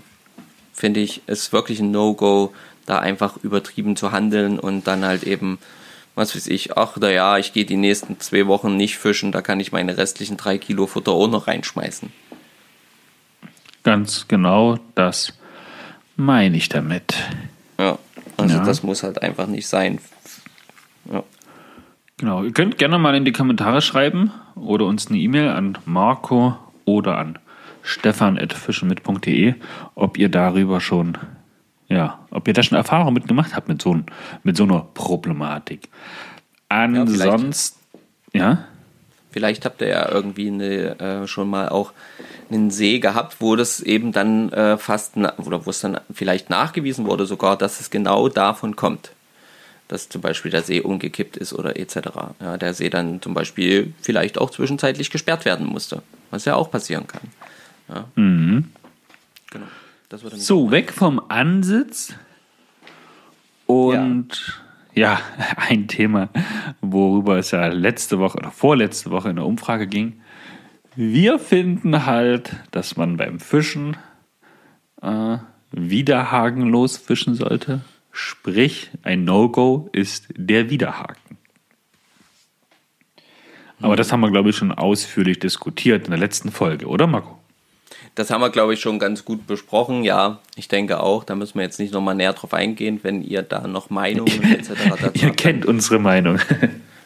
finde 0.72 1.01
ich 1.01 1.22
es 1.28 1.51
wirklich 1.51 1.82
ein 1.82 1.91
No-Go, 1.91 2.53
da 2.86 2.99
einfach 2.99 3.36
übertrieben 3.43 3.97
zu 3.97 4.13
handeln 4.13 4.57
und 4.57 4.88
dann 4.88 5.03
halt 5.03 5.24
eben, 5.24 5.59
was 6.16 6.36
weiß 6.36 6.47
ich, 6.47 6.78
ach 6.78 6.97
naja, 6.97 7.38
ich 7.38 7.53
gehe 7.53 7.66
die 7.66 7.78
nächsten 7.78 8.20
zwei 8.20 8.47
Wochen 8.47 8.76
nicht 8.76 8.97
fischen, 8.97 9.32
da 9.32 9.41
kann 9.41 9.60
ich 9.60 9.72
meine 9.72 9.97
restlichen 9.97 10.38
drei 10.38 10.57
Kilo 10.57 10.88
Futter 10.88 11.12
auch 11.12 11.30
noch 11.30 11.47
reinschmeißen. 11.47 12.12
Ganz 13.84 14.28
genau 14.28 14.78
das 14.95 15.34
meine 16.16 16.57
ich 16.57 16.70
damit. 16.70 17.16
Ja, 17.78 17.97
also 18.38 18.57
ja. 18.57 18.64
das 18.64 18.84
muss 18.84 19.03
halt 19.03 19.22
einfach 19.22 19.47
nicht 19.47 19.68
sein. 19.68 19.99
Ja. 21.12 21.24
Genau, 22.18 22.43
ihr 22.43 22.51
könnt 22.51 22.78
gerne 22.78 22.99
mal 22.99 23.16
in 23.16 23.24
die 23.24 23.32
Kommentare 23.32 23.82
schreiben 23.82 24.32
oder 24.55 24.86
uns 24.86 25.07
eine 25.07 25.18
E-Mail 25.18 25.47
an 25.47 25.78
Marco 25.86 26.57
oder 26.84 27.18
an 27.18 27.39
stefan.fischenmit.de, 27.82 29.55
ob 29.95 30.18
ihr 30.18 30.28
darüber 30.28 30.82
schon, 30.82 31.18
ja, 31.90 32.20
ob 32.32 32.48
ihr 32.48 32.54
da 32.54 32.64
schon 32.64 32.78
Erfahrung 32.78 33.14
mitgemacht 33.14 33.56
habt 33.56 33.68
mit 33.68 33.82
so, 33.82 34.00
mit 34.44 34.58
so 34.58 34.64
einer 34.64 34.86
Problematik. 34.94 35.90
Ansonsten, 36.70 37.80
ja, 38.34 38.42
ja? 38.42 38.66
Vielleicht 39.32 39.66
habt 39.66 39.82
ihr 39.82 39.90
ja 39.90 40.10
irgendwie 40.10 40.48
eine, 40.48 41.00
äh, 41.00 41.28
schon 41.28 41.50
mal 41.50 41.70
auch 41.70 41.94
einen 42.50 42.72
See 42.72 43.00
gehabt, 43.00 43.38
wo 43.40 43.56
das 43.56 43.80
eben 43.80 44.12
dann 44.12 44.52
äh, 44.52 44.78
fast, 44.78 45.18
oder 45.18 45.66
wo 45.66 45.70
es 45.70 45.82
dann 45.82 46.00
vielleicht 46.12 46.50
nachgewiesen 46.50 47.06
wurde 47.06 47.28
sogar, 47.28 47.56
dass 47.56 47.80
es 47.80 47.90
genau 47.92 48.28
davon 48.28 48.76
kommt 48.76 49.12
dass 49.90 50.08
zum 50.08 50.22
Beispiel 50.22 50.52
der 50.52 50.62
See 50.62 50.82
umgekippt 50.82 51.36
ist 51.36 51.52
oder 51.52 51.78
etc. 51.78 51.98
Ja, 52.40 52.58
der 52.58 52.74
See 52.74 52.90
dann 52.90 53.22
zum 53.22 53.34
Beispiel 53.34 53.94
vielleicht 54.02 54.38
auch 54.38 54.52
zwischenzeitlich 54.52 55.10
gesperrt 55.10 55.46
werden 55.46 55.66
musste, 55.66 56.04
was 56.30 56.46
ja 56.46 56.56
auch 56.56 56.72
passieren 56.72 57.08
kann. 57.08 57.22
Ja. 57.90 58.06
Mhm. 58.16 58.70
Genau. 59.50 59.66
So, 60.18 60.72
weg 60.72 60.91
vom 60.91 61.22
Ansitz 61.28 62.16
und 63.68 64.62
ja. 64.95 65.20
ja, 65.20 65.22
ein 65.57 65.88
Thema, 65.88 66.30
worüber 66.82 67.38
es 67.38 67.51
ja 67.51 67.68
letzte 67.68 68.20
Woche 68.20 68.38
oder 68.38 68.51
vorletzte 68.51 69.12
Woche 69.12 69.30
in 69.30 69.36
der 69.36 69.45
Umfrage 69.45 69.88
ging. 69.88 70.22
Wir 70.95 71.38
finden 71.38 72.05
halt, 72.05 72.55
dass 72.72 72.97
man 72.97 73.18
beim 73.18 73.39
Fischen 73.39 73.97
äh, 75.01 75.38
wieder 75.72 76.32
hakenlos 76.32 76.97
fischen 76.97 77.36
sollte. 77.36 77.82
Sprich, 78.12 78.89
ein 79.03 79.24
No-Go 79.24 79.89
ist 79.91 80.28
der 80.36 80.70
Widerhaken. 80.70 81.38
Aber 83.82 83.95
das 83.95 84.12
haben 84.12 84.22
wir, 84.22 84.32
glaube 84.32 84.49
ich, 84.49 84.57
schon 84.57 84.72
ausführlich 84.72 85.39
diskutiert 85.39 86.05
in 86.05 86.12
der 86.12 86.20
letzten 86.20 86.51
Folge, 86.51 86.88
oder 86.88 87.07
Marco? 87.07 87.39
Das 88.20 88.32
haben 88.32 88.41
wir, 88.41 88.49
glaube 88.49 88.74
ich, 88.74 88.82
schon 88.82 88.99
ganz 88.99 89.24
gut 89.24 89.47
besprochen. 89.47 90.03
Ja, 90.03 90.39
ich 90.57 90.67
denke 90.67 90.99
auch. 90.99 91.24
Da 91.24 91.36
müssen 91.36 91.55
wir 91.55 91.63
jetzt 91.63 91.80
nicht 91.80 91.93
nochmal 91.93 92.15
näher 92.15 92.34
drauf 92.34 92.53
eingehen, 92.53 92.99
wenn 93.01 93.24
ihr 93.24 93.43
da 93.43 93.65
noch 93.65 93.89
Meinungen 93.89 94.43
etc. 94.51 94.72
dazu 94.89 95.05
habt. 95.05 95.15
ihr 95.24 95.32
kennt 95.32 95.65
unsere 95.65 95.99
Meinung. 95.99 96.38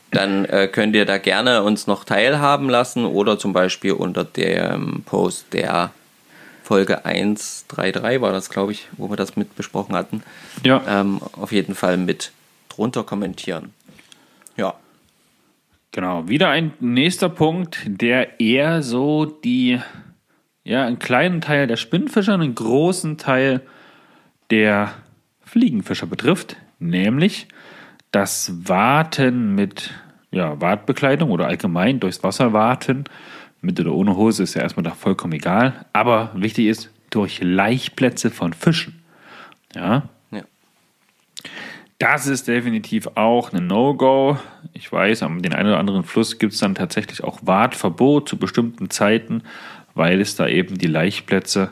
dann 0.09 0.45
äh, 0.45 0.68
könnt 0.68 0.95
ihr 0.95 1.05
da 1.05 1.20
gerne 1.20 1.61
uns 1.61 1.86
noch 1.86 2.03
teilhaben 2.03 2.68
lassen 2.68 3.05
oder 3.05 3.38
zum 3.38 3.53
Beispiel 3.53 3.91
unter 3.91 4.24
dem 4.24 5.03
Post 5.05 5.53
der 5.53 5.91
Folge 6.64 7.05
133 7.05 8.20
war 8.20 8.32
das, 8.32 8.49
glaube 8.49 8.72
ich, 8.72 8.88
wo 8.93 9.11
wir 9.11 9.16
das 9.16 9.36
mit 9.36 9.55
besprochen 9.55 9.93
hatten. 9.93 10.24
Ja. 10.66 10.82
Ähm, 10.88 11.22
auf 11.34 11.51
jeden 11.51 11.76
Fall 11.76 11.97
mit 11.97 12.32
drunter 12.70 13.03
kommentieren. 13.03 13.72
Ja. 14.57 14.74
Genau, 15.91 16.28
wieder 16.28 16.49
ein 16.49 16.74
nächster 16.80 17.30
Punkt, 17.30 17.78
der 17.86 18.39
eher 18.39 18.82
so 18.82 19.26
die, 19.26 19.80
ja, 20.64 20.86
einen 20.86 20.99
kleinen 20.99 21.41
Teil 21.41 21.68
der 21.68 21.78
Spinnfischer, 21.78 22.34
einen 22.34 22.55
großen 22.55 23.18
Teil 23.18 23.61
der 24.49 24.93
Fliegenfischer 25.43 26.05
betrifft, 26.05 26.57
nämlich 26.80 27.47
das 28.11 28.53
Warten 28.68 29.55
mit 29.55 29.91
ja, 30.32 30.59
Wartbekleidung 30.59 31.32
oder 31.32 31.47
allgemein 31.47 31.99
durchs 31.99 32.24
Wasser 32.24 32.53
warten 32.53 33.05
mit 33.64 33.80
oder 33.80 33.93
ohne 33.93 34.16
Hose 34.18 34.43
ist 34.43 34.55
ja 34.55 34.61
erstmal 34.61 34.84
da 34.84 34.91
vollkommen 34.91 35.34
egal. 35.34 35.86
Aber 35.93 36.32
wichtig 36.36 36.68
ist, 36.68 36.91
durch 37.09 37.39
Laichplätze 37.41 38.30
von 38.30 38.51
Fischen. 38.53 39.01
Ja. 39.74 40.09
ja. 40.32 40.41
Das 41.97 42.28
ist 42.28 42.47
definitiv 42.47 43.07
auch 43.16 43.53
ein 43.53 43.68
No-Go. 43.68 44.38
Ich 44.74 44.91
weiß, 44.91 45.24
am 45.24 45.41
den 45.41 45.53
einen 45.53 45.70
oder 45.70 45.80
anderen 45.80 46.03
Fluss 46.03 46.39
gibt 46.39 46.53
es 46.53 46.59
dann 46.59 46.76
tatsächlich 46.76 47.24
auch 47.24 47.39
Wartverbot 47.43 48.28
zu 48.28 48.38
bestimmten 48.38 48.89
Zeiten, 48.89 49.43
weil 49.96 50.22
es 50.22 50.36
da 50.36 50.48
eben 50.48 50.78
die 50.78 50.88
Laichplätze 50.88 51.72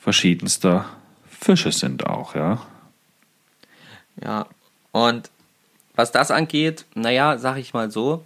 verschiedenster 0.00 0.86
Fische 1.28 1.72
sind 1.72 2.06
auch, 2.06 2.34
ja. 2.34 2.62
Ja, 4.22 4.46
und 4.92 5.30
was 5.94 6.12
das 6.12 6.30
angeht, 6.30 6.84
naja, 6.94 7.38
sag 7.38 7.56
ich 7.56 7.74
mal 7.74 7.90
so, 7.90 8.24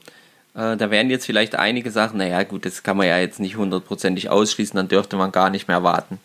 äh, 0.55 0.77
da 0.77 0.91
werden 0.91 1.11
jetzt 1.11 1.27
vielleicht 1.27 1.55
einige 1.57 1.91
sagen, 1.91 2.19
naja 2.19 2.43
gut, 2.43 2.65
das 2.65 2.83
kann 2.83 2.97
man 2.97 3.07
ja 3.07 3.19
jetzt 3.19 3.41
nicht 3.41 3.57
hundertprozentig 3.57 4.31
ausschließen, 4.31 4.77
dann 4.77 4.89
dürfte 4.89 5.17
man 5.17 5.33
gar 5.33 5.51
nicht 5.51 5.69
mehr 5.69 5.83
warten. 5.83 6.19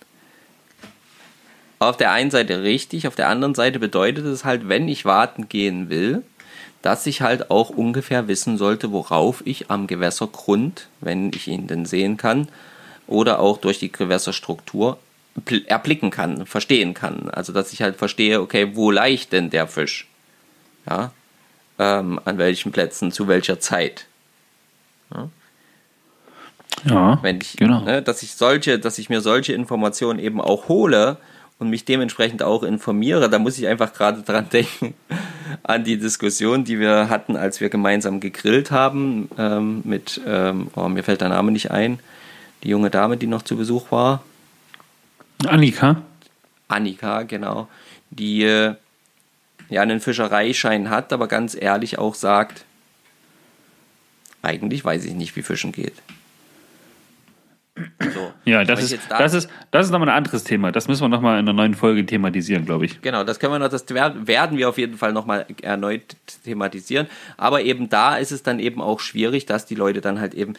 Auf 1.79 1.97
der 1.97 2.11
einen 2.11 2.31
Seite 2.31 2.63
richtig, 2.63 3.07
auf 3.07 3.15
der 3.15 3.27
anderen 3.27 3.55
Seite 3.55 3.79
bedeutet 3.79 4.25
es 4.25 4.45
halt, 4.45 4.69
wenn 4.69 4.87
ich 4.87 5.05
warten 5.05 5.49
gehen 5.49 5.89
will, 5.89 6.23
dass 6.81 7.05
ich 7.05 7.21
halt 7.21 7.51
auch 7.51 7.69
ungefähr 7.69 8.27
wissen 8.27 8.57
sollte, 8.57 8.91
worauf 8.91 9.41
ich 9.45 9.69
am 9.69 9.87
Gewässergrund, 9.87 10.87
wenn 11.01 11.31
ich 11.33 11.47
ihn 11.47 11.67
denn 11.67 11.85
sehen 11.85 12.17
kann, 12.17 12.47
oder 13.07 13.39
auch 13.39 13.57
durch 13.57 13.79
die 13.79 13.91
Gewässerstruktur 13.91 14.97
erblicken 15.65 16.11
kann, 16.11 16.45
verstehen 16.45 16.93
kann. 16.93 17.29
Also 17.29 17.53
dass 17.53 17.73
ich 17.73 17.81
halt 17.81 17.95
verstehe, 17.95 18.41
okay, 18.41 18.75
wo 18.75 18.91
leicht 18.91 19.33
denn 19.33 19.49
der 19.49 19.67
Fisch? 19.67 20.07
Ja, 20.87 21.11
ähm, 21.79 22.19
an 22.25 22.37
welchen 22.37 22.71
Plätzen, 22.71 23.11
zu 23.11 23.27
welcher 23.27 23.59
Zeit. 23.59 24.05
Ja, 25.13 25.29
ja 26.85 27.19
Wenn 27.21 27.39
ich, 27.41 27.57
genau. 27.57 27.81
Ne, 27.81 28.01
dass 28.01 28.21
ich 28.21 28.33
solche, 28.33 28.79
dass 28.79 28.97
ich 28.97 29.09
mir 29.09 29.21
solche 29.21 29.53
Informationen 29.53 30.19
eben 30.19 30.41
auch 30.41 30.67
hole 30.67 31.17
und 31.59 31.69
mich 31.69 31.85
dementsprechend 31.85 32.43
auch 32.43 32.63
informiere, 32.63 33.29
da 33.29 33.39
muss 33.39 33.57
ich 33.57 33.67
einfach 33.67 33.93
gerade 33.93 34.21
dran 34.21 34.49
denken, 34.53 34.93
an 35.63 35.83
die 35.83 35.97
Diskussion, 35.97 36.63
die 36.63 36.79
wir 36.79 37.09
hatten, 37.09 37.37
als 37.37 37.61
wir 37.61 37.69
gemeinsam 37.69 38.19
gegrillt 38.19 38.71
haben 38.71 39.29
ähm, 39.37 39.81
mit, 39.85 40.21
ähm, 40.27 40.67
oh, 40.75 40.89
mir 40.89 41.03
fällt 41.03 41.21
der 41.21 41.29
Name 41.29 41.51
nicht 41.51 41.71
ein, 41.71 41.99
die 42.63 42.69
junge 42.69 42.89
Dame, 42.89 43.17
die 43.17 43.27
noch 43.27 43.41
zu 43.41 43.57
Besuch 43.57 43.91
war. 43.91 44.23
Annika. 45.45 46.01
Annika, 46.67 47.23
genau. 47.23 47.67
Die 48.09 48.43
äh, 48.43 48.75
ja 49.69 49.81
einen 49.81 49.99
Fischereischein 49.99 50.89
hat, 50.89 51.11
aber 51.11 51.27
ganz 51.27 51.55
ehrlich 51.55 51.99
auch 51.99 52.15
sagt, 52.15 52.65
eigentlich 54.41 54.83
weiß 54.83 55.05
ich 55.05 55.13
nicht, 55.13 55.35
wie 55.35 55.41
Fischen 55.41 55.71
geht. 55.71 55.93
So. 57.75 58.31
Ja, 58.45 58.63
das 58.63 58.83
ist, 58.83 58.99
da 59.09 59.17
das, 59.17 59.33
ist, 59.33 59.49
das 59.71 59.87
ist 59.87 59.91
nochmal 59.91 60.09
ein 60.09 60.15
anderes 60.15 60.43
Thema. 60.43 60.71
Das 60.71 60.87
müssen 60.87 61.01
wir 61.01 61.09
nochmal 61.09 61.39
in 61.39 61.47
einer 61.47 61.53
neuen 61.53 61.73
Folge 61.73 62.05
thematisieren, 62.05 62.65
glaube 62.65 62.85
ich. 62.85 63.01
Genau, 63.01 63.23
das 63.23 63.39
können 63.39 63.53
wir 63.53 63.59
noch, 63.59 63.69
das 63.69 63.85
werden 63.89 64.57
wir 64.57 64.69
auf 64.69 64.77
jeden 64.77 64.97
Fall 64.97 65.11
nochmal 65.11 65.47
erneut 65.63 66.15
thematisieren. 66.43 67.07
Aber 67.35 67.61
eben 67.61 67.89
da 67.89 68.17
ist 68.17 68.31
es 68.31 68.43
dann 68.43 68.59
eben 68.59 68.79
auch 68.79 68.99
schwierig, 68.99 69.47
dass 69.47 69.65
die 69.65 69.75
Leute 69.75 70.01
dann 70.01 70.19
halt 70.19 70.35
eben 70.35 70.53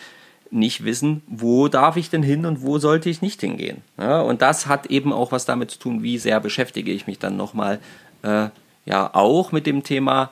nicht 0.55 0.85
wissen, 0.85 1.23
wo 1.27 1.69
darf 1.69 1.97
ich 1.97 2.11
denn 2.11 2.23
hin 2.23 2.47
und 2.47 2.63
wo 2.63 2.79
sollte 2.79 3.11
ich 3.11 3.21
nicht 3.21 3.41
hingehen. 3.41 3.83
Ja, 3.99 4.21
und 4.21 4.41
das 4.41 4.67
hat 4.67 4.87
eben 4.87 5.13
auch 5.13 5.33
was 5.33 5.45
damit 5.45 5.71
zu 5.71 5.79
tun, 5.79 6.03
wie 6.03 6.19
sehr 6.19 6.41
beschäftige 6.41 6.93
ich 6.93 7.07
mich 7.07 7.19
dann 7.19 7.37
nochmal 7.37 7.81
äh, 8.23 8.49
ja 8.87 9.11
auch 9.13 9.53
mit 9.53 9.67
dem 9.67 9.83
Thema 9.83 10.31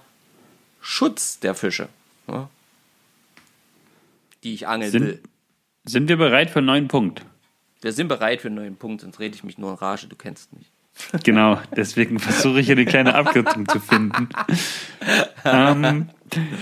Schutz 0.81 1.41
der 1.41 1.55
Fische, 1.55 1.89
ja, 2.29 2.49
die 4.45 4.55
ich 4.55 4.67
angeln 4.69 4.91
sind, 4.91 5.05
will. 5.05 5.21
Sind 5.85 6.09
wir 6.09 6.17
bereit 6.17 6.51
für 6.51 6.61
einen 6.61 6.67
neuen 6.67 6.89
Punkt? 6.89 7.23
Wir 7.81 7.93
sind 7.93 8.09
bereit 8.09 8.41
für 8.41 8.49
einen 8.49 8.57
neuen 8.57 8.77
Punkt, 8.77 9.01
sonst 9.01 9.19
rede 9.19 9.35
ich 9.35 9.43
mich 9.43 9.59
nur 9.59 9.71
in 9.71 9.77
Rage, 9.77 10.07
du 10.07 10.17
kennst 10.17 10.53
mich. 10.53 10.71
Genau, 11.25 11.59
deswegen 11.75 12.19
versuche 12.21 12.61
ich 12.61 12.67
hier 12.67 12.77
eine 12.77 12.85
kleine 12.85 13.15
Abkürzung 13.15 13.69
zu 13.69 13.81
finden. 13.81 14.29
Ähm, 15.45 16.09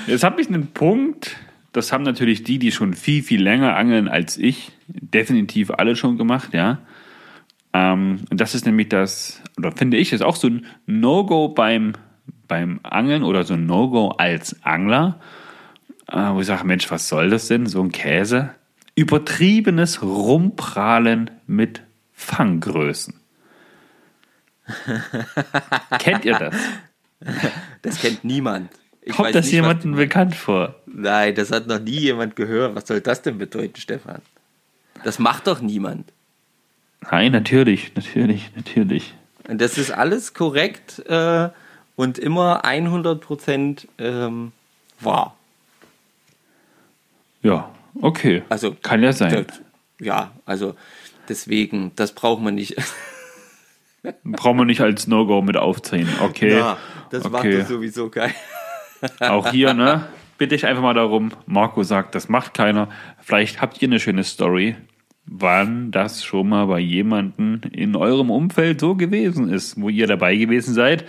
jetzt 0.06 0.24
habe 0.24 0.40
ich 0.40 0.48
einen 0.48 0.68
Punkt, 0.68 1.36
das 1.72 1.92
haben 1.92 2.04
natürlich 2.04 2.42
die, 2.42 2.58
die 2.58 2.72
schon 2.72 2.94
viel, 2.94 3.22
viel 3.22 3.42
länger 3.42 3.76
angeln 3.76 4.08
als 4.08 4.36
ich, 4.36 4.72
definitiv 4.88 5.70
alle 5.70 5.96
schon 5.96 6.18
gemacht, 6.18 6.52
ja. 6.52 6.78
Ähm, 7.72 8.20
und 8.30 8.40
das 8.40 8.54
ist 8.54 8.66
nämlich 8.66 8.88
das, 8.88 9.40
oder 9.56 9.72
finde 9.72 9.96
ich, 9.96 10.12
ist 10.12 10.22
auch 10.22 10.36
so 10.36 10.48
ein 10.48 10.66
No-Go 10.86 11.48
beim, 11.48 11.92
beim 12.48 12.80
Angeln 12.82 13.22
oder 13.22 13.44
so 13.44 13.54
ein 13.54 13.66
No-Go 13.66 14.08
als 14.18 14.64
Angler, 14.64 15.20
äh, 16.08 16.30
wo 16.32 16.40
ich 16.40 16.46
sage, 16.46 16.66
Mensch, 16.66 16.90
was 16.90 17.08
soll 17.08 17.30
das 17.30 17.46
denn? 17.46 17.66
So 17.66 17.82
ein 17.82 17.92
Käse. 17.92 18.50
Übertriebenes 18.96 20.02
Rumprahlen 20.02 21.30
mit 21.46 21.82
Fanggrößen. 22.12 23.14
Kennt 25.98 26.24
ihr 26.24 26.38
das? 26.38 26.54
Das 27.82 28.00
kennt 28.00 28.24
niemand. 28.24 28.70
Ich 29.11 29.16
Kommt 29.16 29.34
das 29.34 29.50
jemandem 29.50 29.96
bekannt 29.96 30.36
vor? 30.36 30.76
Nein, 30.86 31.34
das 31.34 31.50
hat 31.50 31.66
noch 31.66 31.80
nie 31.80 31.98
jemand 31.98 32.36
gehört. 32.36 32.76
Was 32.76 32.86
soll 32.86 33.00
das 33.00 33.22
denn 33.22 33.38
bedeuten, 33.38 33.80
Stefan? 33.80 34.22
Das 35.02 35.18
macht 35.18 35.48
doch 35.48 35.61
niemand. 35.61 36.12
Nein, 37.11 37.32
natürlich, 37.32 37.94
natürlich, 37.96 38.52
natürlich. 38.54 39.14
Und 39.48 39.61
das 39.61 39.78
ist 39.78 39.90
alles 39.90 40.32
korrekt 40.32 41.00
äh, 41.08 41.48
und 41.96 42.18
immer 42.18 42.64
100% 42.64 43.88
ähm, 43.98 44.52
wahr. 45.00 45.36
Ja, 47.42 47.70
okay. 48.00 48.42
Also, 48.48 48.76
Kann 48.80 49.02
ja 49.02 49.12
sein. 49.12 49.46
Das, 49.46 49.61
ja, 49.98 50.30
also 50.46 50.76
deswegen, 51.28 51.90
das 51.96 52.12
braucht 52.12 52.42
man 52.42 52.54
nicht. 52.54 52.76
braucht 54.24 54.56
man 54.56 54.68
nicht 54.68 54.82
als 54.82 55.08
No-Go 55.08 55.42
mit 55.42 55.56
aufziehen. 55.56 56.08
Okay. 56.22 56.58
Ja, 56.58 56.78
das 57.11 57.24
okay. 57.24 57.32
macht 57.32 57.44
es 57.46 57.68
sowieso 57.68 58.08
geil. 58.08 58.34
Auch 59.20 59.51
hier, 59.51 59.74
ne? 59.74 60.07
Bitte 60.38 60.55
ich 60.55 60.66
einfach 60.66 60.82
mal 60.82 60.94
darum. 60.94 61.32
Marco 61.46 61.82
sagt, 61.82 62.14
das 62.14 62.28
macht 62.28 62.55
keiner. 62.55 62.88
Vielleicht 63.18 63.61
habt 63.61 63.80
ihr 63.82 63.88
eine 63.88 64.01
schöne 64.01 64.24
Story, 64.24 64.76
wann 65.26 65.90
das 65.90 66.24
schon 66.24 66.48
mal 66.48 66.66
bei 66.66 66.80
jemandem 66.80 67.61
in 67.72 67.94
eurem 67.94 68.30
Umfeld 68.30 68.80
so 68.80 68.94
gewesen 68.94 69.51
ist, 69.53 69.80
wo 69.80 69.88
ihr 69.88 70.07
dabei 70.07 70.36
gewesen 70.36 70.74
seid, 70.74 71.05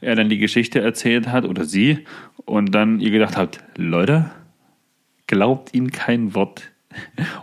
er 0.00 0.14
dann 0.14 0.28
die 0.28 0.38
Geschichte 0.38 0.80
erzählt 0.80 1.28
hat 1.28 1.44
oder 1.44 1.64
sie 1.64 2.06
und 2.44 2.74
dann 2.74 3.00
ihr 3.00 3.10
gedacht 3.10 3.36
habt, 3.36 3.60
Leute, 3.76 4.30
glaubt 5.26 5.74
ihm 5.74 5.90
kein 5.90 6.34
Wort. 6.34 6.70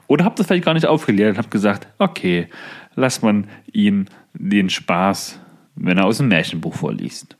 Oder 0.08 0.26
habt 0.26 0.39
ihr 0.39 0.45
vielleicht 0.45 0.66
gar 0.66 0.74
nicht 0.74 0.88
aufgeklärt 0.88 1.32
und 1.32 1.38
habt 1.38 1.51
gesagt, 1.51 1.88
okay, 1.99 2.47
lass 2.95 3.22
man 3.22 3.47
ihm 3.72 4.06
den 4.34 4.70
Spaß, 4.70 5.39
wenn 5.76 5.97
er 5.97 6.06
aus 6.06 6.18
dem 6.18 6.30
Märchenbuch 6.30 6.74
vorliest. 6.76 7.36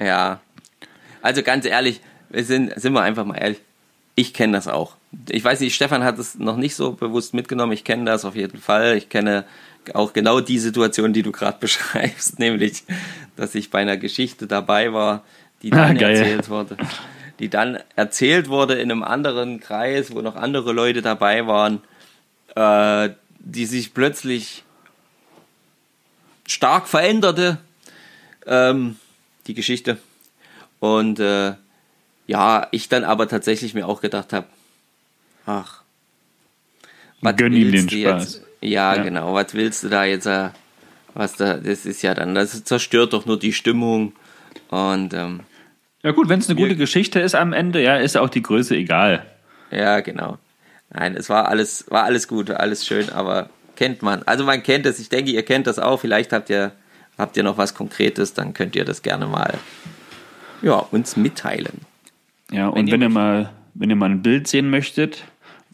Ja, 0.00 0.40
also 1.22 1.42
ganz 1.42 1.64
ehrlich, 1.64 2.00
wir 2.30 2.44
sind, 2.44 2.78
sind 2.80 2.92
wir 2.92 3.02
einfach 3.02 3.24
mal 3.24 3.36
ehrlich, 3.36 3.60
ich 4.14 4.34
kenne 4.34 4.54
das 4.54 4.66
auch. 4.66 4.96
Ich 5.30 5.44
weiß 5.44 5.60
nicht, 5.60 5.74
Stefan 5.74 6.02
hat 6.02 6.18
es 6.18 6.38
noch 6.38 6.56
nicht 6.56 6.74
so 6.74 6.92
bewusst 6.92 7.34
mitgenommen. 7.34 7.72
Ich 7.72 7.84
kenne 7.84 8.04
das 8.04 8.24
auf 8.24 8.34
jeden 8.34 8.58
Fall. 8.58 8.96
Ich 8.96 9.08
kenne 9.08 9.44
auch 9.94 10.12
genau 10.12 10.40
die 10.40 10.58
Situation, 10.58 11.12
die 11.12 11.22
du 11.22 11.30
gerade 11.32 11.58
beschreibst, 11.60 12.38
nämlich, 12.38 12.82
dass 13.36 13.54
ich 13.54 13.70
bei 13.70 13.78
einer 13.78 13.96
Geschichte 13.96 14.46
dabei 14.46 14.92
war, 14.92 15.24
die 15.62 15.70
dann 15.70 15.96
ah, 15.96 16.00
erzählt 16.00 16.48
wurde. 16.48 16.76
Die 17.38 17.48
dann 17.48 17.78
erzählt 17.94 18.48
wurde 18.48 18.74
in 18.74 18.90
einem 18.90 19.04
anderen 19.04 19.60
Kreis, 19.60 20.12
wo 20.12 20.20
noch 20.20 20.34
andere 20.34 20.72
Leute 20.72 21.02
dabei 21.02 21.46
waren, 21.46 21.80
äh, 22.56 23.14
die 23.38 23.66
sich 23.66 23.94
plötzlich 23.94 24.64
stark 26.46 26.88
veränderte. 26.88 27.58
Ähm, 28.46 28.96
die 29.46 29.54
Geschichte. 29.54 29.98
Und 30.80 31.18
äh, 31.20 31.54
ja, 32.26 32.68
ich 32.70 32.88
dann 32.88 33.04
aber 33.04 33.28
tatsächlich 33.28 33.74
mir 33.74 33.86
auch 33.86 34.00
gedacht 34.00 34.32
habe, 34.32 34.46
ach, 35.46 35.82
was 37.20 37.36
Gönn 37.36 37.52
ihm 37.52 37.72
den 37.72 37.88
Spaß. 37.88 38.34
Jetzt? 38.34 38.42
Ja, 38.60 38.94
ja, 38.94 39.02
genau, 39.02 39.34
was 39.34 39.54
willst 39.54 39.84
du 39.84 39.88
da 39.88 40.04
jetzt? 40.04 40.26
Äh, 40.26 40.50
was 41.14 41.36
da, 41.36 41.54
das 41.54 41.84
ist 41.84 42.02
ja 42.02 42.14
dann, 42.14 42.34
das 42.34 42.62
zerstört 42.64 43.12
doch 43.12 43.26
nur 43.26 43.38
die 43.38 43.52
Stimmung. 43.52 44.12
Und 44.68 45.14
ähm, 45.14 45.40
ja 46.02 46.12
gut, 46.12 46.28
wenn 46.28 46.38
es 46.38 46.48
eine 46.48 46.60
gute 46.60 46.76
Geschichte 46.76 47.18
ist 47.20 47.34
am 47.34 47.52
Ende, 47.52 47.82
ja, 47.82 47.96
ist 47.96 48.16
auch 48.16 48.28
die 48.28 48.42
Größe 48.42 48.76
egal. 48.76 49.26
Ja, 49.70 50.00
genau. 50.00 50.38
Nein, 50.90 51.16
es 51.16 51.28
war 51.28 51.48
alles, 51.48 51.86
war 51.90 52.04
alles 52.04 52.28
gut, 52.28 52.50
alles 52.50 52.86
schön, 52.86 53.10
aber 53.10 53.50
kennt 53.76 54.02
man. 54.02 54.22
Also 54.24 54.44
man 54.44 54.62
kennt 54.62 54.86
es, 54.86 54.98
ich 54.98 55.08
denke, 55.08 55.30
ihr 55.30 55.44
kennt 55.44 55.66
das 55.66 55.78
auch. 55.78 56.00
Vielleicht 56.00 56.32
habt 56.32 56.50
ihr, 56.50 56.72
habt 57.18 57.36
ihr 57.36 57.42
noch 57.42 57.58
was 57.58 57.74
Konkretes, 57.74 58.34
dann 58.34 58.54
könnt 58.54 58.76
ihr 58.76 58.84
das 58.84 59.02
gerne 59.02 59.26
mal 59.26 59.54
ja, 60.62 60.76
uns 60.76 61.16
mitteilen. 61.16 61.80
Ja, 62.50 62.68
und 62.68 62.90
wenn, 62.90 63.02
ihr, 63.02 63.08
mal, 63.08 63.50
wenn 63.74 63.90
ihr 63.90 63.96
mal 63.96 64.10
ein 64.10 64.22
Bild 64.22 64.48
sehen 64.48 64.70
möchtet 64.70 65.24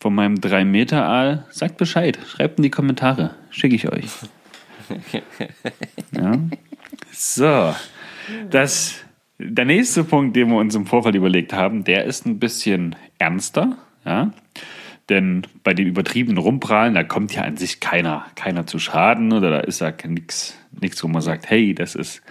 von 0.01 0.15
meinem 0.15 0.37
3-Meter-Aal, 0.37 1.47
sagt 1.51 1.77
Bescheid. 1.77 2.19
Schreibt 2.27 2.59
in 2.59 2.65
die 2.65 2.71
Kommentare. 2.71 3.35
Schicke 3.51 3.77
ich 3.77 3.91
euch. 3.91 4.11
ja. 6.13 6.39
So. 7.13 7.75
Das, 8.51 8.97
der 9.39 9.65
nächste 9.65 10.05
Punkt, 10.05 10.37
den 10.37 10.49
wir 10.49 10.57
uns 10.57 10.75
im 10.75 10.87
Vorfall 10.87 11.15
überlegt 11.15 11.53
haben, 11.53 11.85
der 11.85 12.05
ist 12.05 12.27
ein 12.27 12.39
bisschen 12.39 12.97
ernster. 13.19 13.77
Ja. 14.05 14.33
Denn 15.09 15.47
bei 15.63 15.75
dem 15.75 15.87
übertriebenen 15.87 16.39
Rumprallen, 16.39 16.95
da 16.95 17.05
kommt 17.05 17.35
ja 17.35 17.43
an 17.43 17.57
sich 17.57 17.81
keiner, 17.81 18.27
keiner 18.37 18.67
zu 18.67 18.79
Schaden 18.79 19.33
oder 19.33 19.51
da 19.51 19.61
ist 19.61 19.81
ja 19.81 19.93
nichts, 20.07 20.57
wo 21.03 21.09
man 21.09 21.21
sagt, 21.21 21.51
hey, 21.51 21.75
das 21.75 21.95
ist. 21.95 22.23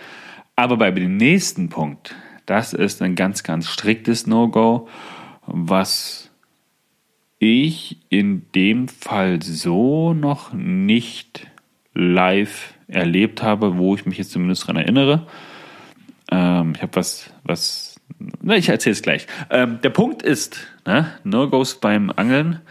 Aber 0.56 0.78
bei 0.78 0.92
dem 0.92 1.18
nächsten 1.18 1.70
Punkt, 1.70 2.16
das 2.46 2.74
ist 2.74 3.02
ein 3.02 3.16
ganz, 3.16 3.44
ganz 3.44 3.70
striktes 3.70 4.28
No-Go, 4.28 4.88
was 5.46 6.30
ich 7.40 7.98
in 8.10 8.46
dem 8.54 8.88
Fall 8.88 9.42
so 9.42 10.14
noch 10.14 10.54
nicht 10.54 11.48
live 11.94 12.74
erlebt 12.88 13.44
habe, 13.44 13.78
wo 13.78 13.96
ich 13.96 14.06
mich 14.06 14.18
jetzt 14.18 14.32
zumindest 14.32 14.64
daran 14.64 14.78
erinnere. 14.78 15.28
Ähm, 16.32 16.74
ich 16.76 16.82
habe 16.82 16.96
was, 16.96 17.34
was, 17.44 18.00
na, 18.42 18.56
ich 18.56 18.70
erzähle 18.70 18.94
es 18.94 19.02
gleich. 19.02 19.28
Ähm, 19.50 19.80
der 19.84 19.90
Punkt 19.90 20.22
ist, 20.22 20.68
ne, 20.86 21.12
No-Gos 21.24 21.80
beim 21.80 22.12
Angeln 22.16 22.62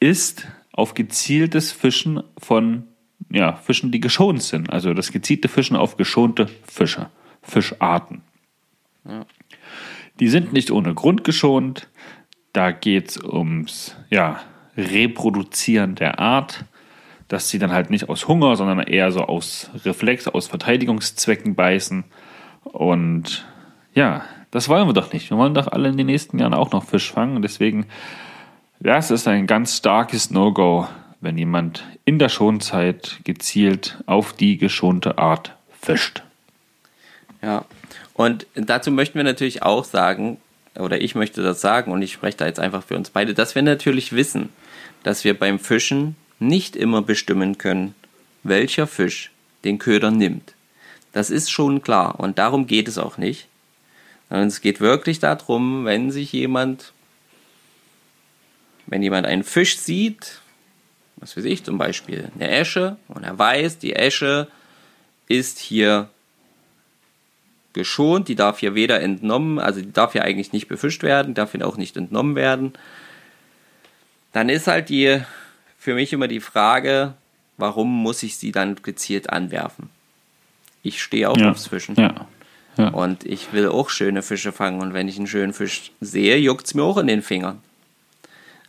ist 0.00 0.48
auf 0.72 0.94
gezieltes 0.94 1.70
Fischen 1.72 2.22
von 2.38 2.84
ja, 3.30 3.54
Fischen, 3.54 3.90
die 3.90 4.00
geschont 4.00 4.42
sind. 4.42 4.70
Also 4.70 4.94
das 4.94 5.12
gezielte 5.12 5.48
Fischen 5.48 5.76
auf 5.76 5.96
geschonte 5.96 6.48
Fische, 6.64 7.10
Fischarten. 7.42 8.22
Die 10.20 10.28
sind 10.28 10.52
nicht 10.52 10.70
ohne 10.70 10.94
Grund 10.94 11.24
geschont. 11.24 11.88
Da 12.52 12.70
geht 12.70 13.10
es 13.10 13.22
ums 13.22 13.96
ja, 14.10 14.40
Reproduzieren 14.76 15.94
der 15.94 16.18
Art, 16.18 16.64
dass 17.28 17.48
sie 17.48 17.58
dann 17.58 17.72
halt 17.72 17.90
nicht 17.90 18.08
aus 18.08 18.28
Hunger, 18.28 18.56
sondern 18.56 18.80
eher 18.80 19.10
so 19.10 19.20
aus 19.22 19.70
Reflex, 19.84 20.28
aus 20.28 20.48
Verteidigungszwecken 20.48 21.54
beißen. 21.54 22.04
Und 22.64 23.46
ja, 23.94 24.22
das 24.50 24.68
wollen 24.68 24.86
wir 24.86 24.92
doch 24.92 25.12
nicht. 25.12 25.30
Wir 25.30 25.38
wollen 25.38 25.54
doch 25.54 25.68
alle 25.68 25.88
in 25.88 25.96
den 25.96 26.06
nächsten 26.06 26.38
Jahren 26.38 26.54
auch 26.54 26.72
noch 26.72 26.84
Fisch 26.84 27.10
fangen. 27.10 27.42
Deswegen, 27.42 27.86
das 28.80 29.10
ist 29.10 29.26
ein 29.26 29.46
ganz 29.46 29.78
starkes 29.78 30.30
No-Go, 30.30 30.86
wenn 31.20 31.38
jemand 31.38 31.84
in 32.04 32.18
der 32.18 32.28
Schonzeit 32.28 33.20
gezielt 33.24 34.02
auf 34.06 34.32
die 34.34 34.58
geschonte 34.58 35.18
Art 35.18 35.56
fischt. 35.70 36.22
Ja, 37.40 37.64
Und 38.14 38.46
dazu 38.54 38.90
möchten 38.90 39.16
wir 39.16 39.24
natürlich 39.24 39.62
auch 39.62 39.84
sagen, 39.84 40.38
oder 40.76 41.00
ich 41.00 41.14
möchte 41.14 41.42
das 41.42 41.60
sagen, 41.60 41.92
und 41.92 42.02
ich 42.02 42.12
spreche 42.12 42.38
da 42.38 42.46
jetzt 42.46 42.60
einfach 42.60 42.82
für 42.82 42.96
uns 42.96 43.10
beide, 43.10 43.34
dass 43.34 43.54
wir 43.54 43.62
natürlich 43.62 44.12
wissen, 44.12 44.48
dass 45.02 45.24
wir 45.24 45.38
beim 45.38 45.58
Fischen 45.58 46.16
nicht 46.38 46.76
immer 46.76 47.02
bestimmen 47.02 47.58
können, 47.58 47.94
welcher 48.42 48.86
Fisch 48.86 49.30
den 49.64 49.78
Köder 49.78 50.10
nimmt. 50.10 50.54
Das 51.12 51.30
ist 51.30 51.50
schon 51.50 51.82
klar 51.82 52.18
und 52.18 52.38
darum 52.38 52.66
geht 52.66 52.88
es 52.88 52.98
auch 52.98 53.18
nicht. 53.18 53.46
Sondern 54.28 54.48
es 54.48 54.60
geht 54.62 54.80
wirklich 54.80 55.18
darum, 55.18 55.84
wenn 55.84 56.10
sich 56.10 56.32
jemand, 56.32 56.92
wenn 58.86 59.02
jemand 59.02 59.26
einen 59.26 59.44
Fisch 59.44 59.76
sieht, 59.76 60.40
was 61.16 61.36
weiß 61.36 61.44
ich, 61.44 61.64
zum 61.64 61.78
Beispiel 61.78 62.30
eine 62.34 62.50
Esche, 62.50 62.96
und 63.08 63.24
er 63.24 63.38
weiß, 63.38 63.78
die 63.78 63.94
Esche 63.94 64.48
ist 65.28 65.58
hier 65.58 66.08
geschont, 67.72 68.28
die 68.28 68.34
darf 68.34 68.58
hier 68.58 68.74
weder 68.74 69.00
entnommen, 69.00 69.58
also 69.58 69.80
die 69.80 69.92
darf 69.92 70.12
hier 70.12 70.24
eigentlich 70.24 70.52
nicht 70.52 70.68
befischt 70.68 71.02
werden, 71.02 71.34
darf 71.34 71.52
hier 71.52 71.66
auch 71.66 71.76
nicht 71.76 71.96
entnommen 71.96 72.36
werden. 72.36 72.72
Dann 74.32 74.48
ist 74.48 74.66
halt 74.66 74.88
die 74.88 75.20
für 75.78 75.94
mich 75.94 76.12
immer 76.12 76.28
die 76.28 76.40
Frage, 76.40 77.14
warum 77.56 78.02
muss 78.02 78.22
ich 78.22 78.36
sie 78.36 78.52
dann 78.52 78.76
gezielt 78.82 79.30
anwerfen? 79.30 79.90
Ich 80.82 81.02
stehe 81.02 81.30
auch 81.30 81.36
ja. 81.36 81.50
aufs 81.50 81.68
Fischen. 81.68 81.94
Ja. 81.96 82.26
Ja. 82.76 82.88
Und 82.88 83.24
ich 83.24 83.52
will 83.52 83.68
auch 83.68 83.90
schöne 83.90 84.22
Fische 84.22 84.52
fangen. 84.52 84.80
Und 84.80 84.94
wenn 84.94 85.08
ich 85.08 85.18
einen 85.18 85.26
schönen 85.26 85.52
Fisch 85.52 85.92
sehe, 86.00 86.36
juckt 86.38 86.66
es 86.66 86.74
mir 86.74 86.82
auch 86.82 86.96
in 86.96 87.06
den 87.06 87.22
Fingern. 87.22 87.60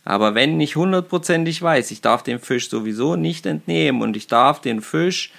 Aber 0.04 0.34
wenn 0.34 0.60
ich 0.60 0.76
hundertprozentig 0.76 1.62
weiß, 1.62 1.90
ich 1.90 2.02
darf 2.02 2.22
den 2.22 2.38
Fisch 2.38 2.68
sowieso 2.68 3.16
nicht 3.16 3.46
entnehmen 3.46 4.02
und 4.02 4.16
ich 4.16 4.26
darf 4.26 4.60
den 4.60 4.82
Fisch 4.82 5.32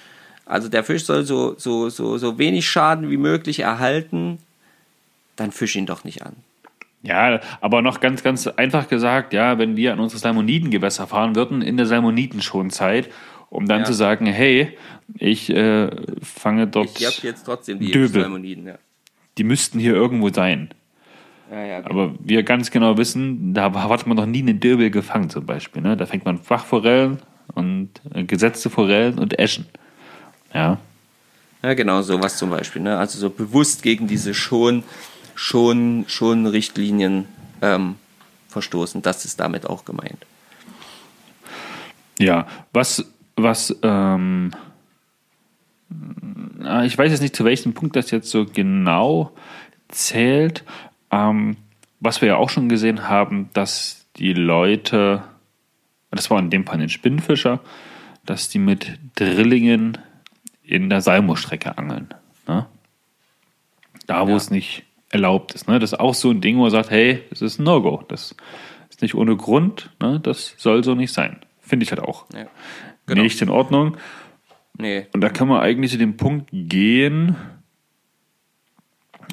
also 0.46 0.68
der 0.68 0.84
Fisch 0.84 1.04
soll 1.04 1.24
so, 1.24 1.56
so, 1.58 1.90
so, 1.90 2.16
so 2.18 2.38
wenig 2.38 2.68
Schaden 2.68 3.10
wie 3.10 3.16
möglich 3.16 3.60
erhalten, 3.60 4.38
dann 5.34 5.52
fisch 5.52 5.76
ihn 5.76 5.86
doch 5.86 6.04
nicht 6.04 6.24
an. 6.24 6.36
Ja, 7.02 7.40
aber 7.60 7.82
noch 7.82 8.00
ganz, 8.00 8.22
ganz 8.22 8.46
einfach 8.46 8.88
gesagt, 8.88 9.32
ja, 9.32 9.58
wenn 9.58 9.76
wir 9.76 9.92
an 9.92 10.00
unsere 10.00 10.18
Salmonidengewässer 10.18 11.06
fahren 11.06 11.36
würden, 11.36 11.62
in 11.62 11.76
der 11.76 11.86
Salmonitenschonzeit, 11.86 13.10
um 13.50 13.66
dann 13.66 13.80
ja. 13.80 13.84
zu 13.84 13.92
sagen, 13.92 14.26
hey, 14.26 14.76
ich 15.18 15.50
äh, 15.50 15.90
fange 16.22 16.66
dort. 16.66 16.98
Ich 16.98 17.06
habe 17.06 17.26
jetzt 17.26 17.44
trotzdem 17.44 17.78
die 17.78 17.92
Döbel. 17.92 18.22
Salmoniden, 18.22 18.66
ja. 18.66 18.78
Die 19.38 19.44
müssten 19.44 19.78
hier 19.78 19.94
irgendwo 19.94 20.30
sein. 20.30 20.70
Ja, 21.50 21.64
ja, 21.64 21.80
genau. 21.80 21.90
Aber 21.90 22.14
wir 22.18 22.42
ganz 22.42 22.70
genau 22.70 22.96
wissen, 22.98 23.54
da 23.54 23.72
hat 23.72 24.06
man 24.06 24.16
noch 24.16 24.26
nie 24.26 24.42
eine 24.42 24.54
Döbel 24.54 24.90
gefangen 24.90 25.30
zum 25.30 25.46
Beispiel. 25.46 25.82
Ne? 25.82 25.96
Da 25.96 26.06
fängt 26.06 26.24
man 26.24 26.38
Fachforellen 26.38 27.18
und 27.54 27.90
äh, 28.14 28.24
gesetzte 28.24 28.70
Forellen 28.70 29.18
und 29.18 29.38
Eschen. 29.38 29.66
Ja. 30.56 30.78
Ja, 31.62 31.74
genau, 31.74 32.00
sowas 32.02 32.38
zum 32.38 32.50
Beispiel. 32.50 32.82
Ne? 32.82 32.96
Also 32.96 33.18
so 33.18 33.28
bewusst 33.28 33.82
gegen 33.82 34.06
diese 34.06 34.34
schon, 34.34 34.84
schon, 35.34 36.04
schon 36.08 36.46
Richtlinien 36.46 37.26
ähm, 37.60 37.96
verstoßen. 38.48 39.02
Das 39.02 39.24
ist 39.24 39.38
damit 39.40 39.66
auch 39.66 39.84
gemeint. 39.84 40.24
Ja, 42.18 42.46
was, 42.72 43.04
was, 43.36 43.76
ähm, 43.82 44.52
ich 46.84 46.96
weiß 46.96 47.10
jetzt 47.10 47.20
nicht, 47.20 47.36
zu 47.36 47.44
welchem 47.44 47.74
Punkt 47.74 47.96
das 47.96 48.10
jetzt 48.10 48.30
so 48.30 48.46
genau 48.46 49.32
zählt. 49.88 50.64
Ähm, 51.10 51.56
was 52.00 52.20
wir 52.20 52.28
ja 52.28 52.36
auch 52.36 52.50
schon 52.50 52.68
gesehen 52.68 53.08
haben, 53.08 53.50
dass 53.52 54.06
die 54.16 54.32
Leute, 54.32 55.22
das 56.10 56.30
war 56.30 56.38
in 56.38 56.50
dem 56.50 56.64
Fall 56.64 56.80
ein 56.80 56.88
Spinnfischer, 56.88 57.60
dass 58.24 58.48
die 58.48 58.58
mit 58.58 58.98
Drillingen 59.16 59.98
in 60.66 60.90
der 60.90 61.00
Salmostrecke 61.00 61.78
angeln. 61.78 62.08
Ne? 62.46 62.66
Da, 64.06 64.26
wo 64.26 64.30
ja. 64.30 64.36
es 64.36 64.50
nicht 64.50 64.84
erlaubt 65.10 65.54
ist. 65.54 65.68
Ne? 65.68 65.78
Das 65.78 65.92
ist 65.92 65.98
auch 65.98 66.14
so 66.14 66.30
ein 66.30 66.40
Ding, 66.40 66.58
wo 66.58 66.64
er 66.64 66.70
sagt, 66.70 66.90
hey, 66.90 67.22
das 67.30 67.42
ist 67.42 67.58
ein 67.58 67.64
No-Go. 67.64 68.04
Das 68.08 68.34
ist 68.90 69.02
nicht 69.02 69.14
ohne 69.14 69.36
Grund. 69.36 69.90
Ne? 70.00 70.20
Das 70.20 70.54
soll 70.58 70.84
so 70.84 70.94
nicht 70.94 71.12
sein. 71.12 71.38
Finde 71.60 71.84
ich 71.84 71.90
halt 71.90 72.02
auch. 72.02 72.26
Ja. 72.34 72.46
Genau. 73.06 73.22
Nicht 73.22 73.40
in 73.40 73.50
Ordnung. 73.50 73.96
Nee. 74.78 75.06
Und 75.12 75.20
da 75.20 75.28
kann 75.28 75.48
man 75.48 75.60
eigentlich 75.60 75.92
zu 75.92 75.98
dem 75.98 76.16
Punkt 76.16 76.50
gehen. 76.52 77.36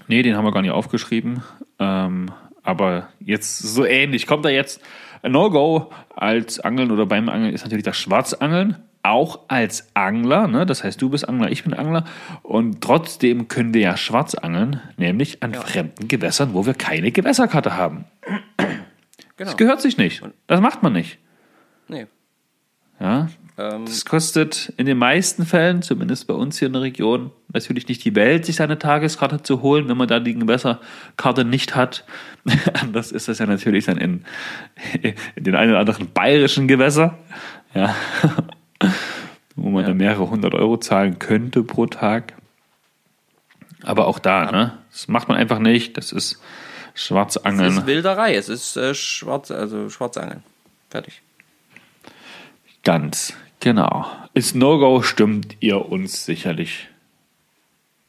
Nee, 0.07 0.21
den 0.21 0.35
haben 0.35 0.45
wir 0.45 0.51
gar 0.51 0.61
nicht 0.61 0.71
aufgeschrieben. 0.71 1.43
Ähm, 1.79 2.31
aber 2.61 3.09
jetzt 3.19 3.59
so 3.59 3.85
ähnlich. 3.85 4.27
Kommt 4.27 4.45
da 4.45 4.49
jetzt 4.49 4.81
ein 5.21 5.31
No-Go 5.31 5.91
als 6.15 6.59
Angeln 6.59 6.91
oder 6.91 7.05
beim 7.05 7.29
Angeln 7.29 7.53
ist 7.53 7.63
natürlich 7.63 7.83
das 7.83 7.97
Schwarzangeln 7.97 8.77
auch 9.03 9.41
als 9.49 9.89
Angler, 9.93 10.47
ne? 10.47 10.65
das 10.65 10.83
heißt, 10.83 11.01
du 11.01 11.09
bist 11.09 11.27
Angler, 11.27 11.51
ich 11.51 11.63
bin 11.63 11.73
Angler, 11.73 12.05
und 12.41 12.81
trotzdem 12.81 13.49
können 13.49 13.73
wir 13.73 13.81
ja 13.81 13.97
schwarz 13.97 14.33
angeln, 14.33 14.81
nämlich 14.97 15.43
an 15.43 15.53
ja. 15.53 15.61
fremden 15.61 16.07
Gewässern, 16.07 16.53
wo 16.53 16.65
wir 16.65 16.73
keine 16.73 17.11
Gewässerkarte 17.11 17.75
haben. 17.75 18.05
Genau. 19.35 19.49
Das 19.49 19.57
gehört 19.57 19.81
sich 19.81 19.97
nicht. 19.97 20.23
Das 20.47 20.61
macht 20.61 20.83
man 20.83 20.93
nicht. 20.93 21.19
Nee. 21.89 22.07
Ja. 22.99 23.27
Ähm, 23.57 23.85
das 23.85 24.05
kostet 24.05 24.71
in 24.77 24.85
den 24.85 24.97
meisten 24.97 25.45
Fällen, 25.45 25.81
zumindest 25.81 26.27
bei 26.27 26.33
uns 26.33 26.57
hier 26.57 26.67
in 26.67 26.73
der 26.73 26.81
Region, 26.81 27.31
natürlich 27.51 27.87
nicht 27.89 28.05
die 28.05 28.15
Welt, 28.15 28.45
sich 28.45 28.55
seine 28.55 28.79
Tageskarte 28.79 29.43
zu 29.43 29.61
holen, 29.61 29.89
wenn 29.89 29.97
man 29.97 30.07
da 30.07 30.21
die 30.21 30.33
Gewässerkarte 30.33 31.43
nicht 31.43 31.75
hat. 31.75 32.05
Anders 32.81 33.11
ist 33.11 33.27
das 33.27 33.39
ja 33.39 33.45
natürlich 33.47 33.85
dann 33.85 33.97
in, 33.97 34.23
in 35.35 35.43
den 35.43 35.55
einen 35.55 35.71
oder 35.71 35.81
anderen 35.81 36.09
bayerischen 36.13 36.69
Gewässer. 36.69 37.17
Ja 37.73 37.93
wo 39.55 39.69
man 39.69 39.83
ja. 39.83 39.89
dann 39.89 39.97
mehrere 39.97 40.29
hundert 40.29 40.53
Euro 40.53 40.77
zahlen 40.77 41.19
könnte 41.19 41.63
pro 41.63 41.85
Tag. 41.85 42.33
Aber 43.83 44.07
auch 44.07 44.19
da, 44.19 44.51
ne? 44.51 44.77
Das 44.91 45.07
macht 45.07 45.27
man 45.27 45.37
einfach 45.37 45.59
nicht. 45.59 45.97
Das 45.97 46.11
ist 46.11 46.41
Schwarzangeln. 46.93 47.71
Es 47.71 47.77
ist 47.77 47.85
Wilderei, 47.85 48.35
es 48.35 48.49
ist 48.49 48.77
äh, 48.77 48.93
Schwarz, 48.93 49.51
also 49.51 49.89
Schwarzangeln. 49.89 50.43
Fertig. 50.89 51.21
Ganz 52.83 53.33
genau. 53.59 54.05
Ist 54.33 54.55
No-Go, 54.55 55.01
stimmt 55.01 55.57
ihr 55.59 55.89
uns 55.89 56.25
sicherlich 56.25 56.89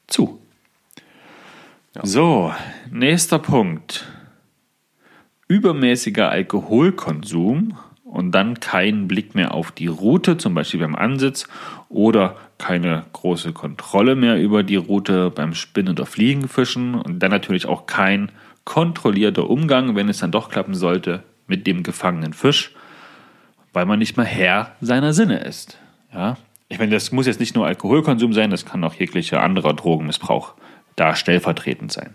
zu. 0.07 0.41
Ja. 1.95 2.05
So, 2.05 2.53
nächster 2.91 3.39
Punkt. 3.39 4.07
Übermäßiger 5.49 6.29
Alkoholkonsum 6.29 7.79
und 8.15 8.31
dann 8.31 8.61
keinen 8.61 9.09
Blick 9.09 9.35
mehr 9.35 9.55
auf 9.55 9.73
die 9.73 9.89
Route, 9.89 10.37
zum 10.37 10.55
Beispiel 10.55 10.79
beim 10.79 10.95
Ansitz, 10.95 11.49
oder 11.89 12.37
keine 12.59 13.05
große 13.13 13.53
Kontrolle 13.53 14.15
mehr 14.15 14.41
über 14.41 14.63
die 14.63 14.77
Route 14.77 15.31
beim 15.31 15.53
Spinnen- 15.53 15.91
oder 15.91 16.07
Fliegenfischen 16.07 16.95
und 16.95 17.19
dann 17.19 17.33
natürlich 17.33 17.67
auch 17.67 17.87
kein 17.87 18.31
kontrollierter 18.65 19.51
Umgang, 19.51 19.97
wenn 19.97 20.09
es 20.09 20.19
dann 20.19 20.31
doch 20.31 20.49
klappen 20.49 20.75
sollte, 20.75 21.25
mit 21.49 21.67
dem 21.67 21.83
gefangenen 21.83 22.33
Fisch, 22.33 22.73
weil 23.73 23.85
man 23.85 23.99
nicht 23.99 24.17
mehr 24.17 24.25
Herr 24.25 24.77
seiner 24.81 25.13
Sinne 25.13 25.41
ist. 25.41 25.77
Ja? 26.13 26.37
Ich 26.69 26.79
meine, 26.79 26.93
das 26.93 27.11
muss 27.11 27.27
jetzt 27.27 27.41
nicht 27.41 27.57
nur 27.57 27.67
Alkoholkonsum 27.67 28.33
sein, 28.33 28.51
das 28.51 28.65
kann 28.65 28.85
auch 28.85 28.95
jeglicher 28.95 29.43
anderer 29.43 29.75
Drogenmissbrauch 29.75 30.55
da 30.95 31.17
stellvertretend 31.17 31.91
sein. 31.91 32.15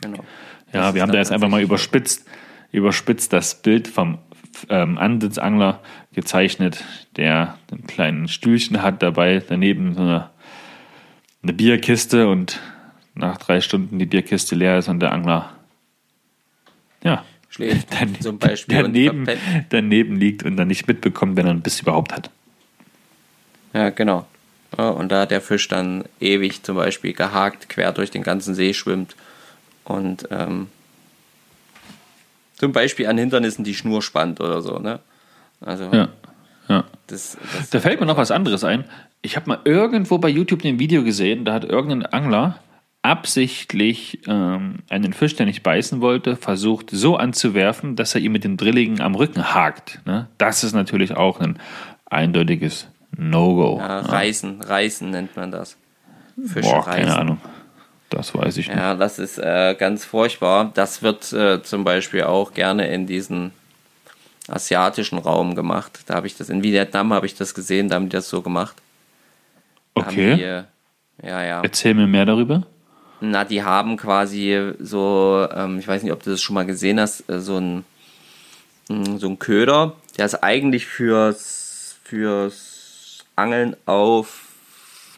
Genau. 0.00 0.24
Ja, 0.72 0.86
das 0.86 0.94
wir 0.94 1.02
haben 1.02 1.12
da 1.12 1.18
jetzt 1.18 1.30
einfach 1.30 1.48
mal 1.48 1.62
überspitzt, 1.62 2.26
überspitzt 2.72 3.32
das 3.32 3.62
Bild 3.62 3.86
vom 3.86 4.18
ähm, 4.68 4.98
Ansitzangler 4.98 5.80
gezeichnet, 6.12 6.84
der 7.16 7.58
ein 7.70 7.86
kleines 7.86 8.32
Stühlchen 8.32 8.82
hat 8.82 9.02
dabei, 9.02 9.42
daneben 9.46 9.94
so 9.94 10.02
eine, 10.02 10.30
eine 11.42 11.52
Bierkiste 11.52 12.28
und 12.28 12.60
nach 13.14 13.38
drei 13.38 13.60
Stunden 13.60 13.98
die 13.98 14.06
Bierkiste 14.06 14.54
leer 14.54 14.78
ist 14.78 14.88
und 14.88 15.00
der 15.00 15.12
Angler 15.12 15.50
ja, 17.02 17.24
schläft 17.48 17.88
dann, 18.00 18.20
zum 18.20 18.38
Beispiel 18.38 18.82
daneben, 18.82 19.26
daneben 19.70 20.16
liegt 20.16 20.44
und 20.44 20.56
dann 20.56 20.68
nicht 20.68 20.86
mitbekommt, 20.86 21.36
wenn 21.36 21.46
er 21.46 21.50
einen 21.50 21.62
Biss 21.62 21.80
überhaupt 21.80 22.12
hat. 22.12 22.30
Ja, 23.74 23.90
genau. 23.90 24.26
und 24.76 25.10
da 25.10 25.26
der 25.26 25.40
Fisch 25.40 25.68
dann 25.68 26.04
ewig 26.20 26.62
zum 26.62 26.76
Beispiel 26.76 27.12
gehakt 27.12 27.68
quer 27.68 27.92
durch 27.92 28.10
den 28.10 28.22
ganzen 28.22 28.54
See 28.54 28.74
schwimmt 28.74 29.16
und 29.84 30.28
ähm, 30.30 30.68
zum 32.62 32.70
Beispiel 32.70 33.08
an 33.08 33.18
Hindernissen 33.18 33.64
die 33.64 33.74
Schnur 33.74 34.02
spannt 34.02 34.40
oder 34.40 34.62
so, 34.62 34.78
ne? 34.78 35.00
Also. 35.60 35.90
Ja. 35.92 36.10
ja. 36.68 36.84
Das, 37.08 37.36
das 37.58 37.70
da 37.70 37.80
fällt 37.80 37.98
mir 37.98 38.06
noch 38.06 38.18
was 38.18 38.30
anderes 38.30 38.62
ein. 38.62 38.84
Ich 39.20 39.34
habe 39.34 39.48
mal 39.48 39.58
irgendwo 39.64 40.18
bei 40.18 40.28
YouTube 40.28 40.64
ein 40.64 40.78
Video 40.78 41.02
gesehen, 41.02 41.44
da 41.44 41.54
hat 41.54 41.64
irgendein 41.64 42.06
Angler 42.06 42.60
absichtlich 43.02 44.20
ähm, 44.28 44.76
einen 44.88 45.12
Fisch, 45.12 45.34
der 45.34 45.46
nicht 45.46 45.64
beißen 45.64 46.00
wollte, 46.00 46.36
versucht 46.36 46.90
so 46.90 47.16
anzuwerfen, 47.16 47.96
dass 47.96 48.14
er 48.14 48.20
ihm 48.20 48.30
mit 48.30 48.44
den 48.44 48.56
Drilligen 48.56 49.00
am 49.00 49.16
Rücken 49.16 49.52
hakt. 49.54 50.00
Ne? 50.04 50.28
Das 50.38 50.62
ist 50.62 50.72
natürlich 50.72 51.16
auch 51.16 51.40
ein 51.40 51.58
eindeutiges 52.06 52.86
No-Go. 53.16 53.78
Ja, 53.80 54.02
ne? 54.02 54.08
Reißen, 54.08 54.60
Reißen 54.62 55.10
nennt 55.10 55.34
man 55.34 55.50
das. 55.50 55.76
Fische 56.40 56.70
Boah, 56.70 56.86
reißen. 56.86 57.06
keine 57.06 57.16
Ahnung. 57.16 57.40
Das 58.12 58.34
weiß 58.34 58.58
ich 58.58 58.68
nicht. 58.68 58.76
Ja, 58.76 58.94
das 58.94 59.18
ist 59.18 59.38
äh, 59.38 59.74
ganz 59.78 60.04
furchtbar. 60.04 60.70
Das 60.74 61.02
wird 61.02 61.32
äh, 61.32 61.62
zum 61.62 61.82
Beispiel 61.82 62.24
auch 62.24 62.52
gerne 62.52 62.92
in 62.92 63.06
diesen 63.06 63.52
asiatischen 64.48 65.18
Raum 65.18 65.54
gemacht. 65.54 66.00
Da 66.06 66.14
habe 66.14 66.26
ich 66.26 66.36
das, 66.36 66.50
in 66.50 66.62
Vietnam 66.62 67.14
habe 67.14 67.24
ich 67.24 67.34
das 67.34 67.54
gesehen, 67.54 67.88
da 67.88 67.96
haben 67.96 68.10
die 68.10 68.16
das 68.16 68.28
so 68.28 68.42
gemacht. 68.42 68.76
Da 69.94 70.02
okay. 70.02 70.36
Die, 70.36 70.42
äh, 70.42 70.62
ja, 71.22 71.42
ja. 71.42 71.60
Erzähl 71.62 71.94
mir 71.94 72.06
mehr 72.06 72.26
darüber. 72.26 72.64
Na, 73.20 73.44
die 73.44 73.62
haben 73.62 73.96
quasi 73.96 74.72
so, 74.78 75.48
ähm, 75.54 75.78
ich 75.78 75.88
weiß 75.88 76.02
nicht, 76.02 76.12
ob 76.12 76.22
du 76.22 76.30
das 76.30 76.42
schon 76.42 76.54
mal 76.54 76.66
gesehen 76.66 77.00
hast, 77.00 77.28
äh, 77.30 77.40
so 77.40 77.56
ein, 77.56 77.84
mm, 78.88 79.16
so 79.16 79.28
ein 79.28 79.38
Köder, 79.38 79.94
der 80.18 80.26
ist 80.26 80.42
eigentlich 80.42 80.86
fürs, 80.86 81.96
fürs 82.04 83.24
Angeln 83.36 83.76
auf 83.86 84.48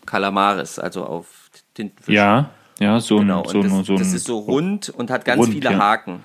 Kalamaris, 0.07 0.79
also 0.79 1.05
auf 1.05 1.27
Tintenfisch. 1.73 2.15
Ja, 2.15 2.51
ja, 2.79 3.01
so 3.01 3.19
genau. 3.19 3.43
ein, 3.43 3.49
so, 3.49 3.63
das, 3.63 3.73
ein, 3.73 3.85
so 3.85 3.97
das 3.97 4.13
ist 4.13 4.27
so 4.27 4.39
rund 4.39 4.89
und 4.91 5.11
hat 5.11 5.25
ganz 5.25 5.41
rund, 5.41 5.53
viele 5.53 5.71
ja. 5.71 5.79
Haken. 5.79 6.25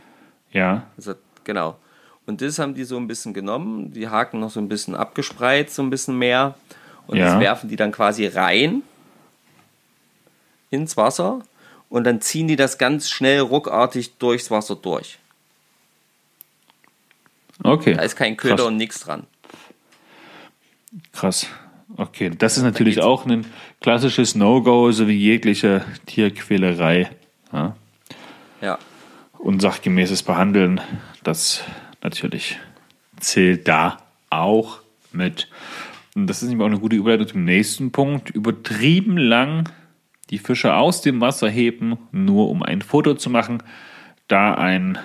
Ja. 0.52 0.84
Also, 0.98 1.14
genau. 1.44 1.78
Und 2.26 2.42
das 2.42 2.60
haben 2.60 2.76
die 2.76 2.84
so 2.84 2.98
ein 2.98 3.08
bisschen 3.08 3.34
genommen, 3.34 3.92
die 3.92 4.08
Haken 4.08 4.40
noch 4.40 4.52
so 4.52 4.60
ein 4.60 4.70
bisschen 4.70 4.96
abgespreizt, 4.96 5.76
so 5.76 5.82
ein 5.82 5.90
bisschen 5.90 6.18
mehr. 6.18 6.56
Und 7.08 7.18
ja. 7.18 7.26
das 7.26 7.40
werfen 7.40 7.70
die 7.70 7.76
dann 7.76 7.92
quasi 7.92 8.28
rein 8.28 8.84
ins 10.70 10.96
Wasser 10.96 11.42
und 11.90 12.04
dann 12.04 12.22
ziehen 12.22 12.48
die 12.48 12.56
das 12.56 12.78
ganz 12.78 13.10
schnell 13.10 13.40
ruckartig 13.40 14.18
durchs 14.18 14.52
Wasser 14.52 14.76
durch. 14.76 15.18
Okay. 17.64 17.96
Da 17.96 18.04
ist 18.04 18.16
kein 18.16 18.38
Köder 18.38 18.58
Krass. 18.58 18.66
und 18.68 18.78
nichts 18.78 19.00
dran. 19.02 19.26
Krass. 21.12 21.48
Okay, 21.98 22.32
das 22.38 22.58
ist 22.58 22.64
natürlich 22.64 23.02
auch 23.02 23.26
ein 23.26 23.46
klassisches 23.82 24.36
No-Go, 24.36 24.92
so 24.92 25.08
wie 25.08 25.18
jegliche 25.18 25.84
Tierquälerei. 26.06 27.10
Ja. 27.52 27.76
ja. 28.62 28.78
Unsachgemäßes 29.38 30.24
Behandeln, 30.24 30.82
das 31.24 31.64
natürlich 32.02 32.60
zählt 33.20 33.68
da 33.68 33.98
auch 34.30 34.82
mit. 35.12 35.50
Und 36.16 36.28
das 36.28 36.44
ist 36.44 36.50
nämlich 36.50 36.64
auch 36.64 36.72
eine 36.72 36.80
gute 36.80 36.96
Überleitung 36.96 37.28
zum 37.28 37.44
nächsten 37.44 37.92
Punkt. 37.92 38.30
Übertrieben 38.30 39.18
lang 39.18 39.70
die 40.30 40.38
Fische 40.38 40.76
aus 40.76 41.02
dem 41.02 41.22
Wasser 41.22 41.50
heben, 41.50 41.98
nur 42.12 42.50
um 42.50 42.62
ein 42.62 42.82
Foto 42.82 43.16
zu 43.16 43.30
machen. 43.30 43.64
Da 44.28 44.54
ein, 44.54 45.00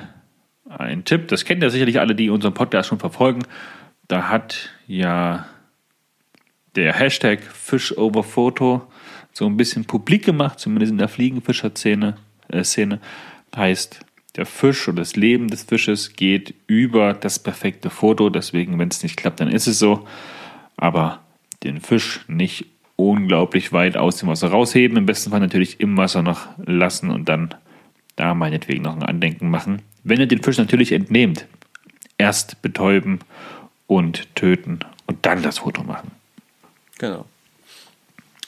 ein 0.68 1.05
Tipp, 1.05 1.28
das 1.28 1.45
kennen 1.45 1.62
ja 1.62 1.70
sicherlich 1.70 1.99
alle, 1.99 2.14
die 2.14 2.30
unseren 2.30 2.55
Podcast 2.55 2.89
schon 2.89 2.99
verfolgen. 2.99 3.45
Da 4.07 4.28
hat 4.28 4.70
ja 4.87 5.47
der 6.77 6.93
Hashtag 6.95 7.43
FishOverPhoto 7.43 8.83
so 9.33 9.47
ein 9.47 9.57
bisschen 9.57 9.85
publik 9.85 10.25
gemacht, 10.25 10.61
zumindest 10.61 10.93
in 10.93 10.99
der 10.99 11.09
Fliegenfischer-Szene. 11.09 12.16
Äh, 12.49 12.64
Szene. 12.64 13.01
Heißt, 13.55 14.01
der 14.37 14.47
Fisch 14.47 14.89
oder 14.89 14.99
das 14.99 15.16
Leben 15.16 15.49
des 15.49 15.62
Fisches 15.62 16.14
geht 16.14 16.55
über 16.66 17.14
das 17.14 17.39
perfekte 17.39 17.91
Foto. 17.91 18.31
Deswegen, 18.31 18.79
wenn 18.79 18.89
es 18.89 19.03
nicht 19.03 19.16
klappt, 19.16 19.41
dann 19.41 19.51
ist 19.51 19.66
es 19.66 19.79
so. 19.79 20.07
Aber 20.77 21.20
den 21.62 21.81
Fisch 21.81 22.25
nicht 22.29 22.66
unglaublich 22.97 23.72
weit 23.72 23.97
aus 23.97 24.16
dem 24.16 24.29
Wasser 24.29 24.49
rausheben. 24.49 24.97
Im 24.97 25.07
besten 25.07 25.31
Fall 25.31 25.41
natürlich 25.41 25.81
im 25.81 25.97
Wasser 25.97 26.22
noch 26.22 26.49
lassen 26.64 27.11
und 27.11 27.29
dann 27.29 27.55
da 28.16 28.35
meinetwegen 28.35 28.83
noch 28.83 28.95
ein 28.95 29.03
Andenken 29.03 29.51
machen. 29.51 29.83
Wenn 30.05 30.20
ihr 30.20 30.27
den 30.27 30.43
Fisch 30.43 30.59
natürlich 30.59 30.93
entnehmt, 30.93 31.47
erst 32.18 32.62
betäuben 32.62 33.20
und 33.87 34.35
töten 34.35 34.81
und 35.07 35.27
dann 35.27 35.43
das 35.43 35.59
Foto 35.59 35.83
machen. 35.83 36.11
Genau. 36.99 37.27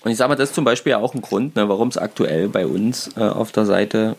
Und 0.02 0.10
ich 0.12 0.18
sage 0.18 0.28
mal, 0.28 0.36
das 0.36 0.50
ist 0.50 0.54
zum 0.54 0.64
Beispiel 0.64 0.94
auch 0.94 1.14
ein 1.14 1.20
Grund, 1.20 1.56
ne, 1.56 1.68
warum 1.68 1.88
es 1.88 1.98
aktuell 1.98 2.48
bei 2.48 2.66
uns 2.66 3.10
äh, 3.16 3.20
auf 3.20 3.50
der 3.50 3.66
Seite, 3.66 4.16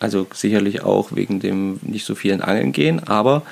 also 0.00 0.26
sicherlich 0.32 0.82
auch 0.82 1.12
wegen 1.12 1.38
dem 1.38 1.80
nicht 1.82 2.06
so 2.06 2.14
vielen 2.14 2.40
Angeln 2.40 2.72
gehen, 2.72 3.06
aber 3.06 3.42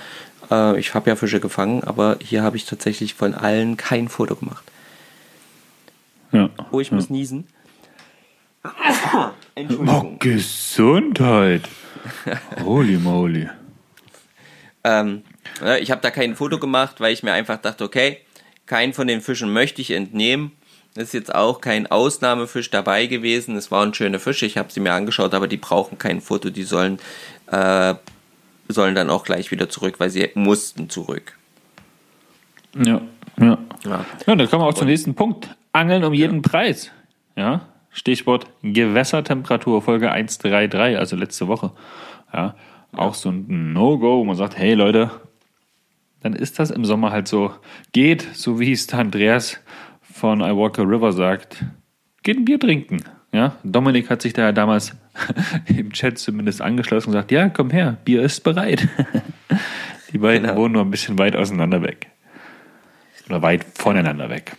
äh, 0.51 0.79
ich 0.79 0.95
habe 0.95 1.11
ja 1.11 1.17
Fische 1.17 1.41
gefangen, 1.41 1.85
aber 1.85 2.17
hier 2.23 2.43
habe 2.43 2.57
ich 2.57 2.65
tatsächlich 2.65 3.15
von 3.15 3.35
allen 3.35 3.77
kein 3.77 4.09
Foto 4.09 4.37
gemacht. 4.37 4.65
Ja. 6.33 6.49
Oh, 6.71 6.81
ich 6.81 6.89
ja. 6.91 6.95
muss 6.95 7.11
niesen. 7.11 7.47
Entschuldigung. 9.55 10.15
Oh, 10.15 10.17
Gesundheit. 10.19 11.69
Holy 12.65 12.97
moly. 12.97 13.49
Ähm, 14.85 15.23
ich 15.81 15.91
habe 15.91 16.01
da 16.01 16.11
kein 16.11 16.37
Foto 16.37 16.59
gemacht, 16.59 17.01
weil 17.01 17.13
ich 17.13 17.23
mir 17.23 17.33
einfach 17.33 17.59
dachte, 17.59 17.85
okay, 17.85 18.19
keinen 18.71 18.93
von 18.93 19.09
den 19.09 19.21
Fischen 19.21 19.53
möchte 19.53 19.83
ich 19.83 19.91
entnehmen. 19.91 20.53
Es 20.95 21.09
ist 21.09 21.15
jetzt 21.15 21.35
auch 21.35 21.61
kein 21.61 21.89
Ausnahmefisch 21.89 22.71
dabei 22.71 23.07
gewesen. 23.07 23.57
Es 23.57 23.73
waren 23.73 23.93
schöne 23.95 24.21
Fische, 24.21 24.47
ich 24.47 24.57
habe 24.57 24.71
sie 24.71 24.79
mir 24.79 24.93
angeschaut, 24.93 25.35
aber 25.35 25.49
die 25.49 25.57
brauchen 25.57 25.99
kein 25.99 26.21
Foto. 26.21 26.51
Die 26.51 26.63
sollen, 26.63 27.01
äh, 27.49 27.95
sollen 28.69 28.95
dann 28.95 29.11
auch 29.11 29.25
gleich 29.25 29.51
wieder 29.51 29.69
zurück, 29.69 29.97
weil 29.99 30.11
sie 30.11 30.31
mussten 30.35 30.89
zurück. 30.89 31.37
Ja, 32.77 33.01
ja. 33.41 33.59
Ja, 33.85 34.05
ja 34.27 34.37
dann 34.37 34.49
kommen 34.49 34.63
wir 34.63 34.69
auch 34.69 34.75
zum 34.75 34.87
nächsten 34.87 35.17
Punkt. 35.17 35.49
Angeln 35.73 36.05
um 36.05 36.15
jeden 36.15 36.41
Preis. 36.41 36.93
Ja, 37.35 37.63
Stichwort 37.91 38.47
Gewässertemperatur, 38.63 39.83
Folge 39.83 40.13
133, 40.13 40.97
also 40.97 41.17
letzte 41.17 41.49
Woche. 41.49 41.73
Ja, 42.33 42.55
auch 42.93 43.15
so 43.15 43.31
ein 43.31 43.73
No-Go, 43.73 44.19
wo 44.19 44.25
man 44.25 44.37
sagt, 44.37 44.57
hey 44.57 44.75
Leute, 44.75 45.11
dann 46.21 46.35
ist 46.35 46.59
das 46.59 46.71
im 46.71 46.85
Sommer 46.85 47.11
halt 47.11 47.29
so. 47.29 47.53
Geht, 47.93 48.27
so 48.35 48.61
wie 48.61 48.73
es 48.73 48.93
Andreas 48.93 49.59
von 50.03 50.41
I 50.41 50.57
Walk 50.57 50.79
a 50.79 50.83
River 50.83 51.13
sagt, 51.13 51.65
geht 52.23 52.37
ein 52.37 52.45
Bier 52.45 52.61
trinken. 52.61 53.03
Ja, 53.33 53.57
Dominik 53.63 54.11
hat 54.11 54.23
sich 54.23 54.33
da 54.33 54.43
ja 54.43 54.53
damals 54.53 54.93
im 55.67 55.93
Chat 55.93 56.19
zumindest 56.19 56.61
angeschlossen 56.61 57.09
und 57.09 57.13
gesagt, 57.13 57.31
ja, 57.31 57.49
komm 57.49 57.71
her, 57.71 57.97
Bier 58.05 58.23
ist 58.23 58.43
bereit. 58.43 58.89
Die 60.13 60.19
beiden 60.19 60.49
genau. 60.49 60.61
wohnen 60.61 60.73
nur 60.73 60.83
ein 60.83 60.91
bisschen 60.91 61.19
weit 61.19 61.37
auseinander 61.37 61.83
weg. 61.83 62.09
Oder 63.29 63.43
weit 63.43 63.65
voneinander 63.75 64.29
weg 64.29 64.57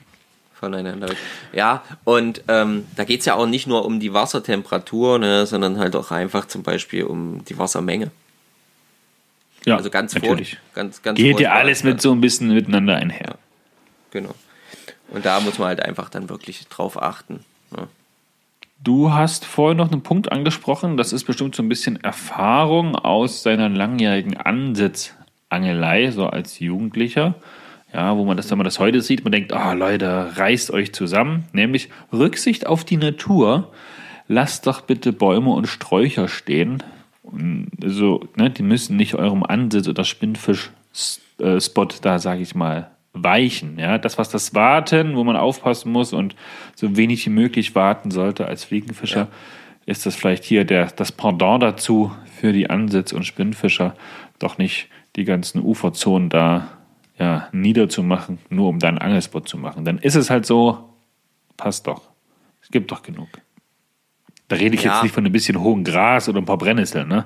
voneinander 0.62 1.10
weg. 1.10 1.18
Ja, 1.52 1.84
und 2.06 2.44
ähm, 2.48 2.86
da 2.96 3.04
geht 3.04 3.22
es 3.22 3.26
ja 3.26 3.34
auch 3.34 3.48
nicht 3.48 3.68
nur 3.68 3.84
um 3.84 4.00
die 4.00 4.14
Wassertemperatur, 4.14 5.18
ne, 5.20 5.46
sondern 5.46 5.80
halt 5.80 5.96
auch 5.96 6.12
einfach 6.12 6.46
zum 6.46 6.64
Beispiel 6.64 7.04
um 7.04 7.44
die 7.46 7.58
Wassermenge. 7.58 8.12
Ja, 9.66 9.78
also 9.78 9.90
ganz 9.90 10.16
natürlich. 10.16 10.52
Vor, 10.52 10.60
ganz, 10.84 11.02
ganz 11.02 11.18
geht 11.18 11.40
ja 11.40 11.54
alles 11.54 11.84
mit 11.84 12.02
so 12.02 12.12
ein 12.12 12.22
bisschen 12.22 12.54
miteinander 12.54 12.96
einher. 12.96 13.26
Ja, 13.28 13.36
genau. 14.12 14.36
Und 15.10 15.26
da 15.26 15.40
muss 15.40 15.60
man 15.60 15.68
halt 15.70 15.82
einfach 15.84 16.10
dann 16.10 16.30
wirklich 16.30 16.68
drauf 16.68 17.02
achten. 17.02 17.44
Ne? 17.72 17.88
Du 18.84 19.14
hast 19.14 19.46
vorher 19.46 19.76
noch 19.76 19.92
einen 19.92 20.02
Punkt 20.02 20.32
angesprochen, 20.32 20.98
das 20.98 21.14
ist 21.14 21.26
bestimmt 21.26 21.56
so 21.56 21.62
ein 21.62 21.70
bisschen 21.70 22.04
Erfahrung 22.04 22.96
aus 22.96 23.44
seiner 23.44 23.70
langjährigen 23.70 24.38
Ansitzangelei, 24.38 26.10
so 26.12 26.26
als 26.28 26.60
Jugendlicher 26.60 27.36
ja, 27.94 28.16
wo 28.16 28.24
man 28.24 28.38
das, 28.38 28.50
wenn 28.50 28.58
man 28.58 28.66
das 28.66 28.80
heute 28.80 29.02
sieht, 29.02 29.24
man 29.24 29.32
denkt, 29.32 29.52
oh 29.54 29.74
Leute, 29.74 30.32
reißt 30.36 30.72
euch 30.72 30.94
zusammen, 30.94 31.46
nämlich 31.52 31.90
Rücksicht 32.14 32.66
auf 32.66 32.86
die 32.86 32.98
Natur. 32.98 33.72
Lasst 34.28 34.66
doch 34.66 34.82
bitte 34.82 35.12
Bäume 35.12 35.50
und 35.52 35.68
Sträucher 35.68 36.30
stehen. 36.30 36.82
So, 37.86 38.28
ne, 38.36 38.50
die 38.50 38.64
müssen 38.64 38.98
nicht 38.98 39.16
eurem 39.16 39.44
Ansitz 39.44 39.88
oder 39.88 40.04
Spinnfisch-Spot 40.04 41.88
da, 42.02 42.20
sage 42.20 42.42
ich 42.42 42.56
mal, 42.56 42.92
weichen. 43.14 43.78
Ja, 43.78 43.98
das, 43.98 44.18
was 44.18 44.30
das 44.30 44.54
Warten, 44.54 45.16
wo 45.16 45.24
man 45.24 45.36
aufpassen 45.36 45.92
muss 45.92 46.14
und 46.14 46.36
so 46.76 46.96
wenig 46.96 47.26
wie 47.26 47.32
möglich 47.32 47.76
warten 47.76 48.12
sollte 48.12 48.48
als 48.48 48.64
Fliegenfischer, 48.64 49.22
ja. 49.22 49.28
ist 49.86 50.06
das 50.06 50.16
vielleicht 50.16 50.44
hier 50.44 50.66
der, 50.66 50.88
das 50.88 51.12
Pendant 51.12 51.64
dazu 51.64 52.12
für 52.40 52.54
die 52.54 52.70
Ansitz- 52.70 53.14
und 53.14 53.26
Spinnfischer, 53.26 53.96
doch 54.40 54.58
nicht 54.58 54.88
die 55.16 55.26
ganzen 55.26 55.62
Uferzonen 55.62 56.30
da 56.30 56.70
ja, 57.20 57.50
niederzumachen, 57.52 58.40
nur 58.50 58.70
um 58.70 58.80
deinen 58.80 58.98
Angelspot 58.98 59.48
zu 59.48 59.58
machen. 59.58 59.86
Dann 59.86 60.00
ist 60.00 60.16
es 60.16 60.30
halt 60.30 60.46
so, 60.46 60.90
passt 61.58 61.88
doch. 61.88 62.10
Es 62.62 62.70
gibt 62.72 62.92
doch 62.92 63.04
genug. 63.04 63.28
Da 64.52 64.58
rede 64.58 64.76
ich 64.76 64.84
ja. 64.84 64.96
jetzt 64.96 65.04
nicht 65.04 65.16
von 65.16 65.26
ein 65.26 65.32
bisschen 65.32 65.62
hohem 65.62 65.86
Gras 65.86 66.28
oder 66.28 66.40
ein 66.40 66.46
paar 66.46 66.58
Brennnesseln, 66.58 67.08
ne? 67.08 67.24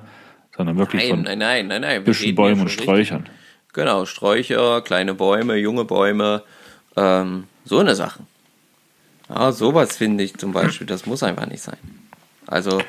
Sondern 0.56 0.78
wirklich 0.78 1.02
nein, 1.02 1.10
von 1.10 1.22
nein, 1.22 1.38
nein, 1.38 1.66
nein, 1.66 1.80
nein. 1.80 2.04
Büschen, 2.04 2.36
Bäumen 2.36 2.60
und 2.60 2.68
Sträuchern. 2.68 3.22
Richtig. 3.22 3.72
Genau, 3.72 4.06
Sträucher, 4.06 4.80
kleine 4.82 5.12
Bäume, 5.12 5.56
junge 5.56 5.84
Bäume, 5.84 6.44
ähm, 6.96 7.48
so 7.64 7.80
eine 7.80 7.96
Sachen. 7.96 8.28
Ja, 9.28 9.50
sowas 9.50 9.96
finde 9.96 10.22
ich 10.22 10.36
zum 10.36 10.52
Beispiel, 10.52 10.86
das 10.86 11.04
muss 11.04 11.24
einfach 11.24 11.46
nicht 11.46 11.62
sein. 11.62 11.78
Also 12.46 12.80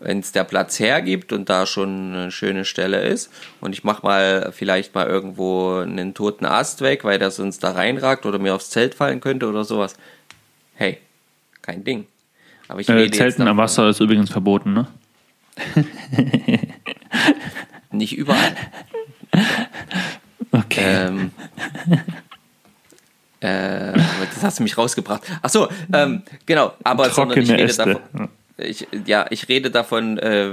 wenn 0.00 0.18
es 0.18 0.32
der 0.32 0.42
Platz 0.42 0.80
hergibt 0.80 1.32
und 1.32 1.48
da 1.48 1.64
schon 1.64 2.14
eine 2.14 2.32
schöne 2.32 2.64
Stelle 2.64 3.00
ist 3.00 3.30
und 3.60 3.74
ich 3.74 3.84
mache 3.84 4.04
mal 4.04 4.50
vielleicht 4.52 4.92
mal 4.96 5.06
irgendwo 5.06 5.76
einen 5.76 6.14
toten 6.14 6.46
Ast 6.46 6.80
weg, 6.80 7.04
weil 7.04 7.20
der 7.20 7.30
sonst 7.30 7.62
da 7.62 7.70
reinragt 7.70 8.26
oder 8.26 8.40
mir 8.40 8.56
aufs 8.56 8.70
Zelt 8.70 8.96
fallen 8.96 9.20
könnte 9.20 9.48
oder 9.48 9.62
sowas. 9.62 9.94
Hey, 10.74 10.98
kein 11.62 11.84
Ding. 11.84 12.08
Aber 12.74 12.80
ich 12.80 12.88
äh, 12.88 13.10
Zelten 13.10 13.46
am 13.46 13.56
Wasser 13.56 13.88
ist 13.88 14.00
übrigens 14.00 14.30
verboten, 14.30 14.72
ne? 14.72 14.88
Nicht 17.92 18.16
überall. 18.16 18.56
Okay. 20.50 20.80
Ähm, 20.80 21.30
äh, 23.38 23.92
das 23.92 24.42
hast 24.42 24.58
du 24.58 24.64
mich 24.64 24.76
rausgebracht. 24.76 25.22
Ach 25.40 25.50
so, 25.50 25.68
ähm, 25.92 26.22
genau. 26.46 26.72
Aber 26.82 27.08
Trockene 27.08 27.44
ich 27.44 27.50
rede 27.50 27.62
Äste. 27.62 27.84
davon 27.84 28.28
ich, 28.56 28.86
ja, 29.06 29.26
ich 29.30 29.48
rede 29.48 29.70
davon, 29.70 30.18
äh, 30.18 30.50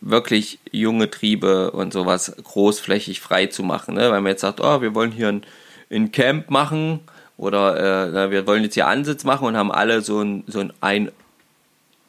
wirklich 0.00 0.58
junge 0.70 1.10
Triebe 1.10 1.70
und 1.72 1.92
sowas 1.92 2.34
großflächig 2.42 3.20
frei 3.20 3.46
zu 3.46 3.62
machen. 3.62 3.94
Ne? 3.94 4.10
Weil 4.10 4.20
man 4.20 4.30
jetzt 4.30 4.42
sagt, 4.42 4.60
oh, 4.60 4.80
wir 4.80 4.94
wollen 4.94 5.10
hier 5.10 5.28
ein, 5.28 5.42
ein 5.90 6.12
Camp 6.12 6.50
machen 6.50 7.00
oder 7.36 8.12
äh, 8.12 8.30
wir 8.30 8.46
wollen 8.46 8.62
jetzt 8.62 8.74
hier 8.74 8.86
Ansitz 8.86 9.24
machen 9.24 9.46
und 9.46 9.56
haben 9.56 9.72
alle 9.72 10.00
so 10.00 10.22
ein, 10.22 10.44
so 10.46 10.60
ein, 10.60 10.72
ein, 10.80 11.10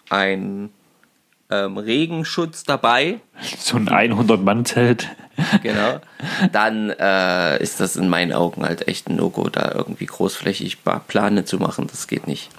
ein 0.09 0.69
ähm, 1.49 1.77
Regenschutz 1.77 2.63
dabei. 2.63 3.19
So 3.57 3.77
ein 3.77 3.87
100-Mann-Zelt. 3.87 5.07
Genau. 5.63 5.99
Dann 6.51 6.89
äh, 6.89 7.61
ist 7.61 7.79
das 7.79 7.95
in 7.95 8.09
meinen 8.09 8.33
Augen 8.33 8.63
halt 8.63 8.87
echt 8.87 9.09
ein 9.09 9.15
No-Go, 9.15 9.49
da 9.49 9.71
irgendwie 9.73 10.05
großflächig 10.05 10.79
Pläne 11.07 11.45
zu 11.45 11.57
machen. 11.57 11.87
Das 11.87 12.07
geht 12.07 12.27
nicht. 12.27 12.49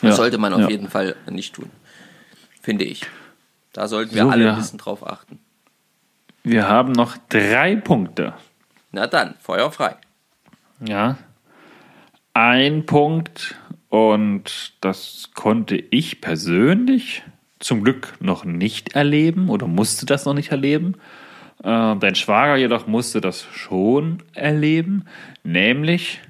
Das 0.00 0.10
ja, 0.10 0.12
sollte 0.12 0.38
man 0.38 0.54
auf 0.54 0.62
ja. 0.62 0.70
jeden 0.70 0.88
Fall 0.88 1.16
nicht 1.28 1.54
tun. 1.54 1.70
Finde 2.62 2.84
ich. 2.84 3.06
Da 3.72 3.88
sollten 3.88 4.14
wir 4.14 4.22
so, 4.22 4.30
alle 4.30 4.50
ein 4.50 4.56
bisschen 4.56 4.78
drauf 4.78 5.06
achten. 5.06 5.38
Wir 6.42 6.66
haben 6.66 6.92
noch 6.92 7.16
drei 7.28 7.76
Punkte. 7.76 8.32
Na 8.92 9.06
dann, 9.06 9.34
Feuer 9.40 9.70
frei. 9.70 9.96
Ja. 10.80 11.18
Ein 12.32 12.86
Punkt 12.86 13.54
und 13.90 14.72
das 14.80 15.30
konnte 15.34 15.76
ich 15.76 16.20
persönlich 16.20 17.22
zum 17.58 17.82
Glück 17.82 18.14
noch 18.20 18.44
nicht 18.44 18.94
erleben 18.94 19.50
oder 19.50 19.66
musste 19.66 20.06
das 20.06 20.24
noch 20.24 20.32
nicht 20.32 20.52
erleben. 20.52 20.94
Äh, 21.62 21.96
dein 21.96 22.14
Schwager 22.14 22.56
jedoch 22.56 22.86
musste 22.86 23.20
das 23.20 23.46
schon 23.52 24.22
erleben, 24.32 25.06
nämlich 25.42 26.20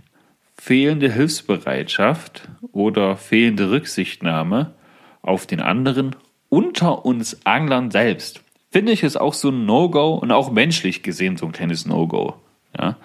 fehlende 0.57 1.13
Hilfsbereitschaft 1.13 2.49
oder 2.73 3.17
fehlende 3.17 3.71
Rücksichtnahme 3.71 4.73
auf 5.21 5.47
den 5.47 5.61
anderen 5.61 6.17
unter 6.49 7.05
uns 7.05 7.45
Anglern 7.45 7.91
selbst. 7.91 8.43
Finde 8.71 8.93
ich 8.93 9.03
ist 9.03 9.21
auch 9.21 9.35
so 9.35 9.51
ein 9.51 9.67
No-Go 9.67 10.15
und 10.15 10.33
auch 10.33 10.51
menschlich 10.51 11.03
gesehen 11.03 11.37
so 11.37 11.45
ein 11.45 11.53
kleines 11.53 11.85
No-Go. 11.85 12.37
Ja. 12.79 12.97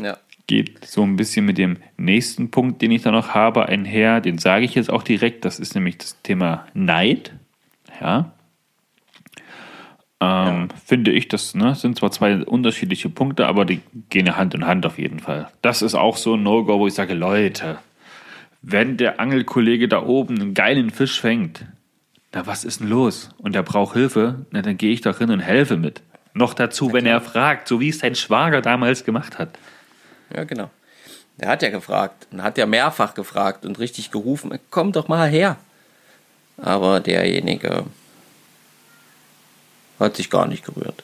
ja 0.00 0.16
geht 0.50 0.84
so 0.84 1.04
ein 1.04 1.14
bisschen 1.14 1.46
mit 1.46 1.58
dem 1.58 1.76
nächsten 1.96 2.50
Punkt, 2.50 2.82
den 2.82 2.90
ich 2.90 3.02
da 3.02 3.12
noch 3.12 3.28
habe, 3.28 3.66
einher. 3.66 4.20
Den 4.20 4.38
sage 4.38 4.64
ich 4.64 4.74
jetzt 4.74 4.90
auch 4.90 5.04
direkt. 5.04 5.44
Das 5.44 5.60
ist 5.60 5.76
nämlich 5.76 5.98
das 5.98 6.20
Thema 6.22 6.66
Neid. 6.74 7.32
Ja. 8.00 8.32
Ähm, 10.20 10.68
ja. 10.68 10.68
Finde 10.84 11.12
ich, 11.12 11.28
das 11.28 11.54
ne, 11.54 11.76
sind 11.76 11.96
zwar 11.96 12.10
zwei 12.10 12.44
unterschiedliche 12.44 13.08
Punkte, 13.08 13.46
aber 13.46 13.64
die 13.64 13.80
gehen 14.08 14.26
ja 14.26 14.36
Hand 14.36 14.52
in 14.54 14.66
Hand 14.66 14.84
auf 14.86 14.98
jeden 14.98 15.20
Fall. 15.20 15.48
Das 15.62 15.82
ist 15.82 15.94
auch 15.94 16.16
so 16.16 16.34
ein 16.34 16.42
No-Go, 16.42 16.80
wo 16.80 16.88
ich 16.88 16.94
sage, 16.94 17.14
Leute, 17.14 17.78
wenn 18.60 18.96
der 18.96 19.20
Angelkollege 19.20 19.86
da 19.86 20.02
oben 20.02 20.40
einen 20.40 20.54
geilen 20.54 20.90
Fisch 20.90 21.20
fängt, 21.20 21.64
na 22.34 22.44
was 22.48 22.64
ist 22.64 22.80
denn 22.80 22.88
los? 22.88 23.30
Und 23.38 23.54
er 23.54 23.62
braucht 23.62 23.94
Hilfe, 23.94 24.46
na 24.50 24.62
dann 24.62 24.76
gehe 24.76 24.92
ich 24.92 25.00
doch 25.00 25.18
hin 25.18 25.30
und 25.30 25.40
helfe 25.40 25.76
mit. 25.76 26.02
Noch 26.34 26.54
dazu, 26.54 26.92
wenn 26.92 27.06
er 27.06 27.20
fragt, 27.20 27.68
so 27.68 27.78
wie 27.78 27.90
es 27.90 28.00
sein 28.00 28.16
Schwager 28.16 28.60
damals 28.60 29.04
gemacht 29.04 29.38
hat. 29.38 29.56
Ja, 30.34 30.44
genau. 30.44 30.70
Er 31.38 31.48
hat 31.48 31.62
ja 31.62 31.70
gefragt 31.70 32.26
und 32.30 32.42
hat 32.42 32.58
ja 32.58 32.66
mehrfach 32.66 33.14
gefragt 33.14 33.64
und 33.64 33.78
richtig 33.78 34.10
gerufen, 34.10 34.58
komm 34.70 34.92
doch 34.92 35.08
mal 35.08 35.28
her. 35.28 35.56
Aber 36.58 37.00
derjenige 37.00 37.86
hat 39.98 40.16
sich 40.16 40.28
gar 40.28 40.46
nicht 40.46 40.64
gerührt. 40.64 41.02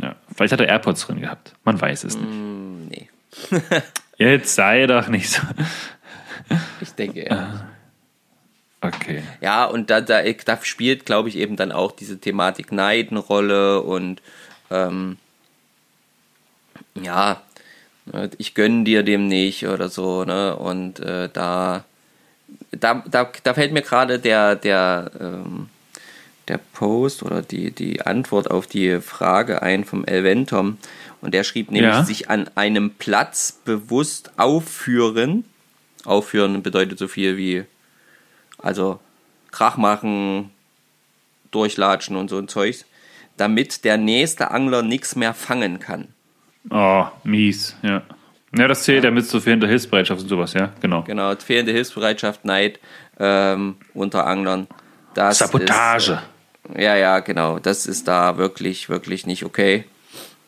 Ja, 0.00 0.16
vielleicht 0.34 0.52
hat 0.52 0.60
er 0.60 0.68
AirPods 0.68 1.06
drin 1.06 1.20
gehabt. 1.20 1.54
Man 1.64 1.80
weiß 1.80 2.04
es 2.04 2.16
nicht. 2.16 2.28
Mm, 2.28 2.88
nee. 2.88 3.08
Jetzt 4.18 4.54
sei 4.54 4.86
doch 4.86 5.08
nicht 5.08 5.30
so. 5.30 5.42
ich 6.80 6.90
denke 6.92 7.26
ja. 7.26 7.68
Okay. 8.80 9.22
Ja, 9.40 9.64
und 9.64 9.88
da, 9.88 10.02
da, 10.02 10.22
da 10.22 10.58
spielt, 10.62 11.06
glaube 11.06 11.30
ich, 11.30 11.36
eben 11.36 11.56
dann 11.56 11.72
auch 11.72 11.92
diese 11.92 12.18
Thematik 12.18 12.70
Neid 12.70 13.10
eine 13.10 13.20
Rolle 13.20 13.80
und 13.80 14.20
ähm, 14.70 15.16
ja, 16.94 17.40
ich 18.38 18.54
gönne 18.54 18.84
dir 18.84 19.02
dem 19.02 19.28
nicht 19.28 19.66
oder 19.66 19.88
so, 19.88 20.24
ne? 20.24 20.56
Und 20.56 21.00
äh, 21.00 21.28
da, 21.32 21.84
da, 22.70 23.02
da, 23.10 23.30
da 23.42 23.54
fällt 23.54 23.72
mir 23.72 23.82
gerade 23.82 24.18
der, 24.18 24.56
der, 24.56 25.10
ähm, 25.18 25.68
der 26.48 26.58
Post 26.58 27.22
oder 27.22 27.40
die, 27.42 27.70
die 27.70 28.02
Antwort 28.02 28.50
auf 28.50 28.66
die 28.66 29.00
Frage 29.00 29.62
ein 29.62 29.84
vom 29.84 30.04
Elventom. 30.04 30.78
Und 31.20 31.32
der 31.32 31.44
schrieb 31.44 31.70
nämlich, 31.70 31.94
ja. 31.94 32.04
sich 32.04 32.28
an 32.28 32.50
einem 32.54 32.90
Platz 32.90 33.60
bewusst 33.64 34.32
aufführen. 34.36 35.44
Aufführen 36.04 36.62
bedeutet 36.62 36.98
so 36.98 37.08
viel 37.08 37.38
wie, 37.38 37.64
also 38.58 39.00
Krach 39.50 39.78
machen, 39.78 40.50
durchlatschen 41.50 42.16
und 42.16 42.28
so 42.28 42.36
ein 42.36 42.48
Zeugs, 42.48 42.84
damit 43.38 43.84
der 43.84 43.96
nächste 43.96 44.50
Angler 44.50 44.82
nichts 44.82 45.16
mehr 45.16 45.32
fangen 45.32 45.80
kann. 45.80 46.13
Oh, 46.70 47.06
mies, 47.24 47.76
ja. 47.82 48.02
Ja, 48.56 48.68
das 48.68 48.84
zählt 48.84 49.02
ja, 49.02 49.10
mit 49.10 49.26
so 49.26 49.40
fehlender 49.40 49.66
Hilfsbereitschaft 49.66 50.22
und 50.22 50.28
sowas, 50.28 50.52
ja, 50.52 50.72
genau. 50.80 51.02
Genau, 51.02 51.34
fehlende 51.36 51.72
Hilfsbereitschaft, 51.72 52.44
Neid 52.44 52.78
ähm, 53.18 53.76
unter 53.94 54.26
Anglern. 54.26 54.68
Das 55.14 55.38
Sabotage. 55.38 56.12
Ist, 56.12 56.76
äh, 56.76 56.84
ja, 56.84 56.96
ja, 56.96 57.20
genau. 57.20 57.58
Das 57.58 57.86
ist 57.86 58.08
da 58.08 58.36
wirklich, 58.36 58.88
wirklich 58.88 59.26
nicht 59.26 59.44
okay. 59.44 59.84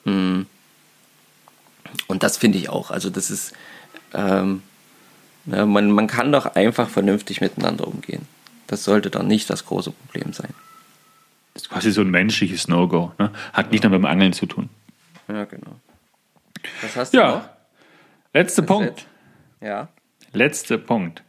Mhm. 0.05 0.47
Und 2.07 2.23
das 2.23 2.37
finde 2.37 2.59
ich 2.59 2.69
auch. 2.69 2.91
Also, 2.91 3.11
das 3.11 3.31
ist. 3.31 3.53
Ähm, 4.15 4.63
ne, 5.45 5.67
man, 5.67 5.91
man 5.91 6.07
kann 6.07 6.33
doch 6.33 6.55
einfach 6.55 6.89
vernünftig 6.89 7.41
miteinander 7.41 7.87
umgehen. 7.87 8.27
Das 8.67 8.85
sollte 8.85 9.11
doch 9.11 9.23
nicht 9.23 9.51
das 9.51 9.67
große 9.67 9.93
Problem 9.93 10.33
sein. 10.33 10.51
Das 11.55 11.65
ist 11.65 11.69
quasi 11.71 11.91
so 11.91 12.03
ein 12.03 12.11
menschliches 12.11 12.69
No-Go. 12.69 13.13
Ne? 13.19 13.31
Hat 13.53 13.73
nicht 13.73 13.85
ja. 13.85 13.91
nur 13.91 13.99
mit 13.99 14.07
dem 14.07 14.11
Angeln 14.11 14.33
zu 14.33 14.47
tun. 14.47 14.69
Ja, 15.29 15.45
genau. 15.45 15.77
Was 16.83 16.97
hast 16.97 17.15
du 17.15 17.19
ja. 17.19 17.29
noch? 17.29 17.49
Letzter 18.33 18.63
Punkt. 18.63 19.07
Ja. 19.61 19.89
Letzter 20.33 20.79
Punkt. 20.79 21.23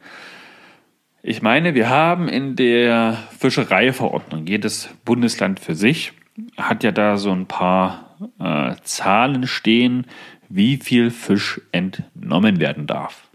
Ich 1.22 1.42
meine, 1.42 1.74
wir 1.74 1.88
haben 1.88 2.28
in 2.28 2.56
der 2.56 3.18
Fischereiverordnung, 3.38 4.46
jedes 4.46 4.88
Bundesland 5.04 5.60
für 5.60 5.74
sich, 5.74 6.12
hat 6.56 6.84
ja 6.84 6.92
da 6.92 7.16
so 7.16 7.32
ein 7.32 7.46
paar 7.46 8.16
äh, 8.38 8.76
Zahlen 8.82 9.46
stehen, 9.46 10.06
wie 10.48 10.76
viel 10.76 11.10
Fisch 11.10 11.60
entnommen 11.72 12.60
werden 12.60 12.86
darf. 12.86 13.28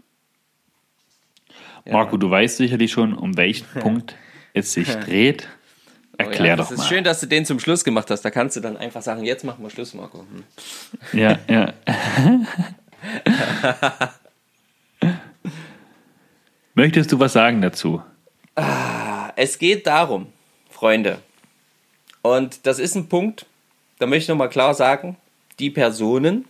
Ja. 1.84 1.92
Marco, 1.92 2.16
du 2.16 2.30
weißt 2.30 2.56
sicherlich 2.56 2.92
schon, 2.92 3.14
um 3.14 3.36
welchen 3.36 3.66
Punkt 3.80 4.16
es 4.54 4.72
sich 4.72 4.88
dreht. 4.88 5.48
Erklär 6.18 6.40
oh 6.40 6.46
ja, 6.46 6.56
doch 6.56 6.70
mal. 6.70 6.74
Es 6.74 6.80
ist 6.80 6.88
schön, 6.88 7.04
dass 7.04 7.20
du 7.20 7.26
den 7.26 7.44
zum 7.44 7.58
Schluss 7.58 7.84
gemacht 7.84 8.10
hast. 8.10 8.22
Da 8.22 8.30
kannst 8.30 8.56
du 8.56 8.60
dann 8.60 8.76
einfach 8.76 9.02
sagen, 9.02 9.24
jetzt 9.24 9.44
machen 9.44 9.62
wir 9.62 9.70
Schluss, 9.70 9.94
Marco. 9.94 10.20
Hm. 10.20 10.44
Ja, 11.18 11.38
ja. 11.48 11.72
Möchtest 16.74 17.12
du 17.12 17.20
was 17.20 17.32
sagen 17.32 17.62
dazu? 17.62 18.02
Ah, 18.56 19.32
es 19.36 19.58
geht 19.58 19.86
darum, 19.86 20.26
Freunde. 20.70 21.18
Und 22.22 22.66
das 22.66 22.78
ist 22.78 22.94
ein 22.94 23.08
Punkt, 23.08 23.46
da 23.98 24.06
möchte 24.06 24.22
ich 24.22 24.28
nochmal 24.28 24.48
klar 24.48 24.74
sagen, 24.74 25.16
die 25.58 25.70
Personen 25.70 26.46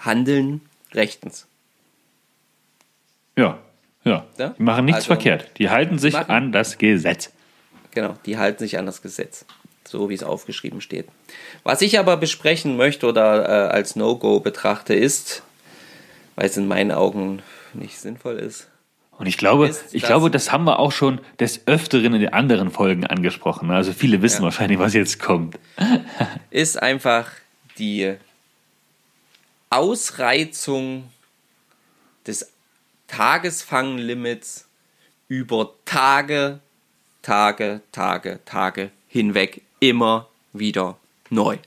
handeln 0.00 0.62
rechtens. 0.92 1.46
Ja, 3.36 3.58
ja. 4.04 4.24
ja? 4.38 4.48
Die 4.50 4.62
machen 4.62 4.84
nichts 4.84 5.00
also, 5.00 5.08
verkehrt. 5.08 5.58
Die 5.58 5.70
halten 5.70 5.98
sich 5.98 6.16
an 6.16 6.52
das 6.52 6.78
Gesetz. 6.78 7.32
Genau, 7.92 8.16
die 8.26 8.38
halten 8.38 8.58
sich 8.58 8.78
an 8.78 8.86
das 8.86 9.02
Gesetz, 9.02 9.44
so 9.84 10.08
wie 10.08 10.14
es 10.14 10.22
aufgeschrieben 10.22 10.80
steht. 10.80 11.06
Was 11.62 11.82
ich 11.82 11.98
aber 11.98 12.16
besprechen 12.16 12.76
möchte 12.76 13.06
oder 13.06 13.48
äh, 13.48 13.72
als 13.72 13.96
No-Go 13.96 14.40
betrachte, 14.40 14.94
ist, 14.94 15.42
weil 16.34 16.46
es 16.46 16.56
in 16.56 16.66
meinen 16.66 16.90
Augen 16.90 17.42
nicht 17.74 17.98
sinnvoll 17.98 18.38
ist. 18.38 18.68
Und 19.18 19.26
ich 19.26 19.36
glaube, 19.36 19.68
ist, 19.68 19.94
ich 19.94 20.02
glaube, 20.02 20.30
das 20.30 20.50
haben 20.50 20.64
wir 20.64 20.78
auch 20.78 20.90
schon 20.90 21.20
des 21.38 21.66
Öfteren 21.66 22.14
in 22.14 22.20
den 22.20 22.32
anderen 22.32 22.70
Folgen 22.70 23.06
angesprochen. 23.06 23.70
Also 23.70 23.92
viele 23.92 24.22
wissen 24.22 24.38
ja. 24.38 24.44
wahrscheinlich, 24.44 24.78
was 24.78 24.94
jetzt 24.94 25.20
kommt. 25.20 25.58
ist 26.50 26.82
einfach 26.82 27.30
die 27.78 28.14
Ausreizung 29.70 31.04
des 32.26 32.50
Tagesfanglimits 33.06 34.66
über 35.28 35.74
Tage 35.84 36.60
Tage, 37.22 37.80
Tage, 37.92 38.40
Tage 38.44 38.90
hinweg 39.08 39.62
immer 39.80 40.28
wieder 40.52 40.96
neu. 41.30 41.58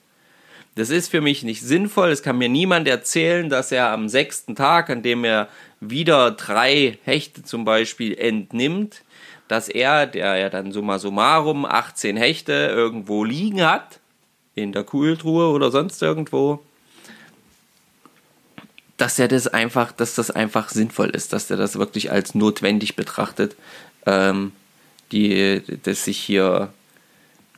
Das 0.76 0.89
ist 0.89 1.10
für 1.10 1.22
mich 1.22 1.43
nicht 1.43 1.62
sinnvoll. 1.62 2.10
Es 2.10 2.22
kann 2.22 2.38
mir 2.38 2.49
niemand 2.49 2.88
erzählen, 2.88 3.49
dass 3.49 3.72
er 3.72 3.91
am 3.91 4.10
sechsten 4.10 4.56
Tag, 4.56 4.89
an 4.89 5.03
dem 5.03 5.24
er 5.24 5.47
wieder 5.80 6.32
drei 6.32 6.97
Hechte 7.06 7.43
zum 7.43 7.64
Beispiel 7.64 8.18
entnimmt, 8.18 9.03
dass 9.47 9.70
er, 9.70 10.06
der 10.06 10.36
ja 10.38 10.49
dann 10.49 10.72
summa 10.72 10.99
summarum 10.99 11.66
18 11.66 12.18
Hechte 12.18 12.51
irgendwo 12.51 13.24
liegen 13.24 13.66
hat, 13.66 13.99
in 14.56 14.72
der 14.72 14.84
Kühltruhe 14.84 15.49
oder 15.49 15.72
sonst 15.72 16.01
irgendwo, 16.01 16.62
dass 18.97 19.20
er 19.20 19.28
das 19.28 19.47
einfach, 19.47 19.91
dass 19.91 20.16
das 20.16 20.32
einfach 20.32 20.70
sinnvoll 20.70 21.10
ist, 21.10 21.34
dass 21.34 21.49
er 21.51 21.58
das 21.58 21.78
wirklich 21.78 22.12
als 22.12 22.34
notwendig 22.36 22.95
betrachtet, 22.95 23.56
ähm, 24.06 24.53
die 25.12 25.62
das 25.84 26.06
sich 26.06 26.20
hier 26.20 26.74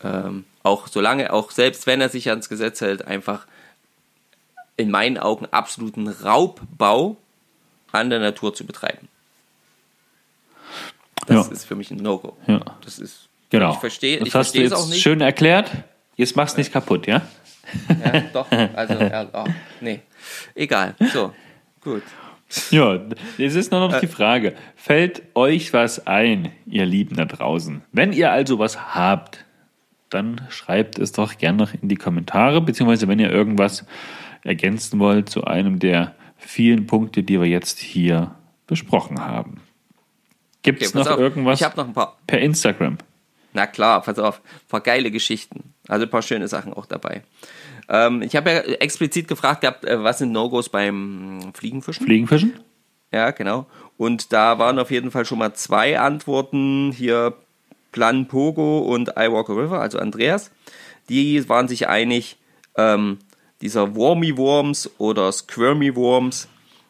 ähm, 0.04 0.46
auch 0.64 0.88
solange, 0.88 1.32
auch 1.32 1.52
selbst 1.52 1.88
wenn 1.88 2.02
er 2.02 2.10
sich 2.10 2.30
ans 2.30 2.50
Gesetz 2.50 2.82
hält, 2.82 3.08
einfach 3.08 3.48
in 4.76 4.92
meinen 4.92 5.18
Augen 5.18 5.48
absoluten 5.52 6.08
Raubbau 6.08 7.18
an 7.92 8.10
der 8.10 8.20
Natur 8.20 8.54
zu 8.54 8.66
betreiben. 8.66 9.08
Das 11.26 11.48
ja. 11.48 11.52
ist 11.52 11.66
für 11.66 11.76
mich 11.76 11.90
ein 11.92 11.98
No-Go. 11.98 12.38
Ja. 12.48 12.62
Das 12.84 13.00
ist. 13.00 13.28
Genau. 13.50 13.72
Ich 13.72 13.78
verstehe 13.78 14.18
ich 14.18 14.32
verstehe 14.32 14.66
es 14.66 14.74
auch 14.74 14.88
nicht. 14.88 15.02
Schön 15.02 15.22
erklärt. 15.22 15.72
Jetzt 16.16 16.36
mach's 16.36 16.54
ja. 16.54 16.60
nicht 16.60 16.72
kaputt, 16.72 17.08
ja? 17.08 17.22
Ja, 17.90 18.22
doch. 18.34 18.50
Also, 18.52 18.94
ja, 18.94 19.28
oh, 19.34 19.46
nee. 19.82 20.02
Egal. 20.56 20.96
So, 21.14 21.34
gut. 21.82 22.04
Ja, 22.72 23.02
jetzt 23.38 23.56
ist 23.56 23.72
nur 23.72 23.82
noch 23.82 24.00
die 24.00 24.08
Frage. 24.08 24.56
Fällt 24.76 25.24
euch 25.36 25.74
was 25.74 26.08
ein, 26.08 26.52
ihr 26.66 26.86
Lieben 26.86 27.16
da 27.16 27.26
draußen? 27.26 27.82
Wenn 27.92 28.14
ihr 28.14 28.32
also 28.32 28.58
was 28.58 28.96
habt, 28.96 29.46
dann 30.10 30.42
schreibt 30.50 30.98
es 30.98 31.12
doch 31.12 31.38
gerne 31.38 31.58
noch 31.58 31.74
in 31.74 31.90
die 31.90 31.96
Kommentare, 31.96 32.62
beziehungsweise 32.62 33.08
wenn 33.08 33.20
ihr 33.20 33.32
irgendwas 33.32 33.86
ergänzen 34.44 35.00
wollt 35.00 35.30
zu 35.30 35.44
einem 35.44 35.80
der 35.80 36.16
vielen 36.38 36.88
Punkte, 36.88 37.24
die 37.24 37.40
wir 37.40 37.48
jetzt 37.48 37.80
hier 37.80 38.36
besprochen 38.66 39.20
haben. 39.20 39.62
Gibt 40.62 40.82
es 40.82 40.96
okay, 40.96 41.00
noch 41.00 41.12
auf. 41.12 41.20
irgendwas 41.20 41.62
ich 41.62 41.76
noch 41.76 41.88
ein 41.88 41.94
paar. 41.94 42.18
per 42.28 42.40
Instagram? 42.40 42.98
Na 43.54 43.68
klar, 43.68 44.02
pass 44.02 44.20
auf, 44.20 44.40
ein 44.40 44.68
paar 44.70 44.82
geile 44.82 45.12
Geschichten. 45.12 45.74
Also 45.88 46.06
ein 46.06 46.10
paar 46.10 46.22
schöne 46.22 46.48
Sachen 46.48 46.74
auch 46.74 46.86
dabei. 46.86 47.24
Ähm, 47.90 48.22
ich 48.22 48.36
habe 48.36 48.52
ja 48.52 48.60
explizit 48.60 49.28
gefragt 49.28 49.62
gehabt, 49.62 49.86
äh, 49.86 50.04
was 50.04 50.18
sind 50.18 50.32
No-Gos 50.32 50.70
beim 50.70 51.52
Fliegenfischen? 51.54 52.06
Fliegenfischen? 52.06 52.54
Ja, 53.12 53.32
genau. 53.32 53.66
Und 53.98 54.34
da 54.34 54.60
waren 54.60 54.80
auf 54.80 54.92
jeden 54.92 55.12
Fall 55.12 55.26
schon 55.26 55.40
mal 55.40 55.54
zwei 55.54 56.00
Antworten. 56.00 56.92
Hier 56.92 57.34
Plan 57.92 58.28
Pogo 58.28 58.80
und 58.80 59.10
I 59.10 59.32
Walk 59.32 59.50
a 59.50 59.54
River, 59.54 59.80
also 59.80 59.98
Andreas. 59.98 60.52
Die 61.10 61.48
waren 61.48 61.68
sich 61.68 61.88
einig, 61.88 62.38
ähm, 62.76 63.20
dieser 63.62 63.96
Wormy 63.96 64.38
Worms 64.38 64.92
oder 64.98 65.32
Squirmy 65.32 65.96
Worms, 65.96 66.48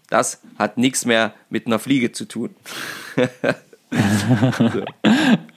das 0.10 0.42
hat 0.58 0.78
nichts 0.78 1.06
mehr 1.06 1.34
mit 1.50 1.68
einer 1.68 1.80
Fliege 1.80 2.12
zu 2.12 2.26
tun. 2.26 2.56
so. 4.58 4.86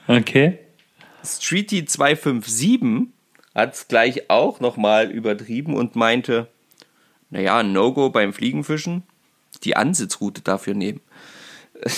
Okay. 0.07 0.59
Streety 1.23 1.85
257 1.85 3.07
hat 3.55 3.73
es 3.73 3.87
gleich 3.87 4.29
auch 4.29 4.59
nochmal 4.59 5.11
übertrieben 5.11 5.75
und 5.75 5.95
meinte, 5.95 6.47
naja, 7.29 7.63
No-Go 7.63 8.09
beim 8.09 8.33
Fliegenfischen, 8.33 9.03
die 9.63 9.75
Ansitzroute 9.75 10.41
dafür 10.41 10.73
nehmen. 10.73 11.01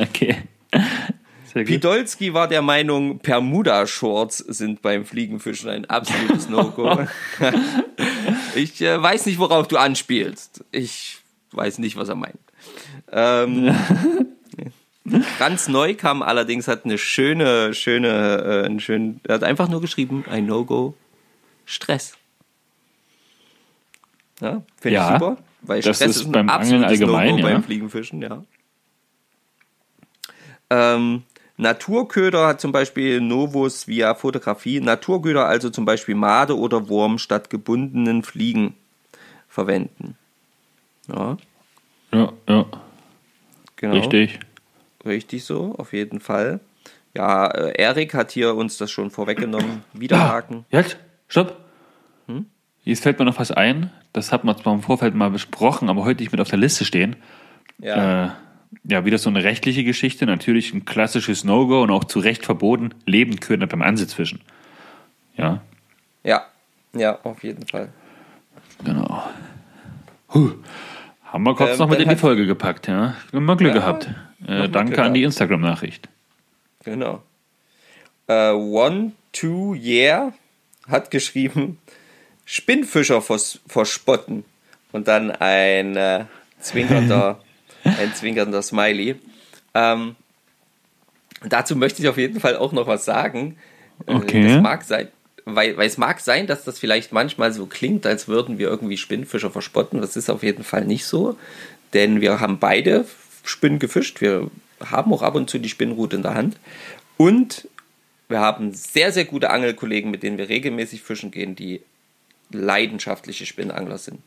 okay. 0.00 0.42
Pidolski 1.52 2.34
war 2.34 2.48
der 2.48 2.62
Meinung, 2.62 3.18
Bermuda-Shorts 3.18 4.38
sind 4.38 4.82
beim 4.82 5.04
Fliegenfischen 5.04 5.70
ein 5.70 5.84
absolutes 5.86 6.48
No-Go. 6.48 7.06
ich 8.54 8.80
äh, 8.80 9.02
weiß 9.02 9.26
nicht, 9.26 9.38
worauf 9.38 9.68
du 9.68 9.76
anspielst. 9.76 10.64
Ich 10.70 11.18
weiß 11.52 11.78
nicht, 11.78 11.96
was 11.96 12.08
er 12.08 12.14
meint. 12.14 12.38
Ähm, 13.10 13.74
Franz 15.38 15.68
Neu 15.68 15.94
kam 15.94 16.22
allerdings, 16.22 16.68
hat 16.68 16.84
eine 16.84 16.98
schöne, 16.98 17.74
schöne, 17.74 18.62
äh, 18.62 18.66
einen 18.66 18.80
schönen, 18.80 19.20
er 19.24 19.36
hat 19.36 19.44
einfach 19.44 19.68
nur 19.68 19.80
geschrieben, 19.80 20.24
ein 20.28 20.46
No-Go, 20.46 20.94
Stress. 21.64 22.14
Ja, 24.40 24.62
finde 24.80 24.94
ja, 24.94 25.06
ich 25.06 25.20
super. 25.20 25.36
Weil 25.62 25.82
das 25.82 25.96
Stress 25.96 26.10
ist, 26.10 26.22
ist 26.22 26.32
beim 26.32 26.48
Angeln 26.48 26.84
allgemein, 26.84 27.36
no 27.36 27.38
ja. 27.38 27.42
beim 27.44 27.64
Fliegenfischen, 27.64 28.22
ja. 28.22 28.44
Ähm, 30.70 31.22
Naturköder 31.56 32.46
hat 32.46 32.60
zum 32.60 32.70
Beispiel 32.70 33.20
Novus 33.20 33.88
via 33.88 34.14
Fotografie. 34.14 34.80
Naturköder 34.80 35.46
also 35.46 35.70
zum 35.70 35.84
Beispiel 35.84 36.14
Made 36.14 36.56
oder 36.56 36.88
Wurm 36.88 37.18
statt 37.18 37.50
gebundenen 37.50 38.22
Fliegen 38.22 38.74
verwenden. 39.48 40.16
Ja. 41.08 41.36
Ja, 42.12 42.32
ja. 42.48 42.66
Genau. 43.76 43.94
Richtig. 43.94 44.38
Richtig 45.08 45.44
so, 45.44 45.74
auf 45.76 45.92
jeden 45.92 46.20
Fall. 46.20 46.60
Ja, 47.14 47.46
äh, 47.46 47.72
Erik 47.80 48.14
hat 48.14 48.30
hier 48.30 48.54
uns 48.54 48.76
das 48.76 48.90
schon 48.90 49.10
vorweggenommen. 49.10 49.82
Wiederhaken. 49.94 50.66
Ah, 50.70 50.76
jetzt? 50.76 50.98
Stopp. 51.26 51.56
Hm? 52.26 52.46
Jetzt 52.84 53.02
fällt 53.02 53.18
mir 53.18 53.24
noch 53.24 53.38
was 53.38 53.50
ein. 53.50 53.90
Das 54.12 54.32
hat 54.32 54.44
man 54.44 54.56
zwar 54.56 54.74
im 54.74 54.82
Vorfeld 54.82 55.14
mal 55.14 55.30
besprochen, 55.30 55.88
aber 55.88 56.04
heute 56.04 56.22
nicht 56.22 56.30
mit 56.30 56.40
auf 56.40 56.50
der 56.50 56.58
Liste 56.58 56.84
stehen. 56.84 57.16
Ja. 57.78 58.26
Äh, 58.26 58.30
ja, 58.84 59.04
wieder 59.04 59.18
so 59.18 59.30
eine 59.30 59.42
rechtliche 59.42 59.82
Geschichte. 59.82 60.26
Natürlich 60.26 60.74
ein 60.74 60.84
klassisches 60.84 61.42
No-Go 61.42 61.82
und 61.82 61.90
auch 61.90 62.04
zu 62.04 62.18
Recht 62.18 62.44
verboten. 62.44 62.94
Lebendköder 63.06 63.66
beim 63.66 63.82
Ansitzfischen. 63.82 64.40
Ja. 65.36 65.62
Ja, 66.22 66.46
ja, 66.94 67.18
auf 67.22 67.42
jeden 67.42 67.66
Fall. 67.66 67.88
Genau. 68.84 69.22
Huh. 70.34 70.52
Haben 71.32 71.44
wir 71.44 71.54
kurz 71.54 71.72
ähm, 71.72 71.78
noch 71.78 71.88
mit 71.88 72.00
in 72.00 72.08
die 72.08 72.16
Folge 72.16 72.46
gepackt, 72.46 72.88
ja. 72.88 73.14
Haben 73.32 73.46
wir 73.46 73.56
Glück 73.56 73.74
ja, 73.74 73.80
gehabt. 73.80 74.10
Äh, 74.46 74.68
danke 74.68 74.92
Glück 74.92 75.06
an 75.06 75.14
die 75.14 75.22
Instagram-Nachricht. 75.22 76.08
Genau. 76.84 77.22
Uh, 78.28 78.52
one, 78.54 79.12
two, 79.32 79.74
yeah 79.74 80.32
hat 80.88 81.10
geschrieben, 81.10 81.78
Spinnfischer 82.44 83.20
vers 83.20 83.60
verspotten. 83.66 84.44
Und 84.90 85.06
dann 85.06 85.30
ein 85.30 85.96
äh, 85.96 86.24
zwinkernder, 86.60 87.40
ein 87.84 88.14
zwinkernder 88.14 88.62
Smiley. 88.62 89.16
Ähm, 89.74 90.16
dazu 91.46 91.76
möchte 91.76 92.00
ich 92.02 92.08
auf 92.08 92.16
jeden 92.16 92.40
Fall 92.40 92.56
auch 92.56 92.72
noch 92.72 92.86
was 92.86 93.04
sagen. 93.04 93.58
Äh, 94.06 94.14
okay. 94.14 94.48
Das 94.48 94.62
mag 94.62 94.82
sein, 94.82 95.08
weil, 95.54 95.76
weil 95.76 95.86
es 95.86 95.98
mag 95.98 96.20
sein, 96.20 96.46
dass 96.46 96.64
das 96.64 96.78
vielleicht 96.78 97.12
manchmal 97.12 97.52
so 97.52 97.66
klingt, 97.66 98.06
als 98.06 98.28
würden 98.28 98.58
wir 98.58 98.68
irgendwie 98.68 98.96
Spinnfischer 98.96 99.50
verspotten. 99.50 100.00
Das 100.00 100.16
ist 100.16 100.30
auf 100.30 100.42
jeden 100.42 100.64
Fall 100.64 100.84
nicht 100.84 101.04
so, 101.04 101.36
denn 101.94 102.20
wir 102.20 102.40
haben 102.40 102.58
beide 102.58 103.04
Spinnen 103.44 103.78
gefischt. 103.78 104.20
Wir 104.20 104.50
haben 104.84 105.12
auch 105.12 105.22
ab 105.22 105.34
und 105.34 105.50
zu 105.50 105.58
die 105.58 105.68
Spinnrute 105.68 106.16
in 106.16 106.22
der 106.22 106.34
Hand. 106.34 106.56
Und 107.16 107.68
wir 108.28 108.40
haben 108.40 108.72
sehr, 108.74 109.12
sehr 109.12 109.24
gute 109.24 109.50
Angelkollegen, 109.50 110.10
mit 110.10 110.22
denen 110.22 110.38
wir 110.38 110.48
regelmäßig 110.48 111.02
fischen 111.02 111.30
gehen, 111.30 111.56
die 111.56 111.80
leidenschaftliche 112.50 113.46
Spinnangler 113.46 113.98
sind. 113.98 114.20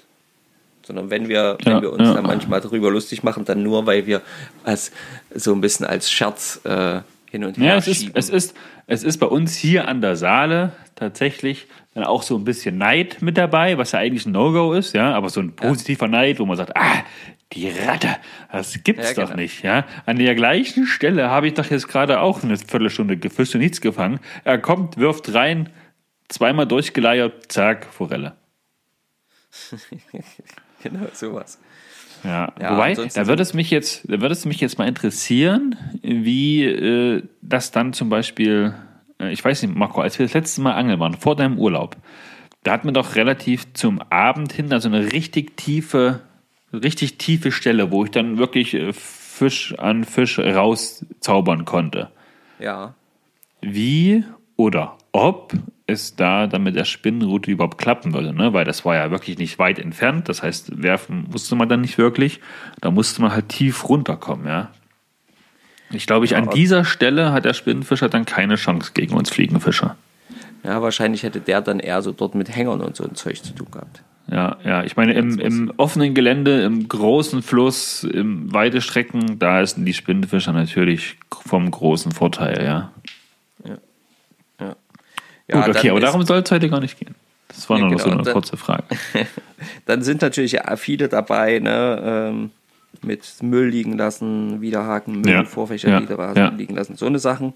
Sondern 0.83 1.09
wenn 1.11 1.27
wir, 1.27 1.57
ja, 1.61 1.65
wenn 1.65 1.81
wir 1.81 1.93
uns 1.93 2.07
ja. 2.07 2.15
dann 2.15 2.25
manchmal 2.25 2.61
darüber 2.61 2.89
lustig 2.89 3.23
machen, 3.23 3.45
dann 3.45 3.61
nur, 3.61 3.85
weil 3.85 4.07
wir 4.07 4.21
als 4.63 4.91
so 5.33 5.53
ein 5.53 5.61
bisschen 5.61 5.85
als 5.85 6.11
Scherz 6.11 6.59
äh, 6.63 7.01
hin 7.31 7.45
und 7.45 7.57
her 7.57 7.65
ja, 7.65 7.77
es 7.77 7.85
schieben. 7.85 8.13
Ist, 8.15 8.29
es, 8.29 8.45
ist, 8.45 8.57
es 8.87 9.03
ist 9.03 9.17
bei 9.17 9.25
uns 9.25 9.55
hier 9.55 9.87
an 9.87 10.01
der 10.01 10.17
Saale 10.17 10.73
tatsächlich 10.95 11.67
dann 11.93 12.03
auch 12.03 12.23
so 12.23 12.37
ein 12.37 12.43
bisschen 12.43 12.77
Neid 12.77 13.21
mit 13.21 13.37
dabei, 13.37 13.77
was 13.77 13.93
ja 13.93 13.99
eigentlich 13.99 14.25
ein 14.25 14.33
No-Go 14.33 14.73
ist, 14.73 14.93
ja, 14.93 15.13
aber 15.13 15.29
so 15.29 15.39
ein 15.39 15.55
positiver 15.55 16.05
ja. 16.05 16.11
Neid, 16.11 16.39
wo 16.39 16.45
man 16.45 16.57
sagt, 16.57 16.75
ah, 16.75 17.03
die 17.53 17.69
Ratte, 17.69 18.17
das 18.51 18.83
gibt's 18.83 19.15
ja, 19.15 19.23
doch 19.23 19.29
genau. 19.31 19.41
nicht, 19.41 19.63
ja. 19.63 19.85
An 20.05 20.17
der 20.17 20.35
gleichen 20.35 20.85
Stelle 20.85 21.29
habe 21.29 21.47
ich 21.47 21.53
doch 21.53 21.65
jetzt 21.65 21.87
gerade 21.87 22.19
auch 22.19 22.43
eine 22.43 22.57
Viertelstunde 22.57 23.15
gefischt 23.15 23.55
und 23.55 23.61
nichts 23.61 23.79
gefangen. 23.79 24.19
Er 24.43 24.57
kommt, 24.57 24.97
wirft 24.97 25.33
rein, 25.33 25.69
zweimal 26.27 26.67
durchgeleiert, 26.67 27.49
zack, 27.49 27.85
Forelle. 27.85 28.35
genau, 30.83 31.07
sowas. 31.13 31.59
Ja, 32.23 32.53
ja 32.59 32.73
wobei, 32.73 32.93
da 32.93 33.27
würde 33.27 33.41
es 33.41 33.53
mich 33.53 33.71
jetzt, 33.71 34.03
da 34.09 34.21
würde 34.21 34.33
es 34.33 34.45
mich 34.45 34.59
jetzt 34.59 34.77
mal 34.77 34.87
interessieren, 34.87 35.75
wie 36.01 36.63
äh, 36.63 37.23
das 37.41 37.71
dann 37.71 37.93
zum 37.93 38.09
Beispiel, 38.09 38.73
äh, 39.19 39.31
ich 39.31 39.43
weiß 39.43 39.63
nicht, 39.63 39.75
Marco, 39.75 40.01
als 40.01 40.19
wir 40.19 40.25
das 40.25 40.33
letzte 40.33 40.61
Mal 40.61 40.73
angeln 40.73 40.99
waren, 40.99 41.15
vor 41.15 41.35
deinem 41.35 41.57
Urlaub, 41.57 41.95
da 42.63 42.73
hat 42.73 42.85
man 42.85 42.93
doch 42.93 43.15
relativ 43.15 43.73
zum 43.73 44.01
Abend 44.09 44.53
hin, 44.53 44.71
also 44.71 44.87
eine 44.87 45.11
richtig 45.11 45.57
tiefe, 45.57 46.21
richtig 46.71 47.17
tiefe 47.17 47.51
Stelle, 47.51 47.91
wo 47.91 48.05
ich 48.05 48.11
dann 48.11 48.37
wirklich 48.37 48.73
äh, 48.73 48.93
Fisch 48.93 49.73
an 49.79 50.03
Fisch 50.03 50.37
rauszaubern 50.37 51.65
konnte. 51.65 52.11
Ja. 52.59 52.93
Wie 53.61 54.23
oder 54.55 54.97
ob 55.11 55.53
es 55.91 56.15
da 56.15 56.47
dann 56.47 56.63
mit 56.63 56.75
der 56.75 56.85
Spinnenroute 56.85 57.51
überhaupt 57.51 57.77
klappen 57.77 58.13
würde, 58.13 58.33
ne? 58.33 58.53
weil 58.53 58.65
das 58.65 58.85
war 58.85 58.95
ja 58.95 59.11
wirklich 59.11 59.37
nicht 59.37 59.59
weit 59.59 59.79
entfernt. 59.79 60.29
Das 60.29 60.43
heißt, 60.43 60.81
werfen 60.81 61.27
musste 61.31 61.55
man 61.55 61.69
dann 61.69 61.81
nicht 61.81 61.97
wirklich. 61.97 62.39
Da 62.81 62.91
musste 62.91 63.21
man 63.21 63.31
halt 63.31 63.49
tief 63.49 63.87
runterkommen, 63.87 64.47
ja. 64.47 64.71
Ich 65.93 66.07
glaube, 66.07 66.25
ich, 66.25 66.35
an 66.35 66.49
dieser 66.49 66.85
Stelle 66.85 67.33
hat 67.33 67.45
der 67.45 67.53
Spinnenfischer 67.53 68.07
dann 68.07 68.25
keine 68.25 68.55
Chance 68.55 68.91
gegen 68.93 69.15
uns 69.15 69.29
Fliegenfischer. 69.29 69.97
Ja, 70.63 70.81
wahrscheinlich 70.81 71.23
hätte 71.23 71.41
der 71.41 71.61
dann 71.61 71.79
eher 71.79 72.01
so 72.01 72.11
dort 72.11 72.35
mit 72.35 72.55
Hängern 72.55 72.81
und 72.81 72.95
so 72.95 73.03
ein 73.03 73.15
Zeug 73.15 73.43
zu 73.43 73.53
tun 73.53 73.67
gehabt. 73.71 74.03
Ja, 74.29 74.57
ja, 74.63 74.83
ich 74.83 74.95
meine, 74.95 75.13
im, 75.13 75.39
im 75.39 75.73
offenen 75.75 76.13
Gelände, 76.13 76.61
im 76.63 76.87
großen 76.87 77.41
Fluss, 77.41 78.03
im 78.03 78.53
weite 78.53 78.79
Strecken, 78.79 79.39
da 79.39 79.65
sind 79.65 79.83
die 79.85 79.93
Spinnenfischer 79.93 80.53
natürlich 80.53 81.17
vom 81.45 81.69
großen 81.69 82.13
Vorteil, 82.13 82.63
ja. 82.63 82.91
Ja, 85.51 85.65
Gut, 85.65 85.75
okay, 85.75 85.89
aber 85.89 85.99
darum 85.99 86.23
soll 86.23 86.39
es 86.39 86.51
heute 86.51 86.69
gar 86.69 86.79
nicht 86.79 86.97
gehen. 86.99 87.15
Das 87.49 87.69
war 87.69 87.77
ja, 87.77 87.85
nur 87.85 87.91
genau, 87.91 88.03
so 88.03 88.11
eine 88.11 88.23
dann, 88.23 88.33
kurze 88.33 88.57
Frage. 88.57 88.83
dann 89.85 90.01
sind 90.01 90.21
natürlich 90.21 90.57
viele 90.77 91.09
dabei, 91.09 91.59
ne, 91.59 92.01
ähm, 92.03 92.51
mit 93.01 93.41
Müll 93.41 93.67
liegen 93.67 93.97
lassen, 93.97 94.61
Wiederhaken, 94.61 95.21
Müll, 95.21 95.31
ja. 95.31 95.43
Vorfächer 95.43 95.89
ja. 95.89 96.01
wieder 96.01 96.33
ja. 96.35 96.49
liegen 96.49 96.75
lassen, 96.75 96.95
so 96.95 97.05
eine 97.05 97.19
Sachen. 97.19 97.53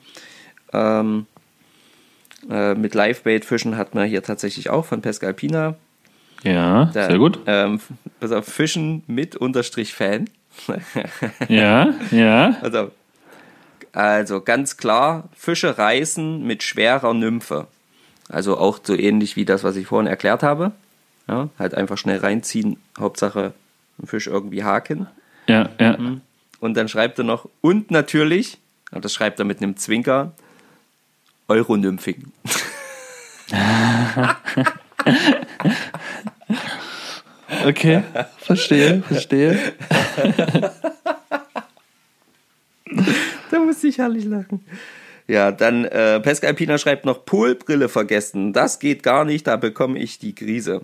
Ähm, 0.74 1.26
äh, 2.50 2.76
mit 2.76 2.94
Livebait-Fischen 2.94 3.78
hat 3.78 3.96
man 3.96 4.08
hier 4.08 4.24
tatsächlich 4.24 4.70
auch 4.70 4.86
von 4.86 5.02
Pesca 5.02 5.28
Alpina. 5.28 5.76
Ja, 6.44 6.86
da, 6.94 7.08
sehr 7.08 7.18
gut. 7.18 7.40
Ähm, 7.46 7.80
pass 8.20 8.32
auf, 8.32 8.46
Fischen 8.46 9.04
mit 9.08 9.36
Unterstrich 9.36 9.94
Fan. 9.94 10.30
ja, 11.50 11.94
ja. 12.12 12.58
Also, 12.62 12.92
also 13.94 14.42
ganz 14.42 14.78
klar, 14.78 15.30
Fische 15.36 15.78
reißen 15.78 16.46
mit 16.46 16.64
schwerer 16.64 17.14
Nymphe. 17.14 17.68
Also 18.30 18.58
auch 18.58 18.80
so 18.84 18.96
ähnlich 18.96 19.36
wie 19.36 19.46
das, 19.46 19.64
was 19.64 19.76
ich 19.76 19.88
vorhin 19.88 20.08
erklärt 20.08 20.44
habe. 20.44 20.72
Ja, 21.28 21.50
halt 21.58 21.76
einfach 21.76 21.98
schnell 21.98 22.20
reinziehen, 22.20 22.78
Hauptsache 23.00 23.54
einen 23.98 24.08
Fisch 24.08 24.28
irgendwie 24.28 24.64
haken. 24.64 25.08
Ja, 25.48 25.70
ja. 25.80 25.98
Mhm. 25.98 26.22
Und 26.60 26.76
dann 26.76 26.88
schreibt 26.88 27.18
er 27.20 27.26
noch, 27.26 27.50
und 27.62 27.92
natürlich, 27.92 28.58
und 28.92 29.06
das 29.06 29.14
schreibt 29.14 29.38
er 29.40 29.46
mit 29.46 29.62
einem 29.62 29.78
Zwinker, 29.78 30.34
Euronymphing. 31.48 32.32
okay, 37.66 38.04
verstehe, 38.40 39.04
verstehe. 39.04 39.60
da 43.52 43.60
muss 43.60 43.84
ich 43.84 44.00
herrlich 44.00 44.26
lachen. 44.26 44.66
Ja, 45.28 45.52
dann 45.52 45.86
äh, 45.86 46.20
Pesca 46.20 46.48
Alpina 46.48 46.78
schreibt 46.78 47.06
noch 47.06 47.26
Polbrille 47.26 47.90
vergessen. 47.90 48.54
Das 48.54 48.80
geht 48.80 49.02
gar 49.02 49.26
nicht, 49.26 49.48
da 49.48 49.56
bekomme 49.56 49.98
ich 49.98 50.20
die 50.20 50.36
Krise. 50.36 50.82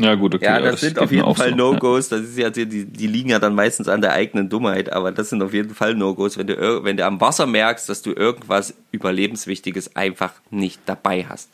Ja, 0.00 0.14
gut, 0.14 0.36
okay. 0.36 0.44
Ja, 0.44 0.60
das, 0.60 0.72
das 0.72 0.80
sind 0.80 0.98
auf 0.98 1.10
jeden 1.10 1.34
Fall 1.34 1.50
so, 1.50 1.56
No-Gos. 1.56 2.08
Das 2.08 2.20
ist 2.20 2.38
ja, 2.38 2.50
die, 2.50 2.84
die 2.84 3.06
liegen 3.06 3.30
ja 3.30 3.40
dann 3.40 3.54
meistens 3.54 3.88
an 3.88 4.00
der 4.00 4.12
eigenen 4.12 4.48
Dummheit, 4.48 4.92
aber 4.92 5.10
das 5.10 5.30
sind 5.30 5.42
auf 5.42 5.52
jeden 5.52 5.74
Fall 5.74 5.94
No-Gos, 5.94 6.38
wenn 6.38 6.46
du, 6.46 6.84
wenn 6.84 6.96
du 6.96 7.04
am 7.04 7.20
Wasser 7.20 7.46
merkst, 7.46 7.88
dass 7.88 8.02
du 8.02 8.12
irgendwas 8.12 8.74
Überlebenswichtiges 8.92 9.96
einfach 9.96 10.34
nicht 10.50 10.80
dabei 10.86 11.26
hast. 11.28 11.50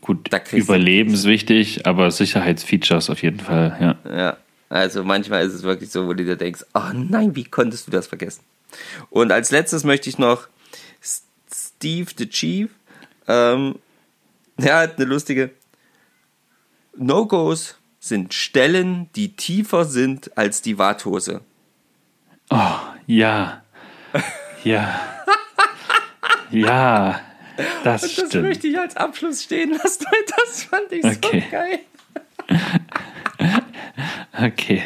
Gut, 0.00 0.30
überlebenswichtig, 0.52 1.86
aber 1.86 2.10
Sicherheitsfeatures 2.10 3.10
auf 3.10 3.22
jeden 3.22 3.40
Fall, 3.40 3.76
ja. 3.78 4.16
Ja, 4.16 4.36
also 4.70 5.04
manchmal 5.04 5.46
ist 5.46 5.52
es 5.52 5.62
wirklich 5.62 5.90
so, 5.90 6.06
wo 6.06 6.14
du 6.14 6.24
dir 6.24 6.36
denkst, 6.36 6.64
oh 6.72 6.92
nein, 6.94 7.36
wie 7.36 7.44
konntest 7.44 7.86
du 7.86 7.90
das 7.90 8.06
vergessen? 8.06 8.42
Und 9.10 9.32
als 9.32 9.50
letztes 9.50 9.84
möchte 9.84 10.08
ich 10.08 10.18
noch 10.18 10.48
Steve 11.54 12.10
the 12.16 12.28
Chief. 12.28 12.70
Ähm, 13.28 13.76
er 14.56 14.78
hat 14.78 14.96
eine 14.96 15.06
lustige 15.06 15.50
No-Gos 16.96 17.76
sind 18.00 18.34
Stellen, 18.34 19.08
die 19.14 19.36
tiefer 19.36 19.84
sind 19.84 20.36
als 20.36 20.60
die 20.60 20.78
Warthose. 20.78 21.40
Oh, 22.50 22.78
ja. 23.06 23.62
Ja. 24.64 25.00
ja. 26.50 27.20
Das, 27.84 28.02
Und 28.02 28.18
das 28.18 28.28
stimmt. 28.28 28.46
möchte 28.46 28.66
ich 28.66 28.78
als 28.78 28.96
Abschluss 28.96 29.42
stehen 29.42 29.70
lassen, 29.70 30.04
weil 30.10 30.20
das 30.36 30.62
fand 30.64 30.92
ich 30.92 31.04
okay. 31.04 31.44
so 31.44 31.50
geil. 31.50 31.80
okay. 34.48 34.82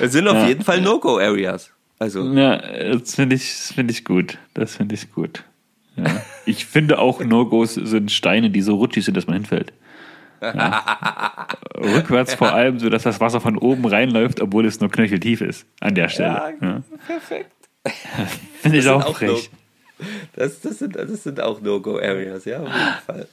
Es 0.00 0.12
sind 0.12 0.28
auf 0.28 0.36
ja. 0.36 0.48
jeden 0.48 0.64
Fall 0.64 0.80
No-Go-Areas. 0.80 1.70
Also. 1.98 2.30
Ja, 2.32 2.58
das 2.58 3.14
finde 3.14 3.36
ich, 3.36 3.44
find 3.44 3.90
ich 3.90 4.04
gut. 4.04 4.38
Das 4.54 4.76
finde 4.76 4.94
ich 4.94 5.12
gut. 5.12 5.44
Ja. 5.96 6.04
Ich 6.44 6.66
finde 6.66 6.98
auch 6.98 7.20
No-Gos 7.20 7.74
sind 7.74 8.12
Steine, 8.12 8.50
die 8.50 8.60
so 8.60 8.76
rutschig 8.76 9.04
sind, 9.04 9.16
dass 9.16 9.26
man 9.26 9.34
hinfällt. 9.34 9.72
Ja. 10.42 11.48
Rückwärts 11.74 12.34
vor 12.34 12.52
allem, 12.52 12.78
so 12.78 12.90
dass 12.90 13.04
das 13.04 13.20
Wasser 13.20 13.40
von 13.40 13.56
oben 13.56 13.86
reinläuft, 13.86 14.40
obwohl 14.40 14.66
es 14.66 14.80
nur 14.80 14.90
knöcheltief 14.90 15.40
ist 15.40 15.66
an 15.80 15.94
der 15.94 16.08
Stelle. 16.08 16.56
Ja, 16.60 16.68
ja. 16.68 16.82
perfekt. 17.06 17.52
Finde 18.60 18.78
ich 18.78 18.88
auch, 18.88 19.04
auch 19.04 19.16
frech. 19.16 19.50
No 19.50 20.06
das, 20.34 20.60
das, 20.60 20.78
sind, 20.78 20.96
das 20.96 21.22
sind 21.22 21.40
auch 21.40 21.60
No-Go-Areas, 21.62 22.44
ja, 22.44 22.60
auf 22.60 22.68
jeden 22.68 23.02
Fall. 23.06 23.28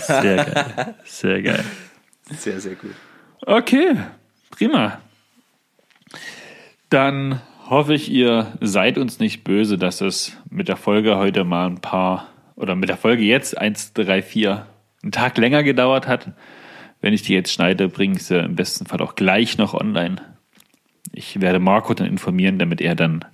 Sehr 0.00 0.36
geil. 0.36 0.94
Sehr 1.04 1.42
geil. 1.42 1.64
Sehr, 2.30 2.60
sehr 2.60 2.74
gut. 2.74 2.94
Okay, 3.42 3.96
prima. 4.50 5.00
Dann 6.88 7.40
hoffe 7.68 7.94
ich, 7.94 8.10
ihr 8.10 8.58
seid 8.60 8.98
uns 8.98 9.18
nicht 9.18 9.44
böse, 9.44 9.78
dass 9.78 10.00
es 10.00 10.36
mit 10.50 10.68
der 10.68 10.76
Folge 10.76 11.16
heute 11.16 11.44
mal 11.44 11.66
ein 11.66 11.80
paar, 11.80 12.28
oder 12.56 12.74
mit 12.74 12.88
der 12.88 12.96
Folge 12.96 13.22
jetzt 13.22 13.56
1, 13.56 13.92
3, 13.94 14.22
4 14.22 14.66
einen 15.02 15.12
Tag 15.12 15.38
länger 15.38 15.62
gedauert 15.62 16.06
hat. 16.06 16.32
Wenn 17.00 17.12
ich 17.12 17.22
die 17.22 17.34
jetzt 17.34 17.52
schneide, 17.52 17.88
bringe 17.88 18.16
ich 18.16 18.24
sie 18.24 18.38
im 18.38 18.56
besten 18.56 18.86
Fall 18.86 19.00
auch 19.00 19.14
gleich 19.14 19.58
noch 19.58 19.74
online. 19.74 20.16
Ich 21.12 21.40
werde 21.40 21.60
Marco 21.60 21.94
dann 21.94 22.08
informieren, 22.08 22.58
damit 22.58 22.80
er 22.80 22.94
dann 22.94 23.24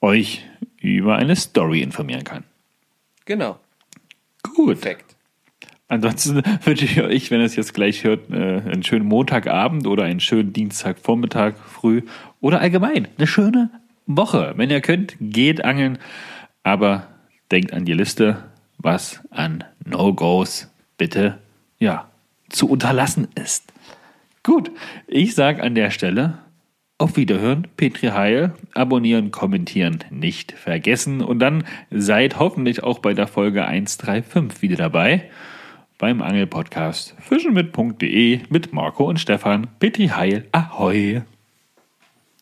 euch 0.00 0.44
über 0.80 1.16
eine 1.16 1.36
Story 1.36 1.82
informieren 1.82 2.24
kann. 2.24 2.44
Genau. 3.24 3.58
Gut. 4.42 4.80
Perfekt. 4.80 5.05
Ansonsten 5.88 6.42
wünsche 6.64 6.84
ich 6.84 7.00
euch, 7.00 7.30
wenn 7.30 7.40
ihr 7.40 7.46
es 7.46 7.56
jetzt 7.56 7.74
gleich 7.74 8.04
hört, 8.04 8.30
äh, 8.30 8.34
einen 8.34 8.82
schönen 8.82 9.06
Montagabend 9.06 9.86
oder 9.86 10.04
einen 10.04 10.20
schönen 10.20 10.52
Dienstagvormittag 10.52 11.54
früh 11.56 12.02
oder 12.40 12.60
allgemein 12.60 13.08
eine 13.16 13.26
schöne 13.26 13.70
Woche. 14.06 14.54
Wenn 14.56 14.70
ihr 14.70 14.80
könnt, 14.80 15.16
geht 15.20 15.64
angeln, 15.64 15.98
aber 16.62 17.06
denkt 17.50 17.72
an 17.72 17.84
die 17.84 17.92
Liste 17.92 18.44
was 18.78 19.20
an 19.30 19.64
No-Gos 19.84 20.68
bitte 20.98 21.38
ja 21.78 22.08
zu 22.48 22.68
unterlassen 22.68 23.28
ist. 23.34 23.72
Gut, 24.42 24.70
ich 25.06 25.34
sage 25.34 25.62
an 25.62 25.74
der 25.74 25.90
Stelle 25.90 26.38
auf 26.98 27.16
Wiederhören, 27.16 27.66
Petri 27.76 28.08
Heil, 28.08 28.54
abonnieren, 28.74 29.30
kommentieren 29.30 30.04
nicht 30.10 30.52
vergessen 30.52 31.20
und 31.20 31.40
dann 31.40 31.64
seid 31.90 32.38
hoffentlich 32.38 32.82
auch 32.82 33.00
bei 33.00 33.12
der 33.12 33.26
Folge 33.26 33.66
135 33.66 34.62
wieder 34.62 34.76
dabei 34.76 35.28
beim 35.98 36.22
Angelpodcast 36.22 37.14
fischenmit.de 37.20 38.40
mit 38.48 38.72
Marco 38.72 39.08
und 39.08 39.18
Stefan. 39.18 39.68
Petri 39.78 40.08
Heil, 40.08 40.46
ahoi! 40.52 41.22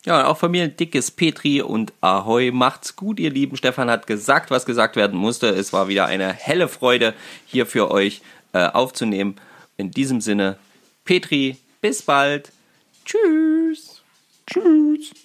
Ja, 0.05 0.26
auch 0.26 0.36
von 0.36 0.50
mir 0.50 0.64
ein 0.64 0.76
dickes 0.76 1.11
Petri 1.11 1.62
und 1.62 1.94
Ahoi. 2.02 2.50
Macht's 2.50 2.94
gut, 2.94 3.18
ihr 3.18 3.30
Lieben. 3.30 3.57
Stefan 3.57 3.88
hat 3.88 4.07
gesagt, 4.07 4.50
was 4.50 4.66
gesagt 4.66 4.96
werden 4.96 5.18
musste. 5.18 5.48
Es 5.48 5.72
war 5.72 5.88
wieder 5.88 6.05
eine 6.05 6.30
helle 6.30 6.68
Freude, 6.68 7.14
hier 7.46 7.64
für 7.64 7.90
euch 7.90 8.20
äh, 8.52 8.66
aufzunehmen. 8.66 9.36
In 9.78 9.90
diesem 9.90 10.20
Sinne, 10.20 10.59
Petri, 11.07 11.57
bis 11.80 12.02
bald. 12.02 12.52
Tschüss. 13.07 14.02
Tschüss. 14.46 15.24